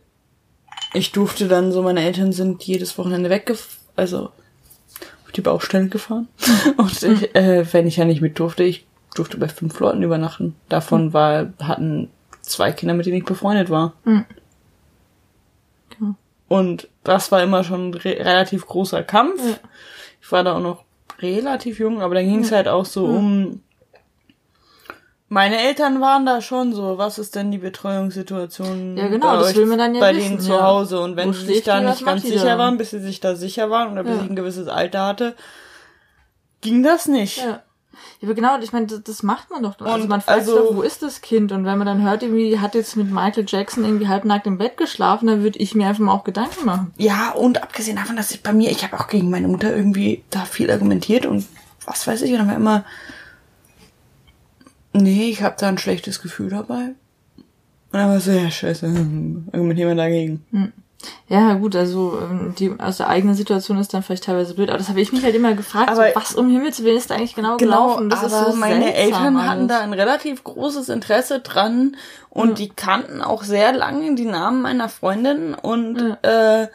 ich 0.94 1.12
durfte 1.12 1.48
dann 1.48 1.72
so, 1.72 1.84
meine 1.84 2.02
Eltern 2.02 2.32
sind 2.32 2.64
jedes 2.64 2.98
Wochenende 2.98 3.30
weggef, 3.30 3.78
also 3.96 4.32
auf 5.26 5.32
die 5.36 5.42
Baustelle 5.42 5.90
gefahren. 5.90 6.28
Und 6.78 7.04
ich, 7.04 7.36
äh, 7.36 7.72
wenn 7.72 7.86
ich 7.86 7.98
ja 7.98 8.06
nicht 8.06 8.22
mit 8.22 8.40
durfte, 8.40 8.64
ich 8.64 8.88
durfte 9.14 9.38
bei 9.38 9.48
fünf 9.48 9.80
Leuten 9.80 10.02
übernachten. 10.02 10.56
Davon 10.70 11.14
war, 11.14 11.54
hatten 11.62 12.10
zwei 12.42 12.72
Kinder, 12.72 12.96
mit 12.96 13.06
denen 13.06 13.18
ich 13.18 13.26
befreundet 13.26 13.70
war. 13.70 13.94
Hm. 14.04 14.26
Und 16.48 16.88
das 17.04 17.32
war 17.32 17.44
immer 17.44 17.64
schon 17.64 17.90
ein 17.90 17.94
re 17.94 18.18
relativ 18.20 18.66
großer 18.66 19.04
Kampf. 19.04 19.42
Ja. 19.46 19.56
Ich 20.22 20.32
war 20.32 20.44
da 20.44 20.56
auch 20.56 20.62
noch 20.62 20.84
relativ 21.20 21.80
jung, 21.80 22.02
aber 22.02 22.16
da 22.16 22.22
ging 22.22 22.42
es 22.42 22.52
halt 22.52 22.68
auch 22.68 22.86
so 22.86 23.06
um. 23.06 23.62
Meine 25.30 25.60
Eltern 25.60 26.00
waren 26.00 26.26
da 26.26 26.42
schon 26.42 26.72
so, 26.74 26.98
was 26.98 27.20
ist 27.20 27.36
denn 27.36 27.52
die 27.52 27.58
Betreuungssituation 27.58 28.96
Ja, 28.96 29.10
genau, 29.10 29.38
bei 29.38 29.44
euch, 29.44 29.56
dann 29.56 29.94
ja 29.94 30.00
bei 30.00 30.16
wissen, 30.16 30.30
denen 30.30 30.40
zu 30.40 30.54
ja. 30.54 30.64
Hause 30.64 31.02
und 31.02 31.18
wenn 31.18 31.28
Wo 31.30 31.34
sie 31.34 31.48
sich 31.48 31.64
da 31.64 31.82
nicht 31.82 32.06
ganz 32.06 32.24
sicher 32.24 32.58
waren, 32.58 32.78
bis 32.78 32.92
sie 32.92 33.02
sich 33.02 33.20
da 33.20 33.36
sicher 33.36 33.70
waren 33.70 33.92
oder 33.92 34.04
bis 34.04 34.16
Ja. 34.16 34.24
ich 34.24 34.30
ein 34.30 34.38
gewisses 34.38 34.70
Alter 34.70 35.06
hatte, 35.06 35.36
ging 36.62 36.82
das 36.82 37.10
nicht. 37.10 37.40
Ja. 37.40 37.62
Ja, 38.20 38.28
aber 38.28 38.36
genau, 38.36 38.60
ich 38.60 38.72
meine, 38.74 38.88
das, 38.88 39.04
das 39.04 39.24
macht 39.24 39.50
man 39.50 39.64
doch. 39.64 39.80
Also 39.80 40.04
Und 40.04 40.10
man 40.10 40.22
fragt 40.22 40.46
sich 40.46 40.54
also- 40.54 40.70
doch, 40.70 40.76
wo 40.76 40.82
ist 40.82 41.02
das 41.02 41.22
Kind? 41.22 41.52
Und 41.52 41.66
wenn 41.66 41.78
man 41.78 41.88
dann 41.88 42.04
hört, 42.04 42.24
irgendwie, 42.24 42.60
hat 42.60 42.76
jetzt 42.76 42.96
mit 42.96 43.12
Michael 43.12 43.46
Jackson 43.48 43.84
irgendwie 43.84 44.08
halbnackt 44.08 44.48
im 44.48 44.58
Bett 44.58 44.78
geschlafen, 44.78 45.28
dann 45.28 45.44
würde 45.44 45.60
ich 45.60 45.76
mir 45.76 45.88
einfach 45.88 46.04
mal 46.04 46.14
auch 46.14 46.24
Gedanken 46.24 46.66
machen. 46.66 46.94
Ja, 46.98 47.32
und 47.32 47.62
abgesehen 47.64 47.98
davon, 47.98 48.16
dass 48.16 48.32
ich 48.32 48.44
bei 48.44 48.54
mir, 48.54 48.70
ich 48.72 48.84
habe 48.84 49.00
auch 49.00 49.08
gegen 49.08 49.30
meine 49.30 49.48
Mutter 49.48 49.76
irgendwie 49.76 50.24
da 50.30 50.46
viel 50.46 50.70
argumentiert 50.70 51.26
und 51.26 51.46
was 51.86 52.06
weiß 52.06 52.22
ich, 52.24 52.32
und 52.32 52.40
dann 52.40 52.48
war 52.50 52.56
immer, 52.56 52.86
nee, 54.94 55.30
ich 55.30 55.42
habe 55.42 55.56
da 55.60 55.68
ein 55.68 55.78
schlechtes 55.78 56.22
Gefühl 56.22 56.50
dabei. 56.50 56.96
Und 57.92 57.94
dann 57.94 58.10
war 58.10 58.20
so, 58.20 58.32
ja, 58.32 58.50
scheiße, 58.52 58.86
argumentieren 59.52 59.90
wir 59.90 59.96
dagegen. 59.96 60.74
Ja, 61.30 61.54
gut, 61.56 61.76
also 61.76 62.20
ähm, 62.22 62.54
die 62.58 62.74
aus 62.80 62.98
der 62.98 63.10
eigenen 63.10 63.36
Situation 63.36 63.78
ist 63.78 63.94
dann 63.94 64.02
vielleicht 64.04 64.24
teilweise 64.26 64.54
blöd, 64.54 64.70
aber 64.70 64.78
das 64.78 64.88
habe 64.90 65.02
ich 65.02 65.12
mich 65.12 65.24
halt 65.24 65.36
immer 65.36 65.54
gefragt, 65.54 65.90
Aber- 65.90 66.08
so, 66.10 66.16
was 66.16 66.36
um 66.36 66.50
Himmels 66.50 66.84
Willen 66.84 66.98
ist 66.98 67.10
da 67.10 67.16
eigentlich 67.16 67.36
genau, 67.36 67.58
Genau, 67.58 67.88
gelaufen? 67.88 68.10
Das 68.10 68.24
aber 68.24 68.48
ist 68.48 68.54
so 68.54 68.58
meine 68.60 68.86
seltsam 68.86 69.04
Eltern 69.04 69.42
hatten 69.50 69.60
alles. 69.62 69.68
da 69.68 69.80
ein 69.82 69.94
relativ 69.94 70.44
großes 70.44 70.90
Interesse 70.90 71.40
dran 71.42 71.96
und 72.30 72.60
die 72.60 72.70
kannten 72.70 73.22
auch 73.22 73.44
sehr 73.44 73.74
lange 73.74 74.16
die 74.16 74.26
Namen 74.26 74.62
meiner 74.62 74.90
Freundin 74.90 75.54
und 75.54 76.18
äh, 76.22 76.68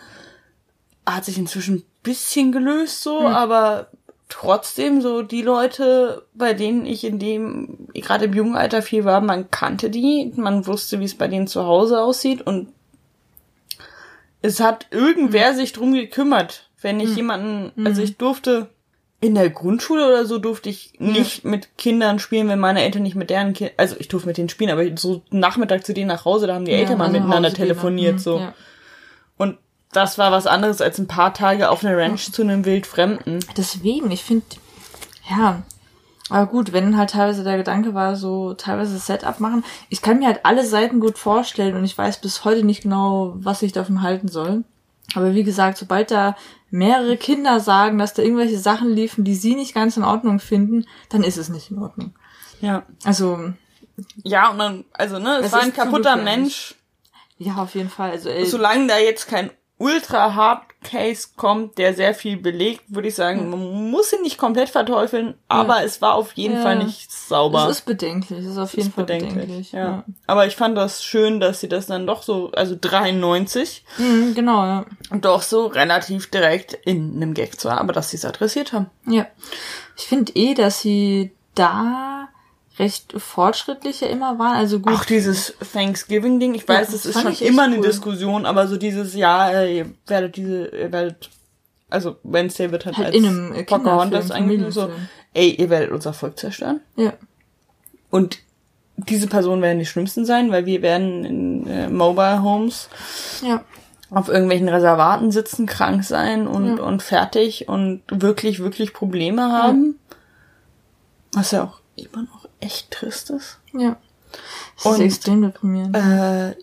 hat 1.07 1.25
sich 1.25 1.39
inzwischen 1.39 1.77
ein 1.77 1.85
bisschen 2.03 2.53
gelöst 2.53 3.03
so, 3.03 3.21
aber 3.21 3.89
trotzdem 4.29 5.01
so 5.03 5.23
die 5.23 5.43
Leute, 5.43 6.25
bei 6.35 6.55
denen 6.55 6.87
ich 6.87 7.05
in 7.05 7.19
dem 7.19 7.89
gerade 7.95 8.25
im 8.27 8.35
jungen 8.35 8.57
Alter 8.57 8.83
viel 8.83 9.05
war, 9.05 9.21
man 9.21 9.51
kannte 9.51 9.91
die, 9.91 10.33
man 10.37 10.67
wusste, 10.67 11.01
wie 11.01 11.05
es 11.05 11.17
bei 11.17 11.29
denen 11.29 11.47
zu 11.47 11.65
Hause 11.67 12.01
aussieht 12.01 12.41
und 12.47 12.69
es 14.43 14.61
hat 14.61 14.87
irgendwer 14.91 15.55
sich 15.55 15.73
drum 15.73 15.95
gekümmert, 15.95 16.69
wenn 16.81 17.01
ich 17.01 17.15
jemanden, 17.17 17.87
also 17.87 18.03
ich 18.03 18.17
durfte 18.17 18.69
in 19.21 19.37
der 19.37 19.51
Grundschule 19.51 20.09
oder 20.09 20.27
so 20.27 20.39
durfte 20.39 20.69
ich 20.69 20.95
nicht 20.99 21.45
mit 21.45 21.79
Kindern 21.79 22.19
spielen, 22.19 22.49
wenn 22.49 22.59
meine 22.59 22.83
Eltern 22.83 23.05
nicht 23.05 23.15
mit 23.15 23.31
deren 23.31 23.53
Kindern, 23.53 23.75
also 23.77 23.95
ich 24.01 24.09
durfte 24.09 24.27
mit 24.27 24.37
denen 24.37 24.49
spielen, 24.49 24.71
aber 24.71 24.85
so 24.97 25.23
Nachmittag 25.31 25.87
zu 25.87 25.95
denen 25.95 26.09
nach 26.09 26.25
Hause, 26.25 26.49
da 26.49 26.55
haben 26.55 26.65
die 26.65 26.73
Eltern 26.73 26.99
mal 26.99 27.05
also 27.05 27.21
miteinander 27.21 27.51
gehen, 27.51 27.57
telefoniert, 27.57 28.21
so. 28.21 28.41
Ja. 28.41 28.53
Und 29.37 29.59
das 29.93 30.19
war 30.19 30.33
was 30.33 30.49
anderes 30.49 30.81
als 30.81 30.99
ein 30.99 31.07
paar 31.07 31.35
Tage 31.35 31.71
auf 31.71 31.85
einer 31.85 31.97
Ranch 31.97 32.33
zu 32.33 32.43
einem 32.43 32.65
Wildfremden. 32.65 33.39
Deswegen, 33.57 34.11
ich 34.11 34.25
finde, 34.25 34.45
ja, 35.31 35.63
aber 36.33 36.47
gut, 36.47 36.73
wenn 36.73 36.97
halt 36.97 37.11
teilweise 37.11 37.45
der 37.45 37.57
Gedanke 37.59 37.95
war, 37.95 38.17
so 38.17 38.55
teilweise 38.55 38.95
das 38.95 39.07
Setup 39.07 39.39
machen. 39.41 39.65
Ich 39.89 40.03
kann 40.03 40.19
mir 40.19 40.27
halt 40.27 40.45
alle 40.45 40.65
Seiten 40.65 41.01
gut 41.01 41.19
vorstellen 41.19 41.77
und 41.77 41.85
ich 41.85 41.97
weiß 41.97 42.21
bis 42.21 42.45
heute 42.45 42.65
nicht 42.65 42.83
genau, 42.83 43.35
was 43.37 43.63
ich 43.63 43.73
davon 43.73 44.03
halten 44.03 44.29
soll. 44.29 44.65
Aber 45.15 45.35
wie 45.35 45.43
gesagt, 45.45 45.79
sobald 45.79 46.11
da 46.11 46.37
mehrere 46.71 47.17
Kinder 47.17 47.61
sagen, 47.61 47.99
dass 47.99 48.15
da 48.15 48.23
irgendwelche 48.23 48.59
Sachen 48.59 48.91
liefen, 48.91 49.25
die 49.25 49.35
sie 49.35 49.55
nicht 49.55 49.75
ganz 49.75 49.97
in 49.97 50.05
Ordnung 50.05 50.41
finden, 50.41 50.87
dann 51.11 51.23
ist 51.23 51.37
es 51.37 51.49
nicht 51.49 51.71
in 51.71 51.79
Ordnung. 51.79 52.15
Ja. 52.61 52.85
Also, 53.05 53.53
Ja, 54.23 54.51
und 54.51 54.59
dann, 54.59 54.85
also, 54.93 55.19
ne, 55.19 55.41
es 55.43 55.53
war 55.53 55.61
ein 55.61 55.75
kaputter. 55.75 56.17
Mensch. 56.17 56.77
ja, 57.39 57.57
auf 57.57 57.75
jeden 57.75 57.91
Fall. 57.91 58.13
Also, 58.13 58.31
ey, 58.31 58.47
Solange 58.47 58.87
da 58.87 58.99
jetzt 58.99 59.29
kein 59.29 59.51
ultra 59.83 60.35
hard 60.35 60.63
Case 60.85 61.29
kommt, 61.37 61.79
der 61.79 61.95
sehr 61.95 62.13
viel 62.15 62.37
belegt, 62.37 62.83
würde 62.89 63.07
ich 63.09 63.15
sagen, 63.15 63.51
man 63.51 63.91
muss 63.91 64.13
ihn 64.13 64.23
nicht 64.23 64.37
komplett 64.37 64.69
verteufeln, 64.69 65.35
aber 65.49 65.85
es 65.85 66.03
war 66.03 66.15
auf 66.15 66.33
jeden 66.33 66.57
Ja. 66.57 66.63
Fall 66.63 66.83
nicht 66.85 67.13
sauber. 67.13 67.65
es 67.69 67.79
ist 67.79 67.85
bedenklich. 67.87 68.41
Es 68.41 68.47
ist 68.47 68.59
auf 68.59 68.75
jeden 68.75 68.89
Ist 68.89 68.95
Fall 68.95 69.05
bedenklich. 69.05 69.71
ja. 69.73 69.79
ja. 69.81 70.05
Aber 70.27 70.47
ich 70.47 70.57
fand 70.57 70.77
das 70.77 71.05
schön, 71.05 71.39
dass 71.39 71.61
sie 71.61 71.69
das 71.69 71.87
dann 71.87 72.07
doch 72.07 72.23
so, 72.25 72.51
also 72.53 72.77
93, 72.81 73.85
Mhm, 73.99 74.35
genau, 74.35 74.65
ja. 74.65 74.85
doch 75.21 75.43
so 75.43 75.67
relativ 75.67 76.31
direkt 76.31 76.73
in 76.75 77.15
einem 77.17 77.35
Gag 77.35 77.61
zwar, 77.61 77.79
aber 77.81 77.93
dass 77.93 78.11
sie 78.11 78.17
es 78.17 78.25
adressiert 78.25 78.73
haben. 78.73 78.91
Ja. 79.07 79.27
Ich 79.97 80.05
finde 80.07 80.33
eh, 80.35 80.55
dass 80.55 80.81
sie 80.81 81.33
da 81.55 82.12
recht 82.83 83.15
fortschrittlicher 83.17 84.09
immer 84.11 84.39
waren. 84.39 84.57
Also 84.57 84.81
gut. 84.81 84.93
Auch 84.95 85.05
dieses 85.05 85.55
Thanksgiving-Ding, 85.73 86.55
ich 86.55 86.69
weiß, 86.69 86.89
Ja, 86.89 86.93
das 86.93 87.03
das 87.03 87.07
ist 87.07 87.23
schon 87.39 87.47
immer 87.49 87.63
eine 87.63 87.77
cool. 87.79 87.87
Diskussion, 87.87 88.45
aber 88.47 88.67
so 88.69 88.77
dieses, 88.77 89.15
ja, 89.15 89.51
äh, 89.51 89.79
ihr 89.79 89.87
werdet 90.07 90.37
diese, 90.37 90.67
ihr 90.67 90.93
werdet, 90.93 91.31
also 91.91 92.17
Wednesday 92.25 92.71
wird 92.73 92.87
halt, 92.87 92.97
Halt 92.97 93.07
als 93.09 93.17
in 93.17 93.27
einem, 93.27 93.53
äh, 93.55 93.65
Pocahontas 93.65 94.31
eigentlich 94.31 94.75
so, 94.75 94.91
ey, 95.35 95.51
ihr 95.55 95.71
werdet 95.71 95.91
unser 95.93 96.13
Volk 96.13 96.39
zerstören. 96.39 96.81
ja. 96.97 97.13
Und 98.11 98.41
diese 98.99 99.27
Personen 99.27 99.63
werden 99.63 99.79
die 99.79 99.87
schlimmsten 99.87 100.27
sein, 100.27 100.53
weil 100.53 100.67
wir 100.67 100.83
werden 100.83 101.25
in 101.25 101.67
äh, 101.67 101.89
Mobile 101.89 102.43
Homes 102.43 102.89
Ja. 103.43 103.65
auf 104.11 104.29
irgendwelchen 104.29 104.69
Reservaten 104.69 105.31
sitzen, 105.33 105.65
krank 105.67 106.05
sein 106.05 106.47
und, 106.47 106.77
Ja. 106.77 106.83
und 106.85 107.03
fertig 107.03 107.69
und 107.69 108.03
wirklich, 108.11 108.61
wirklich 108.61 108.93
Probleme 108.93 109.51
haben. 109.51 109.99
Was 111.33 111.53
ja 111.53 111.65
auch 111.65 111.81
immer 111.97 112.23
noch 112.25 112.42
echt 112.63 112.91
trist 112.91 113.31
ist. 113.31 113.59
Ja. 113.73 113.97
Das 114.77 114.87
Und, 114.87 114.95
ist 114.95 115.01
extrem 115.01 115.43
deprimierend. 115.43 115.97
Äh, 115.97 116.55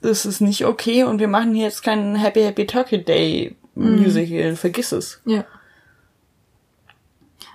das 0.00 0.26
ist 0.26 0.40
nicht 0.40 0.64
okay 0.66 1.04
und 1.04 1.18
wir 1.18 1.28
machen 1.28 1.54
hier 1.54 1.64
jetzt 1.64 1.82
keinen 1.82 2.16
Happy 2.16 2.42
Happy 2.42 2.66
Turkey 2.66 3.02
Day 3.02 3.56
Musical. 3.74 4.56
Vergiss 4.56 4.92
es. 4.92 5.20
Ja. 5.24 5.44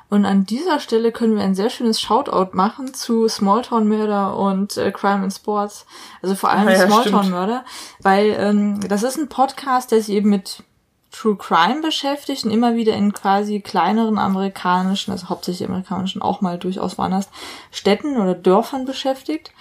Und 0.09 0.25
an 0.25 0.45
dieser 0.45 0.79
Stelle 0.79 1.11
können 1.11 1.36
wir 1.36 1.43
ein 1.43 1.53
sehr 1.53 1.69
schönes 1.69 2.01
Shoutout 2.01 2.55
machen 2.55 2.95
zu 2.95 3.27
Smalltown 3.27 3.88
Murder 3.88 4.36
und 4.36 4.75
äh, 4.77 4.91
Crime 4.91 5.23
and 5.23 5.34
Sports. 5.34 5.86
Also 6.23 6.34
vor 6.34 6.49
allem 6.49 6.67
Ah 6.67 6.71
ja, 6.71 6.88
Smalltown 6.88 7.23
stimmt. 7.23 7.29
Murder, 7.29 7.63
weil 8.01 8.36
ähm, 8.39 8.79
das 8.88 9.03
ist 9.03 9.17
ein 9.17 9.29
Podcast, 9.29 9.91
der 9.91 10.01
sich 10.01 10.15
eben 10.15 10.31
mit 10.31 10.63
True 11.12 11.36
Crime 11.36 11.82
beschäftigt 11.82 12.45
und 12.45 12.51
immer 12.51 12.76
wieder 12.76 12.93
in 12.93 13.14
quasi 13.14 13.60
kleineren 13.62 14.18
amerikanischen, 14.20 15.12
also 15.12 15.30
hauptsächlich 15.30 15.68
amerikanischen, 15.68 16.22
auch 16.22 16.41
mal 16.41 16.60
durchaus 16.60 16.97
woanders, 16.97 17.30
Städten 17.72 18.18
oder 18.18 18.36
Dörfern 18.36 18.86
beschäftigt. 18.86 19.51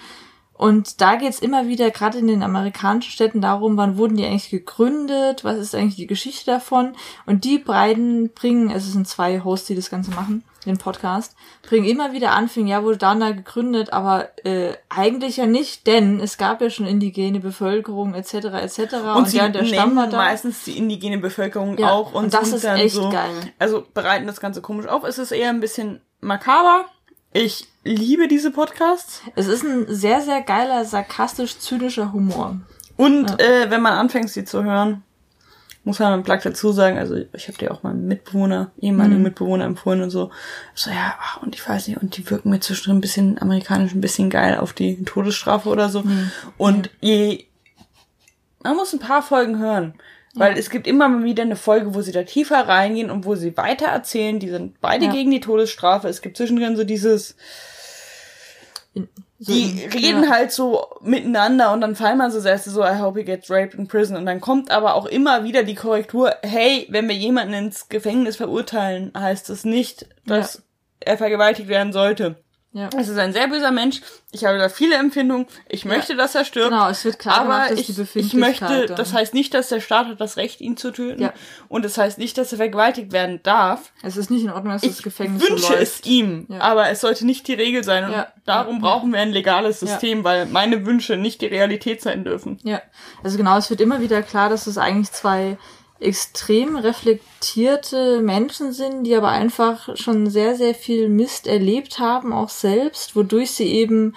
Und 0.59 0.99
da 0.99 1.15
geht's 1.15 1.39
immer 1.39 1.69
wieder, 1.69 1.89
gerade 1.89 2.17
in 2.17 2.27
den 2.27 2.43
amerikanischen 2.43 3.11
Städten, 3.11 3.39
darum, 3.39 3.77
wann 3.77 3.95
wurden 3.95 4.17
die 4.17 4.25
eigentlich 4.25 4.49
gegründet, 4.49 5.45
was 5.45 5.57
ist 5.57 5.73
eigentlich 5.73 5.95
die 5.95 6.05
Geschichte 6.05 6.51
davon. 6.51 6.97
Und 7.25 7.45
die 7.45 7.59
beiden 7.59 8.33
bringen, 8.33 8.69
es 8.69 8.91
sind 8.91 9.07
zwei 9.07 9.39
Hosts, 9.41 9.67
die 9.67 9.75
das 9.75 9.89
Ganze 9.89 10.11
machen, 10.11 10.43
den 10.65 10.77
Podcast, 10.77 11.37
bringen 11.61 11.85
immer 11.85 12.11
wieder 12.11 12.31
Anfänge, 12.31 12.71
ja, 12.71 12.83
wurde 12.83 12.97
dann 12.97 13.21
da 13.21 13.31
gegründet, 13.31 13.93
aber 13.93 14.31
äh, 14.45 14.73
eigentlich 14.89 15.37
ja 15.37 15.45
nicht, 15.45 15.87
denn 15.87 16.19
es 16.19 16.37
gab 16.37 16.59
ja 16.61 16.69
schon 16.69 16.87
indigene 16.87 17.39
Bevölkerung 17.39 18.13
etc. 18.13 18.33
etc. 18.33 18.79
Und, 18.79 19.15
und 19.15 19.29
sie 19.29 19.37
ja, 19.37 19.47
der 19.47 19.63
Stamm 19.63 19.95
war 19.95 20.07
da. 20.07 20.17
meistens 20.17 20.65
die 20.65 20.77
indigene 20.77 21.19
Bevölkerung 21.19 21.77
ja, 21.77 21.89
auch 21.89 22.13
und, 22.13 22.25
und 22.25 22.33
das 22.33 22.51
ist 22.51 22.65
echt 22.65 22.95
so, 22.95 23.09
geil. 23.09 23.53
Also 23.59 23.85
bereiten 23.93 24.27
das 24.27 24.41
Ganze 24.41 24.61
komisch 24.61 24.87
auf. 24.87 25.05
Es 25.05 25.19
ist 25.19 25.31
eher 25.31 25.51
ein 25.51 25.61
bisschen 25.61 26.01
makaber. 26.19 26.83
Ich 27.31 27.67
liebe 27.83 28.27
diese 28.27 28.51
Podcasts. 28.51 29.21
Es 29.35 29.47
ist 29.47 29.63
ein 29.63 29.85
sehr, 29.87 30.21
sehr 30.21 30.41
geiler, 30.41 30.83
sarkastisch-zynischer 30.85 32.11
Humor. 32.11 32.59
Und 32.97 33.29
ja. 33.29 33.37
äh, 33.37 33.71
wenn 33.71 33.81
man 33.81 33.93
anfängt, 33.93 34.29
sie 34.29 34.45
zu 34.45 34.63
hören, 34.63 35.03
muss 35.83 35.99
man 35.99 36.23
Plug 36.23 36.39
dazu 36.43 36.71
sagen, 36.71 36.97
also 36.97 37.15
ich 37.33 37.47
habe 37.47 37.57
dir 37.57 37.71
auch 37.71 37.83
mal 37.83 37.93
Mitbewohner, 37.93 38.71
ehemalige 38.79 39.17
mhm. 39.17 39.23
Mitbewohner 39.23 39.65
empfohlen 39.65 40.01
und 40.01 40.09
so. 40.09 40.31
So, 40.75 40.89
ja, 40.89 41.15
ach, 41.19 41.41
und 41.41 41.55
ich 41.55 41.67
weiß 41.67 41.87
nicht, 41.87 42.01
und 42.01 42.17
die 42.17 42.29
wirken 42.29 42.49
mir 42.49 42.59
zwischendrin 42.59 42.97
ein 42.97 43.01
bisschen 43.01 43.41
amerikanisch, 43.41 43.93
ein 43.93 44.01
bisschen 44.01 44.29
geil 44.29 44.57
auf 44.57 44.73
die 44.73 45.03
Todesstrafe 45.03 45.69
oder 45.69 45.89
so. 45.89 46.01
Mhm. 46.01 46.31
Und 46.57 46.89
je, 46.99 47.45
man 48.61 48.75
muss 48.75 48.91
ein 48.93 48.99
paar 48.99 49.21
Folgen 49.21 49.59
hören. 49.59 49.93
Weil 50.35 50.53
ja. 50.53 50.59
es 50.59 50.69
gibt 50.69 50.85
immer 50.85 51.07
mal 51.09 51.23
wieder 51.23 51.43
eine 51.43 51.55
Folge, 51.55 51.95
wo 51.95 52.01
sie 52.01 52.11
da 52.11 52.23
tiefer 52.23 52.67
reingehen 52.67 53.09
und 53.09 53.25
wo 53.25 53.35
sie 53.35 53.57
weiter 53.57 53.87
erzählen. 53.87 54.39
Die 54.39 54.49
sind 54.49 54.79
beide 54.79 55.05
ja. 55.05 55.11
gegen 55.11 55.31
die 55.31 55.39
Todesstrafe. 55.39 56.07
Es 56.07 56.21
gibt 56.21 56.37
zwischendrin 56.37 56.75
so 56.75 56.83
dieses, 56.83 57.35
so 59.39 59.53
die 59.53 59.85
reden 59.85 60.23
ja. 60.23 60.29
halt 60.29 60.51
so 60.51 60.85
miteinander 61.01 61.71
und 61.71 61.81
dann 61.81 61.95
fallen 61.95 62.17
man 62.17 62.29
so 62.29 62.39
selbst 62.39 62.65
so, 62.65 62.83
I 62.83 62.99
hope 62.99 63.17
he 63.17 63.25
gets 63.25 63.49
raped 63.49 63.73
in 63.73 63.87
prison. 63.87 64.17
Und 64.17 64.25
dann 64.25 64.41
kommt 64.41 64.69
aber 64.69 64.95
auch 64.95 65.05
immer 65.05 65.43
wieder 65.43 65.63
die 65.63 65.75
Korrektur, 65.75 66.35
hey, 66.43 66.85
wenn 66.89 67.07
wir 67.07 67.15
jemanden 67.15 67.53
ins 67.53 67.89
Gefängnis 67.89 68.35
verurteilen, 68.35 69.11
heißt 69.17 69.49
das 69.49 69.63
nicht, 69.63 70.07
dass 70.25 70.61
er 70.99 71.17
vergewaltigt 71.17 71.69
werden 71.69 71.93
sollte. 71.93 72.35
Ja. 72.71 72.89
Es 72.95 73.07
ist 73.07 73.17
ein 73.17 73.33
sehr 73.33 73.47
böser 73.47 73.71
Mensch. 73.71 74.01
Ich 74.31 74.45
habe 74.45 74.59
da 74.59 74.69
viele 74.69 74.95
Empfindungen. 74.95 75.47
Ich 75.67 75.85
möchte, 75.85 76.13
ja. 76.13 76.19
dass 76.19 76.35
er 76.35 76.45
stirbt. 76.45 76.69
Genau, 76.69 76.87
es 76.87 77.03
wird 77.03 77.17
klar 77.17 77.39
aber 77.39 77.67
gemacht, 77.67 77.89
ich, 77.89 78.15
ich 78.15 78.33
möchte, 78.35 78.85
dann. 78.85 78.95
das 78.95 79.11
heißt 79.11 79.33
nicht, 79.33 79.55
dass 79.55 79.69
der 79.69 79.81
Staat 79.81 80.05
hat 80.07 80.21
das 80.21 80.37
Recht, 80.37 80.61
ihn 80.61 80.77
zu 80.77 80.91
töten. 80.91 81.19
Ja. 81.19 81.33
Und 81.67 81.83
das 81.83 81.97
heißt 81.97 82.19
nicht, 82.19 82.37
dass 82.37 82.51
er 82.51 82.59
vergewaltigt 82.59 83.11
werden 83.11 83.39
darf. 83.41 83.91
Es 84.03 84.17
ist 84.17 84.29
nicht 84.29 84.43
in 84.43 84.51
Ordnung, 84.51 84.73
dass 84.73 84.83
ich 84.83 84.91
das 84.91 85.01
Gefängnis 85.01 85.49
wünsche 85.49 85.63
so 85.63 85.73
es 85.73 86.05
ihm, 86.05 86.45
ja. 86.47 86.59
aber 86.61 86.89
es 86.89 87.01
sollte 87.01 87.25
nicht 87.25 87.47
die 87.47 87.55
Regel 87.55 87.83
sein. 87.83 88.05
Und 88.05 88.25
darum 88.45 88.81
brauchen 88.81 89.11
wir 89.13 89.19
ein 89.19 89.31
legales 89.31 89.79
System, 89.79 90.23
weil 90.23 90.45
meine 90.45 90.85
Wünsche 90.85 91.17
nicht 91.17 91.41
die 91.41 91.47
Realität 91.47 92.03
sein 92.03 92.23
dürfen. 92.23 92.59
Ja, 92.63 92.83
also 93.23 93.37
genau, 93.37 93.57
es 93.57 93.71
wird 93.71 93.81
immer 93.81 93.99
wieder 93.99 94.21
klar, 94.21 94.49
dass 94.49 94.67
es 94.67 94.77
eigentlich 94.77 95.11
zwei 95.11 95.57
extrem 95.99 96.77
reflektierte 96.77 98.21
Menschen 98.21 98.71
sind, 98.71 99.03
die 99.03 99.15
aber 99.15 99.29
einfach 99.29 99.95
schon 99.97 100.29
sehr, 100.29 100.55
sehr 100.55 100.73
viel 100.73 101.09
Mist 101.09 101.47
erlebt 101.47 101.99
haben, 101.99 102.31
auch 102.31 102.49
selbst, 102.49 103.15
wodurch 103.15 103.51
sie 103.51 103.67
eben 103.67 104.15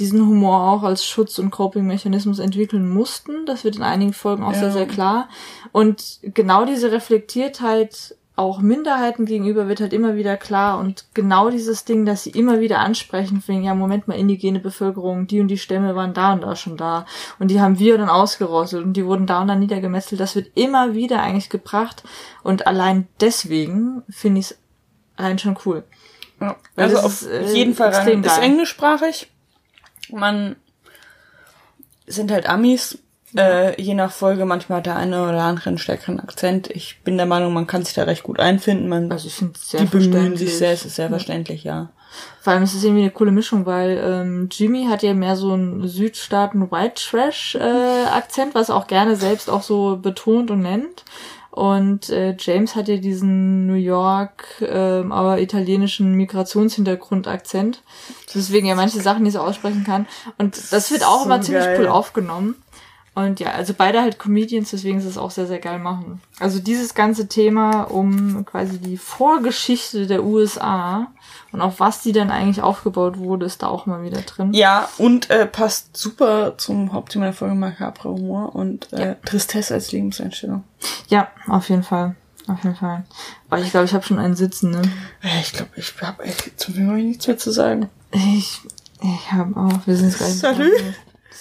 diesen 0.00 0.26
Humor 0.26 0.70
auch 0.70 0.82
als 0.84 1.04
Schutz- 1.04 1.38
und 1.38 1.50
Coping-Mechanismus 1.50 2.38
entwickeln 2.38 2.88
mussten. 2.88 3.46
Das 3.46 3.64
wird 3.64 3.76
in 3.76 3.82
einigen 3.82 4.12
Folgen 4.12 4.44
auch 4.44 4.52
ja. 4.52 4.60
sehr, 4.60 4.70
sehr 4.72 4.86
klar. 4.86 5.28
Und 5.72 6.20
genau 6.22 6.64
diese 6.64 6.92
Reflektiertheit 6.92 8.14
auch 8.38 8.60
Minderheiten 8.60 9.26
gegenüber 9.26 9.66
wird 9.66 9.80
halt 9.80 9.92
immer 9.92 10.14
wieder 10.14 10.36
klar 10.36 10.78
und 10.78 11.06
genau 11.12 11.50
dieses 11.50 11.84
Ding, 11.84 12.06
dass 12.06 12.22
sie 12.22 12.30
immer 12.30 12.60
wieder 12.60 12.78
ansprechen, 12.78 13.42
wegen, 13.46 13.64
ja, 13.64 13.74
Moment 13.74 14.06
mal, 14.06 14.16
indigene 14.16 14.60
Bevölkerung, 14.60 15.26
die 15.26 15.40
und 15.40 15.48
die 15.48 15.58
Stämme 15.58 15.96
waren 15.96 16.14
da 16.14 16.34
und 16.34 16.42
da 16.42 16.54
schon 16.54 16.76
da 16.76 17.04
und 17.40 17.50
die 17.50 17.60
haben 17.60 17.80
wir 17.80 17.98
dann 17.98 18.08
ausgerostet 18.08 18.84
und 18.84 18.92
die 18.92 19.04
wurden 19.04 19.26
da 19.26 19.42
und 19.42 19.48
da 19.48 19.56
niedergemetzelt, 19.56 20.20
das 20.20 20.36
wird 20.36 20.52
immer 20.54 20.94
wieder 20.94 21.20
eigentlich 21.20 21.50
gebracht 21.50 22.04
und 22.44 22.68
allein 22.68 23.08
deswegen 23.20 24.04
finde 24.08 24.40
ich 24.40 24.52
es 24.52 24.58
allein 25.16 25.40
schon 25.40 25.58
cool. 25.66 25.82
Ja, 26.40 26.56
also 26.76 26.98
auf 26.98 27.22
ist, 27.22 27.26
äh, 27.26 27.52
jeden 27.52 27.74
Fall 27.74 27.92
rein. 27.92 28.22
ist 28.22 28.38
englischsprachig. 28.38 29.32
Man 30.12 30.54
sind 32.06 32.30
halt 32.30 32.48
Amis, 32.48 32.98
äh, 33.36 33.80
je 33.80 33.94
nach 33.94 34.10
Folge, 34.10 34.44
manchmal 34.44 34.78
hat 34.78 34.86
der 34.86 34.96
eine 34.96 35.22
oder 35.22 35.42
andere 35.42 35.68
einen 35.68 35.78
stärkeren 35.78 36.20
Akzent. 36.20 36.70
Ich 36.70 37.00
bin 37.02 37.16
der 37.16 37.26
Meinung, 37.26 37.52
man 37.52 37.66
kann 37.66 37.84
sich 37.84 37.94
da 37.94 38.04
recht 38.04 38.22
gut 38.22 38.40
einfinden. 38.40 38.88
Man, 38.88 39.10
also 39.12 39.26
ich 39.26 39.34
finde 39.34 39.58
sehr 39.58 39.80
Die 39.80 39.86
bemühen 39.86 40.36
sich 40.36 40.56
sehr, 40.56 40.72
es 40.72 40.84
ist 40.84 40.96
sehr 40.96 41.08
verständlich, 41.08 41.64
ja. 41.64 41.90
Vor 42.40 42.52
allem 42.52 42.62
ist 42.62 42.74
es 42.74 42.84
irgendwie 42.84 43.02
eine 43.02 43.10
coole 43.10 43.30
Mischung, 43.30 43.66
weil 43.66 44.00
ähm, 44.02 44.48
Jimmy 44.50 44.86
hat 44.86 45.02
ja 45.02 45.12
mehr 45.12 45.36
so 45.36 45.52
einen 45.52 45.86
Südstaaten 45.86 46.70
White 46.70 47.02
Trash 47.10 47.56
äh, 47.56 48.04
Akzent, 48.10 48.54
was 48.54 48.70
er 48.70 48.76
auch 48.76 48.86
gerne 48.86 49.16
selbst 49.16 49.50
auch 49.50 49.62
so 49.62 49.98
betont 50.00 50.50
und 50.50 50.60
nennt. 50.60 51.04
Und 51.50 52.08
äh, 52.10 52.36
James 52.38 52.76
hat 52.76 52.86
ja 52.86 52.98
diesen 52.98 53.66
New 53.66 53.74
York, 53.74 54.46
äh, 54.60 55.02
aber 55.10 55.40
italienischen 55.40 56.12
Migrationshintergrund-Akzent. 56.12 57.82
Deswegen 58.32 58.68
ja 58.68 58.76
manche 58.76 59.00
Sachen 59.00 59.24
nicht 59.24 59.32
so 59.32 59.40
aussprechen 59.40 59.82
kann. 59.84 60.06
Und 60.38 60.72
das 60.72 60.92
wird 60.92 61.04
auch 61.04 61.20
so 61.20 61.24
immer 61.24 61.40
ziemlich 61.40 61.64
geil. 61.64 61.78
cool 61.80 61.88
aufgenommen. 61.88 62.54
Und 63.18 63.40
ja, 63.40 63.50
also 63.50 63.74
beide 63.76 64.00
halt 64.00 64.20
Comedians, 64.20 64.70
deswegen 64.70 64.98
ist 64.98 65.04
es 65.04 65.18
auch 65.18 65.32
sehr, 65.32 65.48
sehr 65.48 65.58
geil 65.58 65.80
machen. 65.80 66.20
Also 66.38 66.60
dieses 66.60 66.94
ganze 66.94 67.26
Thema 67.26 67.82
um 67.82 68.44
quasi 68.44 68.78
die 68.78 68.96
Vorgeschichte 68.96 70.06
der 70.06 70.22
USA 70.22 71.08
und 71.50 71.60
auf 71.60 71.80
was 71.80 72.00
die 72.00 72.12
dann 72.12 72.30
eigentlich 72.30 72.62
aufgebaut 72.62 73.18
wurde, 73.18 73.44
ist 73.44 73.64
da 73.64 73.66
auch 73.66 73.86
mal 73.86 74.04
wieder 74.04 74.20
drin. 74.20 74.54
Ja, 74.54 74.88
und 74.98 75.30
äh, 75.30 75.46
passt 75.46 75.96
super 75.96 76.54
zum 76.58 76.92
Hauptthema 76.92 77.24
der 77.24 77.34
Folge 77.34 77.56
Macabre 77.56 78.08
Humor 78.08 78.54
und 78.54 78.92
äh, 78.92 79.08
ja. 79.08 79.14
Tristesse 79.24 79.74
als 79.74 79.90
Lebenseinstellung. 79.90 80.62
Ja, 81.08 81.26
auf 81.48 81.70
jeden 81.70 81.82
Fall. 81.82 82.14
Auf 82.46 82.62
jeden 82.62 82.76
Fall. 82.76 83.04
Aber 83.50 83.60
ich 83.60 83.72
glaube, 83.72 83.86
ich 83.86 83.94
habe 83.94 84.06
schon 84.06 84.20
einen 84.20 84.36
Sitzen, 84.36 84.70
ne? 84.70 84.82
Ich 85.40 85.52
glaube, 85.54 85.72
ich 85.74 85.92
habe 86.00 86.22
zum 86.54 86.74
Thema 86.74 86.92
nichts 86.92 87.26
mehr 87.26 87.36
zu 87.36 87.50
sagen. 87.50 87.90
Ich, 88.12 88.60
ich 89.02 89.32
habe 89.32 89.58
auch. 89.58 89.86
Wir 89.88 89.96
sind 89.96 90.16
gleich. 90.16 90.38
Salut. 90.38 90.70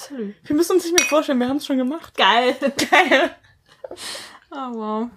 Wir 0.10 0.56
müssen 0.56 0.74
uns 0.74 0.84
nicht 0.84 0.98
mehr 0.98 1.06
vorstellen, 1.06 1.40
wir 1.40 1.50
haben 1.50 1.58
es 1.58 1.66
schon 1.66 1.78
gemacht. 1.78 2.16
Geil. 2.16 2.56
Geil. 2.60 3.36
Oh 4.52 4.74
wow. 4.74 5.10